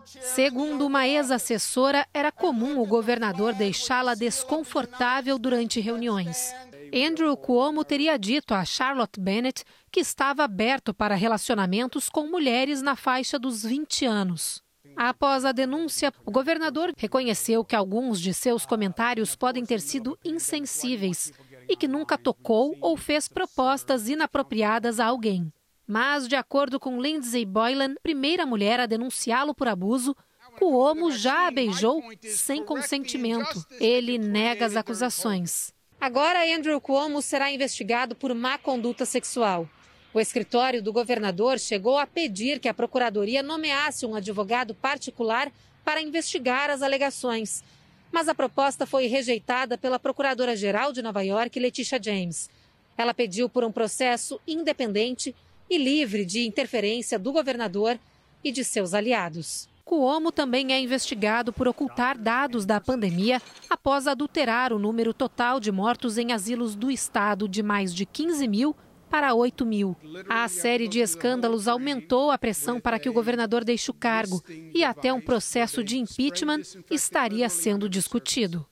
Segundo 0.06 0.86
uma 0.86 1.08
ex-assessora, 1.08 2.08
era 2.14 2.32
comum 2.32 2.80
o 2.80 2.86
governador 2.86 3.54
deixá-la 3.54 4.16
desconfortável 4.16 5.38
durante 5.38 5.80
reuniões. 5.80 6.54
Andrew 6.94 7.36
Cuomo 7.36 7.84
teria 7.84 8.18
dito 8.18 8.54
a 8.54 8.64
Charlotte 8.64 9.20
Bennett 9.20 9.64
que 9.92 10.00
estava 10.00 10.44
aberto 10.44 10.94
para 10.94 11.16
relacionamentos 11.16 12.10
com 12.10 12.28
mulheres 12.28 12.82
na 12.82 12.96
faixa 12.96 13.40
dos 13.40 13.64
20 13.64 14.06
anos. 14.06 14.62
Após 14.96 15.44
a 15.44 15.52
denúncia, 15.52 16.14
o 16.26 16.32
governador 16.32 16.94
reconheceu 16.96 17.66
que 17.66 17.76
alguns 17.76 18.20
de 18.20 18.34
seus 18.34 18.66
comentários 18.66 19.36
podem 19.36 19.66
ter 19.66 19.82
sido 19.82 20.18
insensíveis 20.24 21.32
e 21.68 21.76
que 21.76 21.88
nunca 21.88 22.18
tocou 22.18 22.76
ou 22.80 22.96
fez 22.96 23.28
propostas 23.28 24.08
inapropriadas 24.08 25.00
a 25.00 25.06
alguém. 25.06 25.52
Mas, 25.88 26.28
de 26.28 26.36
acordo 26.36 26.80
com 26.80 27.02
Lindsay 27.02 27.46
Boylan, 27.46 27.96
primeira 28.02 28.46
mulher 28.46 28.80
a 28.80 28.86
denunciá-lo 28.86 29.54
por 29.54 29.68
abuso, 29.68 30.16
Cuomo 30.58 31.12
já 31.12 31.48
a 31.48 31.52
beijou 31.52 32.02
sem 32.22 32.64
consentimento. 32.64 33.66
Ele 33.80 34.18
nega 34.18 34.66
as 34.66 34.76
acusações. 34.76 35.74
Agora, 36.00 36.44
Andrew 36.44 36.80
Cuomo 36.80 37.22
será 37.22 37.52
investigado 37.52 38.16
por 38.16 38.34
má 38.34 38.58
conduta 38.58 39.06
sexual. 39.06 39.68
O 40.14 40.20
escritório 40.20 40.82
do 40.82 40.94
governador 40.94 41.60
chegou 41.60 41.98
a 41.98 42.06
pedir 42.06 42.60
que 42.60 42.70
a 42.70 42.74
procuradoria 42.74 43.42
nomeasse 43.42 44.06
um 44.06 44.14
advogado 44.14 44.76
particular 44.76 45.52
para 45.84 46.02
investigar 46.02 46.70
as 46.70 46.82
alegações. 46.82 47.64
Mas 48.12 48.28
a 48.28 48.36
proposta 48.36 48.86
foi 48.86 49.08
rejeitada 49.08 49.76
pela 49.76 49.98
procuradora-geral 49.98 50.94
de 50.94 51.02
Nova 51.02 51.24
York, 51.24 51.60
Letitia 51.60 52.00
James. 52.02 52.50
Ela 52.96 53.14
pediu 53.14 53.50
por 53.50 53.64
um 53.64 53.72
processo 53.72 54.40
independente 54.48 55.36
e 55.74 55.78
livre 55.78 56.24
de 56.24 56.46
interferência 56.46 57.18
do 57.18 57.32
governador 57.32 57.98
e 58.44 58.52
de 58.52 58.64
seus 58.64 58.94
aliados. 58.94 59.68
Cuomo 59.84 60.32
também 60.32 60.72
é 60.72 60.80
investigado 60.80 61.52
por 61.52 61.68
ocultar 61.68 62.18
dados 62.18 62.66
da 62.66 62.80
pandemia 62.80 63.42
após 63.70 64.08
adulterar 64.08 64.72
o 64.72 64.80
número 64.80 65.14
total 65.14 65.60
de 65.60 65.72
mortos 65.72 66.18
em 66.18 66.32
asilos 66.32 66.76
do 66.76 66.92
estado 66.92 67.50
de 67.50 67.64
mais 67.64 67.94
de 67.94 68.06
15 68.06 68.48
mil 68.48 68.76
para 69.10 69.34
8 69.34 69.66
mil. 69.66 69.96
A 70.30 70.48
série 70.48 70.88
de 70.88 71.00
escândalos 71.00 71.68
aumentou 71.68 72.30
a 72.30 72.38
pressão 72.38 72.80
para 72.80 73.00
que 73.00 73.10
o 73.10 73.14
governador 73.14 73.64
deixe 73.64 73.90
o 73.90 73.96
cargo 73.96 74.44
e 74.74 74.84
até 74.84 75.12
um 75.12 75.22
processo 75.22 75.84
de 75.84 75.98
impeachment 75.98 76.62
estaria 76.90 77.50
sendo 77.50 77.90
discutido. 77.90 78.66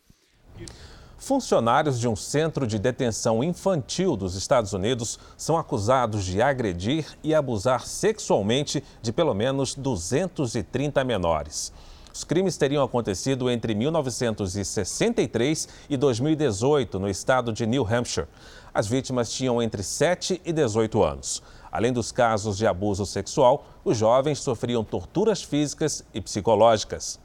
Funcionários 1.22 2.00
de 2.00 2.08
um 2.08 2.16
centro 2.16 2.66
de 2.66 2.80
detenção 2.80 3.44
infantil 3.44 4.18
dos 4.18 4.34
Estados 4.34 4.74
Unidos 4.74 5.20
são 5.38 5.56
acusados 5.56 6.26
de 6.26 6.42
agredir 6.42 7.06
e 7.24 7.36
abusar 7.36 7.86
sexualmente 7.86 8.84
de 9.04 9.14
pelo 9.14 9.36
menos 9.36 9.76
230 9.76 11.04
menores. 11.04 11.72
Os 12.12 12.24
crimes 12.24 12.58
teriam 12.58 12.84
acontecido 12.84 13.52
entre 13.52 13.76
1963 13.76 15.68
e 15.92 15.96
2018 15.96 16.98
no 16.98 17.08
estado 17.08 17.54
de 17.54 17.68
New 17.68 17.86
Hampshire. 17.86 18.26
As 18.74 18.88
vítimas 18.88 19.32
tinham 19.32 19.62
entre 19.62 19.84
7 19.84 20.42
e 20.44 20.52
18 20.52 21.04
anos. 21.04 21.44
Além 21.72 21.94
dos 21.94 22.12
casos 22.12 22.58
de 22.58 22.66
abuso 22.66 23.06
sexual, 23.06 23.68
os 23.86 23.96
jovens 23.96 24.40
sofriam 24.40 24.84
torturas 24.84 25.44
físicas 25.44 26.04
e 26.16 26.20
psicológicas. 26.20 27.20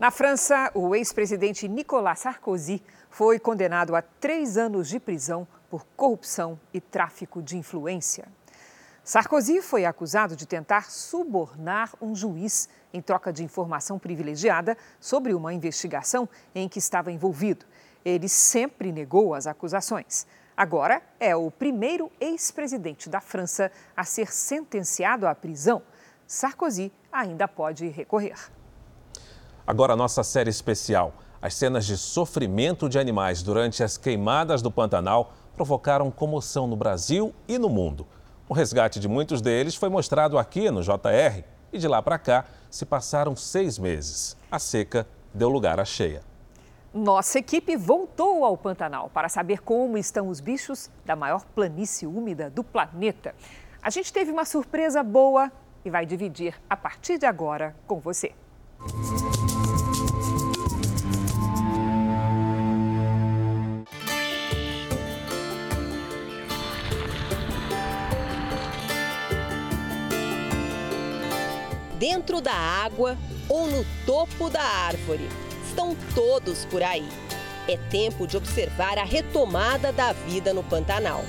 Na 0.00 0.10
França, 0.10 0.70
o 0.74 0.94
ex-presidente 0.94 1.68
Nicolas 1.68 2.20
Sarkozy 2.20 2.82
foi 3.10 3.38
condenado 3.38 3.94
a 3.94 4.00
três 4.00 4.56
anos 4.56 4.88
de 4.88 4.98
prisão 4.98 5.46
por 5.68 5.84
corrupção 5.94 6.58
e 6.72 6.80
tráfico 6.80 7.42
de 7.42 7.58
influência. 7.58 8.26
Sarkozy 9.04 9.60
foi 9.60 9.84
acusado 9.84 10.34
de 10.34 10.46
tentar 10.46 10.90
subornar 10.90 11.92
um 12.00 12.16
juiz 12.16 12.66
em 12.94 13.02
troca 13.02 13.30
de 13.30 13.44
informação 13.44 13.98
privilegiada 13.98 14.74
sobre 14.98 15.34
uma 15.34 15.52
investigação 15.52 16.26
em 16.54 16.66
que 16.66 16.78
estava 16.78 17.12
envolvido. 17.12 17.66
Ele 18.02 18.26
sempre 18.26 18.92
negou 18.92 19.34
as 19.34 19.46
acusações. 19.46 20.26
Agora 20.56 21.02
é 21.20 21.36
o 21.36 21.50
primeiro 21.50 22.10
ex-presidente 22.18 23.10
da 23.10 23.20
França 23.20 23.70
a 23.94 24.04
ser 24.04 24.32
sentenciado 24.32 25.26
à 25.26 25.34
prisão. 25.34 25.82
Sarkozy 26.26 26.90
ainda 27.12 27.46
pode 27.46 27.86
recorrer. 27.88 28.59
Agora, 29.70 29.94
nossa 29.94 30.24
série 30.24 30.50
especial. 30.50 31.14
As 31.40 31.54
cenas 31.54 31.86
de 31.86 31.96
sofrimento 31.96 32.88
de 32.88 32.98
animais 32.98 33.40
durante 33.40 33.84
as 33.84 33.96
queimadas 33.96 34.62
do 34.62 34.68
Pantanal 34.68 35.32
provocaram 35.54 36.10
comoção 36.10 36.66
no 36.66 36.74
Brasil 36.74 37.32
e 37.46 37.56
no 37.56 37.68
mundo. 37.68 38.04
O 38.48 38.52
resgate 38.52 38.98
de 38.98 39.06
muitos 39.06 39.40
deles 39.40 39.76
foi 39.76 39.88
mostrado 39.88 40.36
aqui 40.38 40.72
no 40.72 40.82
JR 40.82 41.44
e 41.72 41.78
de 41.78 41.86
lá 41.86 42.02
para 42.02 42.18
cá 42.18 42.46
se 42.68 42.84
passaram 42.84 43.36
seis 43.36 43.78
meses. 43.78 44.36
A 44.50 44.58
seca 44.58 45.06
deu 45.32 45.48
lugar 45.48 45.78
à 45.78 45.84
cheia. 45.84 46.22
Nossa 46.92 47.38
equipe 47.38 47.76
voltou 47.76 48.44
ao 48.44 48.56
Pantanal 48.56 49.08
para 49.14 49.28
saber 49.28 49.60
como 49.60 49.96
estão 49.96 50.26
os 50.26 50.40
bichos 50.40 50.90
da 51.06 51.14
maior 51.14 51.44
planície 51.44 52.08
úmida 52.08 52.50
do 52.50 52.64
planeta. 52.64 53.36
A 53.80 53.88
gente 53.88 54.12
teve 54.12 54.32
uma 54.32 54.44
surpresa 54.44 55.00
boa 55.04 55.48
e 55.84 55.90
vai 55.90 56.04
dividir 56.04 56.60
a 56.68 56.76
partir 56.76 57.18
de 57.18 57.26
agora 57.26 57.76
com 57.86 58.00
você. 58.00 58.34
Dentro 72.10 72.40
da 72.40 72.52
água 72.52 73.16
ou 73.48 73.68
no 73.68 73.84
topo 74.04 74.50
da 74.50 74.60
árvore. 74.60 75.28
Estão 75.64 75.96
todos 76.12 76.64
por 76.64 76.82
aí. 76.82 77.08
É 77.68 77.76
tempo 77.88 78.26
de 78.26 78.36
observar 78.36 78.98
a 78.98 79.04
retomada 79.04 79.92
da 79.92 80.12
vida 80.12 80.52
no 80.52 80.64
Pantanal. 80.64 81.20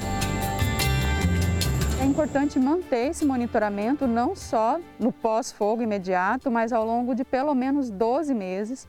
É 2.01 2.03
importante 2.03 2.57
manter 2.57 3.11
esse 3.11 3.23
monitoramento 3.23 4.07
não 4.07 4.36
só 4.36 4.79
no 4.99 5.11
pós-fogo 5.11 5.84
imediato, 5.84 6.49
mas 6.49 6.73
ao 6.73 6.84
longo 6.84 7.13
de 7.13 7.23
pelo 7.23 7.53
menos 7.53 7.91
12 7.91 8.34
meses, 8.34 8.88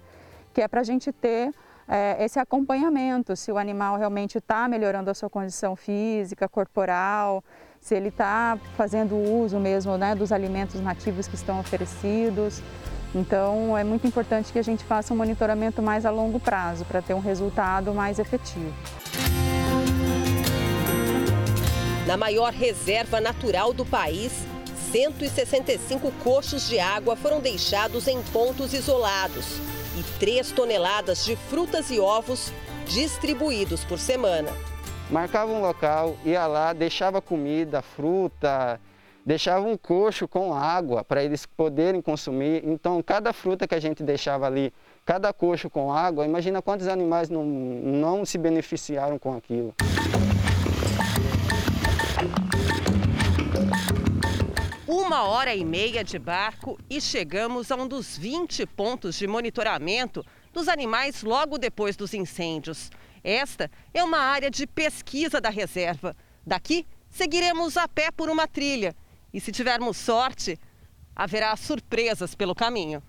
que 0.55 0.63
é 0.63 0.69
para 0.69 0.81
a 0.81 0.85
gente 0.85 1.13
ter 1.13 1.53
é, 1.87 2.25
esse 2.25 2.39
acompanhamento, 2.39 3.37
se 3.37 3.53
o 3.53 3.59
animal 3.59 3.99
realmente 3.99 4.39
está 4.39 4.67
melhorando 4.67 5.11
a 5.11 5.15
sua 5.15 5.29
condição 5.29 5.77
física, 5.77 6.49
corporal, 6.49 7.45
se 7.83 7.97
ele 7.97 8.09
está 8.09 8.57
fazendo 8.77 9.17
uso 9.17 9.59
mesmo 9.59 9.99
né, 9.99 10.15
dos 10.15 10.31
alimentos 10.31 10.81
nativos 10.81 11.27
que 11.27 11.35
estão 11.35 11.59
oferecidos. 11.59 12.63
Então 13.13 13.77
é 13.77 13.83
muito 13.83 14.07
importante 14.07 14.53
que 14.53 14.59
a 14.59 14.63
gente 14.63 14.85
faça 14.85 15.13
um 15.13 15.17
monitoramento 15.17 15.83
mais 15.83 16.07
a 16.07 16.11
longo 16.11 16.39
prazo 16.39 16.85
para 16.85 17.03
ter 17.03 17.13
um 17.13 17.19
resultado 17.19 17.93
mais 17.93 18.21
efetivo. 18.21 18.73
Na 22.07 22.17
maior 22.17 22.53
reserva 22.53 23.21
natural 23.21 23.73
do 23.73 23.85
país, 23.85 24.33
165 24.93 26.13
coxos 26.23 26.69
de 26.69 26.79
água 26.79 27.17
foram 27.17 27.41
deixados 27.41 28.07
em 28.07 28.23
pontos 28.23 28.73
isolados 28.73 29.59
e 29.99 30.03
3 30.21 30.53
toneladas 30.53 31.25
de 31.25 31.35
frutas 31.35 31.91
e 31.91 31.99
ovos 31.99 32.53
distribuídos 32.87 33.85
por 33.85 33.99
semana 33.99 34.53
marcava 35.13 35.53
um 35.53 35.61
local, 35.61 36.17
ia 36.25 36.47
lá, 36.47 36.73
deixava 36.73 37.21
comida, 37.21 37.83
fruta, 37.83 38.81
deixava 39.27 39.67
um 39.67 39.77
coxo 39.77 40.27
com 40.27 40.55
água 40.55 41.05
para 41.05 41.23
eles 41.23 41.45
poderem 41.45 42.01
consumir. 42.01 42.63
Então, 42.65 43.03
cada 43.03 43.31
fruta 43.35 43.69
que 43.69 43.75
a 43.75 43.79
gente 43.79 44.03
deixava 44.03 44.47
ali, 44.47 44.73
cada 45.05 45.31
coxo 45.31 45.69
com 45.69 45.93
água, 45.93 46.25
imagina 46.25 46.63
quantos 46.63 46.89
animais 46.89 47.29
não, 47.29 47.45
não 47.45 48.25
se 48.25 48.39
beneficiaram 48.39 49.19
com 49.19 49.37
aquilo. 49.37 49.75
Uma 54.89 55.25
hora 55.25 55.55
e 55.55 55.63
meia 55.63 56.03
de 56.03 56.19
barco 56.19 56.79
e 56.89 57.03
chegamos 57.03 57.71
a 57.71 57.77
um 57.77 57.87
dos 57.87 58.17
20 58.17 58.65
pontos 58.65 59.19
de 59.19 59.27
monitoramento 59.27 60.25
dos 60.55 60.69
animais 60.69 61.23
logo 61.23 61.59
depois 61.59 61.97
dos 61.97 62.15
incêndios. 62.15 62.91
Esta 63.25 63.71
é 63.95 64.03
uma 64.03 64.19
área 64.19 64.51
de 64.51 64.67
pesquisa 64.67 65.41
da 65.41 65.49
reserva. 65.49 66.17
Daqui, 66.47 66.87
seguiremos 67.09 67.77
a 67.77 67.87
pé 67.87 68.11
por 68.11 68.29
uma 68.29 68.49
trilha. 68.49 68.97
E 69.33 69.41
se 69.41 69.53
tivermos 69.53 69.97
sorte, 69.97 70.59
haverá 71.15 71.55
surpresas 71.57 72.35
pelo 72.35 72.55
caminho. 72.55 73.03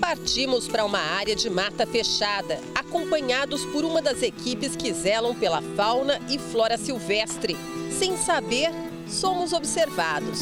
Partimos 0.00 0.68
para 0.68 0.84
uma 0.84 0.98
área 0.98 1.34
de 1.34 1.48
mata 1.48 1.86
fechada, 1.86 2.60
acompanhados 2.74 3.64
por 3.66 3.84
uma 3.84 4.02
das 4.02 4.22
equipes 4.22 4.74
que 4.76 4.92
zelam 4.92 5.34
pela 5.34 5.62
fauna 5.76 6.20
e 6.28 6.38
flora 6.38 6.76
silvestre. 6.76 7.56
Sem 7.98 8.16
saber, 8.16 8.70
somos 9.08 9.52
observados 9.52 10.40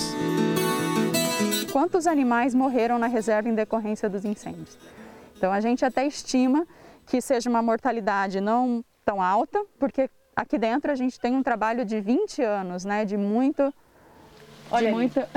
quantos 1.75 2.07
animais 2.07 2.55
morreram 2.55 3.01
na 3.01 3.09
reserva 3.09 3.49
em 3.49 3.55
decorrência 3.55 4.09
dos 4.09 4.25
incêndios. 4.25 4.79
Então 5.37 5.53
a 5.53 5.59
gente 5.59 5.85
até 5.85 6.07
estima 6.07 6.65
que 7.05 7.21
seja 7.21 7.51
uma 7.51 7.61
mortalidade 7.61 8.41
não 8.41 8.85
tão 9.05 9.21
alta, 9.21 9.61
porque 9.77 10.09
aqui 10.37 10.57
dentro 10.57 10.93
a 10.93 10.95
gente 10.95 11.19
tem 11.19 11.35
um 11.35 11.43
trabalho 11.43 11.85
de 11.85 12.01
20 12.01 12.43
anos, 12.43 12.85
né, 12.85 13.05
de 13.05 13.17
muito 13.17 13.75
Olha 14.71 14.87
de 14.87 14.93
muita 14.93 15.29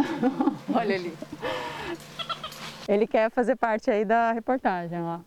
Olha 0.72 0.94
ali. 0.94 1.12
Ele 2.88 3.08
quer 3.08 3.32
fazer 3.32 3.56
parte 3.56 3.90
aí 3.90 4.06
da 4.06 4.32
reportagem, 4.32 5.00
ó. 5.02 5.20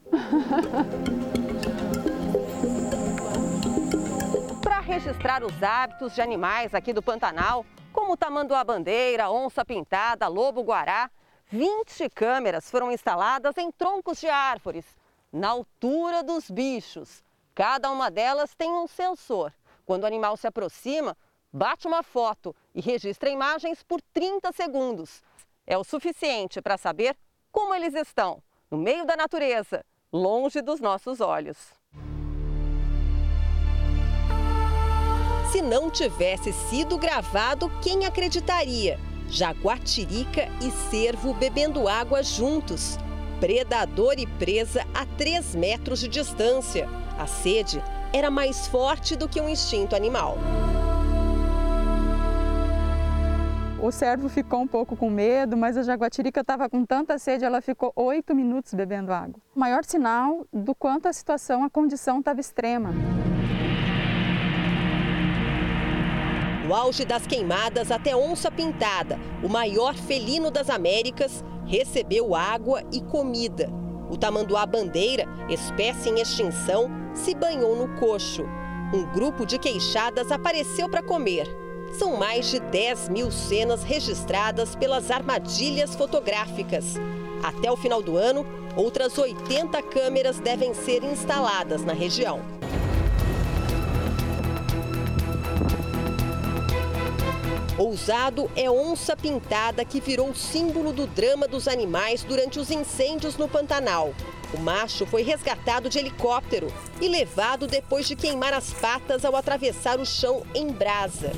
Para 4.62 4.78
registrar 4.78 5.42
os 5.42 5.60
hábitos 5.60 6.14
de 6.14 6.20
animais 6.20 6.72
aqui 6.72 6.92
do 6.92 7.02
Pantanal, 7.02 7.66
como 7.92 8.16
tamanduá-bandeira, 8.16 9.30
onça-pintada, 9.30 10.28
lobo-guará, 10.28 11.10
20 11.48 12.08
câmeras 12.10 12.70
foram 12.70 12.92
instaladas 12.92 13.56
em 13.58 13.70
troncos 13.70 14.20
de 14.20 14.28
árvores. 14.28 14.84
na 15.32 15.50
altura 15.50 16.24
dos 16.24 16.50
bichos. 16.50 17.22
Cada 17.54 17.88
uma 17.92 18.10
delas 18.10 18.52
tem 18.52 18.68
um 18.68 18.88
sensor. 18.88 19.52
Quando 19.86 20.02
o 20.02 20.06
animal 20.06 20.36
se 20.36 20.48
aproxima, 20.48 21.16
bate 21.52 21.86
uma 21.86 22.02
foto 22.02 22.54
e 22.74 22.80
registra 22.80 23.30
imagens 23.30 23.80
por 23.82 24.00
30 24.12 24.50
segundos. 24.52 25.22
É 25.64 25.78
o 25.78 25.84
suficiente 25.84 26.60
para 26.60 26.76
saber 26.76 27.16
como 27.52 27.72
eles 27.72 27.94
estão, 27.94 28.42
no 28.68 28.76
meio 28.76 29.04
da 29.04 29.16
natureza, 29.16 29.84
longe 30.12 30.60
dos 30.60 30.80
nossos 30.80 31.20
olhos. 31.20 31.79
Se 35.50 35.60
não 35.60 35.90
tivesse 35.90 36.52
sido 36.52 36.96
gravado, 36.96 37.68
quem 37.82 38.06
acreditaria? 38.06 39.00
Jaguatirica 39.28 40.48
e 40.62 40.70
cervo 40.70 41.34
bebendo 41.34 41.88
água 41.88 42.22
juntos. 42.22 42.96
Predador 43.40 44.14
e 44.16 44.28
presa 44.28 44.86
a 44.94 45.04
3 45.04 45.56
metros 45.56 45.98
de 45.98 46.06
distância. 46.06 46.88
A 47.18 47.26
sede 47.26 47.82
era 48.12 48.30
mais 48.30 48.68
forte 48.68 49.16
do 49.16 49.28
que 49.28 49.40
um 49.40 49.48
instinto 49.48 49.96
animal. 49.96 50.38
O 53.82 53.90
servo 53.90 54.28
ficou 54.28 54.60
um 54.60 54.68
pouco 54.68 54.94
com 54.94 55.10
medo, 55.10 55.56
mas 55.56 55.76
a 55.76 55.82
jaguatirica 55.82 56.42
estava 56.42 56.68
com 56.68 56.84
tanta 56.84 57.18
sede, 57.18 57.44
ela 57.44 57.60
ficou 57.60 57.92
oito 57.96 58.36
minutos 58.36 58.72
bebendo 58.72 59.12
água. 59.12 59.40
O 59.56 59.58
maior 59.58 59.84
sinal 59.84 60.46
do 60.52 60.76
quanto 60.76 61.08
a 61.08 61.12
situação, 61.12 61.64
a 61.64 61.70
condição 61.70 62.20
estava 62.20 62.38
extrema. 62.38 62.94
No 66.70 66.76
auge 66.76 67.04
das 67.04 67.26
queimadas, 67.26 67.90
até 67.90 68.14
onça 68.14 68.48
pintada, 68.48 69.18
o 69.42 69.48
maior 69.48 69.92
felino 69.92 70.52
das 70.52 70.70
Américas, 70.70 71.42
recebeu 71.66 72.32
água 72.32 72.84
e 72.92 73.00
comida. 73.00 73.68
O 74.08 74.16
tamanduá 74.16 74.64
bandeira, 74.66 75.24
espécie 75.48 76.10
em 76.10 76.20
extinção, 76.20 76.88
se 77.12 77.34
banhou 77.34 77.74
no 77.74 77.88
coxo. 77.98 78.44
Um 78.94 79.02
grupo 79.12 79.44
de 79.44 79.58
queixadas 79.58 80.30
apareceu 80.30 80.88
para 80.88 81.02
comer. 81.02 81.44
São 81.98 82.16
mais 82.16 82.48
de 82.48 82.60
10 82.60 83.08
mil 83.08 83.32
cenas 83.32 83.82
registradas 83.82 84.76
pelas 84.76 85.10
armadilhas 85.10 85.96
fotográficas. 85.96 86.94
Até 87.42 87.68
o 87.68 87.76
final 87.76 88.00
do 88.00 88.16
ano, 88.16 88.46
outras 88.76 89.18
80 89.18 89.82
câmeras 89.82 90.38
devem 90.38 90.72
ser 90.72 91.02
instaladas 91.02 91.84
na 91.84 91.92
região. 91.92 92.40
Ousado 97.80 98.50
é 98.54 98.70
onça 98.70 99.16
pintada 99.16 99.86
que 99.86 100.02
virou 100.02 100.34
símbolo 100.34 100.92
do 100.92 101.06
drama 101.06 101.48
dos 101.48 101.66
animais 101.66 102.22
durante 102.22 102.60
os 102.60 102.70
incêndios 102.70 103.38
no 103.38 103.48
Pantanal. 103.48 104.12
O 104.52 104.60
macho 104.60 105.06
foi 105.06 105.22
resgatado 105.22 105.88
de 105.88 105.98
helicóptero 105.98 106.66
e 107.00 107.08
levado 107.08 107.66
depois 107.66 108.06
de 108.06 108.14
queimar 108.14 108.52
as 108.52 108.70
patas 108.70 109.24
ao 109.24 109.34
atravessar 109.34 109.98
o 109.98 110.04
chão 110.04 110.42
em 110.54 110.68
brasa. 110.68 111.32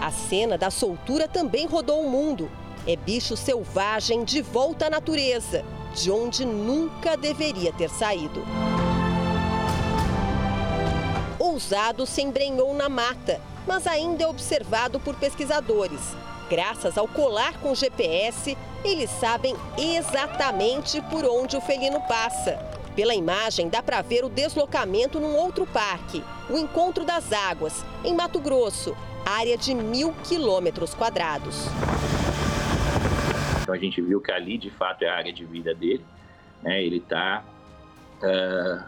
A 0.00 0.12
cena 0.12 0.56
da 0.56 0.70
soltura 0.70 1.26
também 1.26 1.66
rodou 1.66 2.00
o 2.00 2.08
mundo. 2.08 2.48
É 2.86 2.94
bicho 2.94 3.36
selvagem 3.36 4.22
de 4.22 4.40
volta 4.40 4.86
à 4.86 4.90
natureza, 4.90 5.64
de 5.96 6.12
onde 6.12 6.44
nunca 6.44 7.16
deveria 7.16 7.72
ter 7.72 7.90
saído. 7.90 8.40
Ousado 11.50 12.06
se 12.06 12.22
embrenhou 12.22 12.72
na 12.72 12.88
mata, 12.88 13.40
mas 13.66 13.84
ainda 13.84 14.22
é 14.22 14.26
observado 14.28 15.00
por 15.00 15.16
pesquisadores. 15.16 16.00
Graças 16.48 16.96
ao 16.96 17.08
colar 17.08 17.58
com 17.58 17.74
GPS, 17.74 18.56
eles 18.84 19.10
sabem 19.10 19.56
exatamente 19.76 21.02
por 21.02 21.24
onde 21.24 21.56
o 21.56 21.60
felino 21.60 22.00
passa. 22.02 22.56
Pela 22.94 23.16
imagem, 23.16 23.68
dá 23.68 23.82
para 23.82 24.00
ver 24.00 24.24
o 24.24 24.28
deslocamento 24.28 25.18
num 25.18 25.34
outro 25.34 25.66
parque, 25.66 26.22
o 26.48 26.56
Encontro 26.56 27.04
das 27.04 27.32
Águas, 27.32 27.84
em 28.04 28.14
Mato 28.14 28.38
Grosso, 28.38 28.96
área 29.26 29.58
de 29.58 29.74
mil 29.74 30.14
quilômetros 30.22 30.94
quadrados. 30.94 31.66
Então 33.60 33.74
a 33.74 33.78
gente 33.78 34.00
viu 34.00 34.20
que 34.20 34.30
ali 34.30 34.56
de 34.56 34.70
fato 34.70 35.02
é 35.02 35.08
a 35.08 35.16
área 35.16 35.32
de 35.32 35.44
vida 35.44 35.74
dele, 35.74 36.04
né? 36.62 36.80
Ele 36.80 36.98
está 36.98 37.42
uh, 38.22 38.24
ah, 38.24 38.86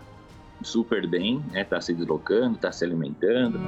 super 0.64 1.06
bem, 1.06 1.42
está 1.54 1.76
né? 1.76 1.80
Se 1.80 1.94
deslocando, 1.94 2.56
está 2.56 2.72
se 2.72 2.84
alimentando. 2.84 3.58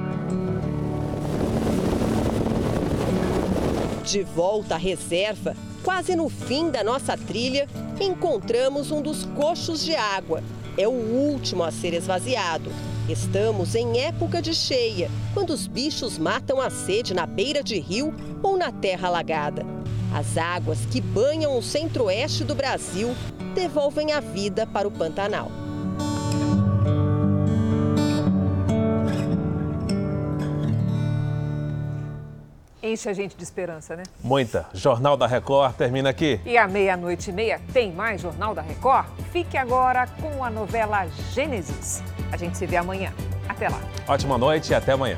De 4.03 4.23
volta 4.23 4.75
à 4.75 4.77
reserva, 4.77 5.55
quase 5.83 6.15
no 6.15 6.29
fim 6.29 6.69
da 6.69 6.83
nossa 6.83 7.17
trilha, 7.17 7.67
encontramos 7.99 8.91
um 8.91 9.01
dos 9.01 9.25
coxos 9.25 9.83
de 9.83 9.95
água. 9.95 10.43
É 10.77 10.87
o 10.87 10.91
último 10.91 11.63
a 11.63 11.71
ser 11.71 11.93
esvaziado. 11.93 12.69
Estamos 13.09 13.75
em 13.75 13.99
época 13.99 14.41
de 14.41 14.53
cheia, 14.53 15.09
quando 15.33 15.51
os 15.51 15.67
bichos 15.67 16.17
matam 16.17 16.59
a 16.59 16.69
sede 16.69 17.13
na 17.13 17.25
beira 17.25 17.63
de 17.63 17.79
rio 17.79 18.13
ou 18.41 18.57
na 18.57 18.71
terra 18.71 19.07
alagada. 19.07 19.63
As 20.13 20.37
águas 20.37 20.85
que 20.85 21.01
banham 21.01 21.57
o 21.57 21.61
centro-oeste 21.61 22.43
do 22.43 22.55
Brasil 22.55 23.09
devolvem 23.53 24.11
a 24.11 24.19
vida 24.19 24.65
para 24.65 24.87
o 24.87 24.91
Pantanal. 24.91 25.51
Enche 32.85 33.09
a 33.09 33.13
gente 33.13 33.35
de 33.35 33.43
esperança, 33.43 33.95
né? 33.95 34.03
Muita. 34.23 34.67
Jornal 34.73 35.17
da 35.17 35.27
Record 35.27 35.75
termina 35.75 36.09
aqui. 36.09 36.39
E 36.45 36.57
à 36.57 36.67
meia-noite 36.67 37.29
e 37.29 37.33
meia 37.33 37.59
tem 37.73 37.91
mais 37.91 38.21
Jornal 38.21 38.53
da 38.53 38.61
Record? 38.61 39.07
Fique 39.31 39.57
agora 39.57 40.07
com 40.07 40.43
a 40.43 40.49
novela 40.49 41.07
Gênesis. 41.33 42.03
A 42.31 42.37
gente 42.37 42.57
se 42.57 42.65
vê 42.65 42.77
amanhã. 42.77 43.11
Até 43.49 43.69
lá. 43.69 43.79
Ótima 44.07 44.37
noite 44.37 44.71
e 44.71 44.75
até 44.75 44.91
amanhã. 44.91 45.17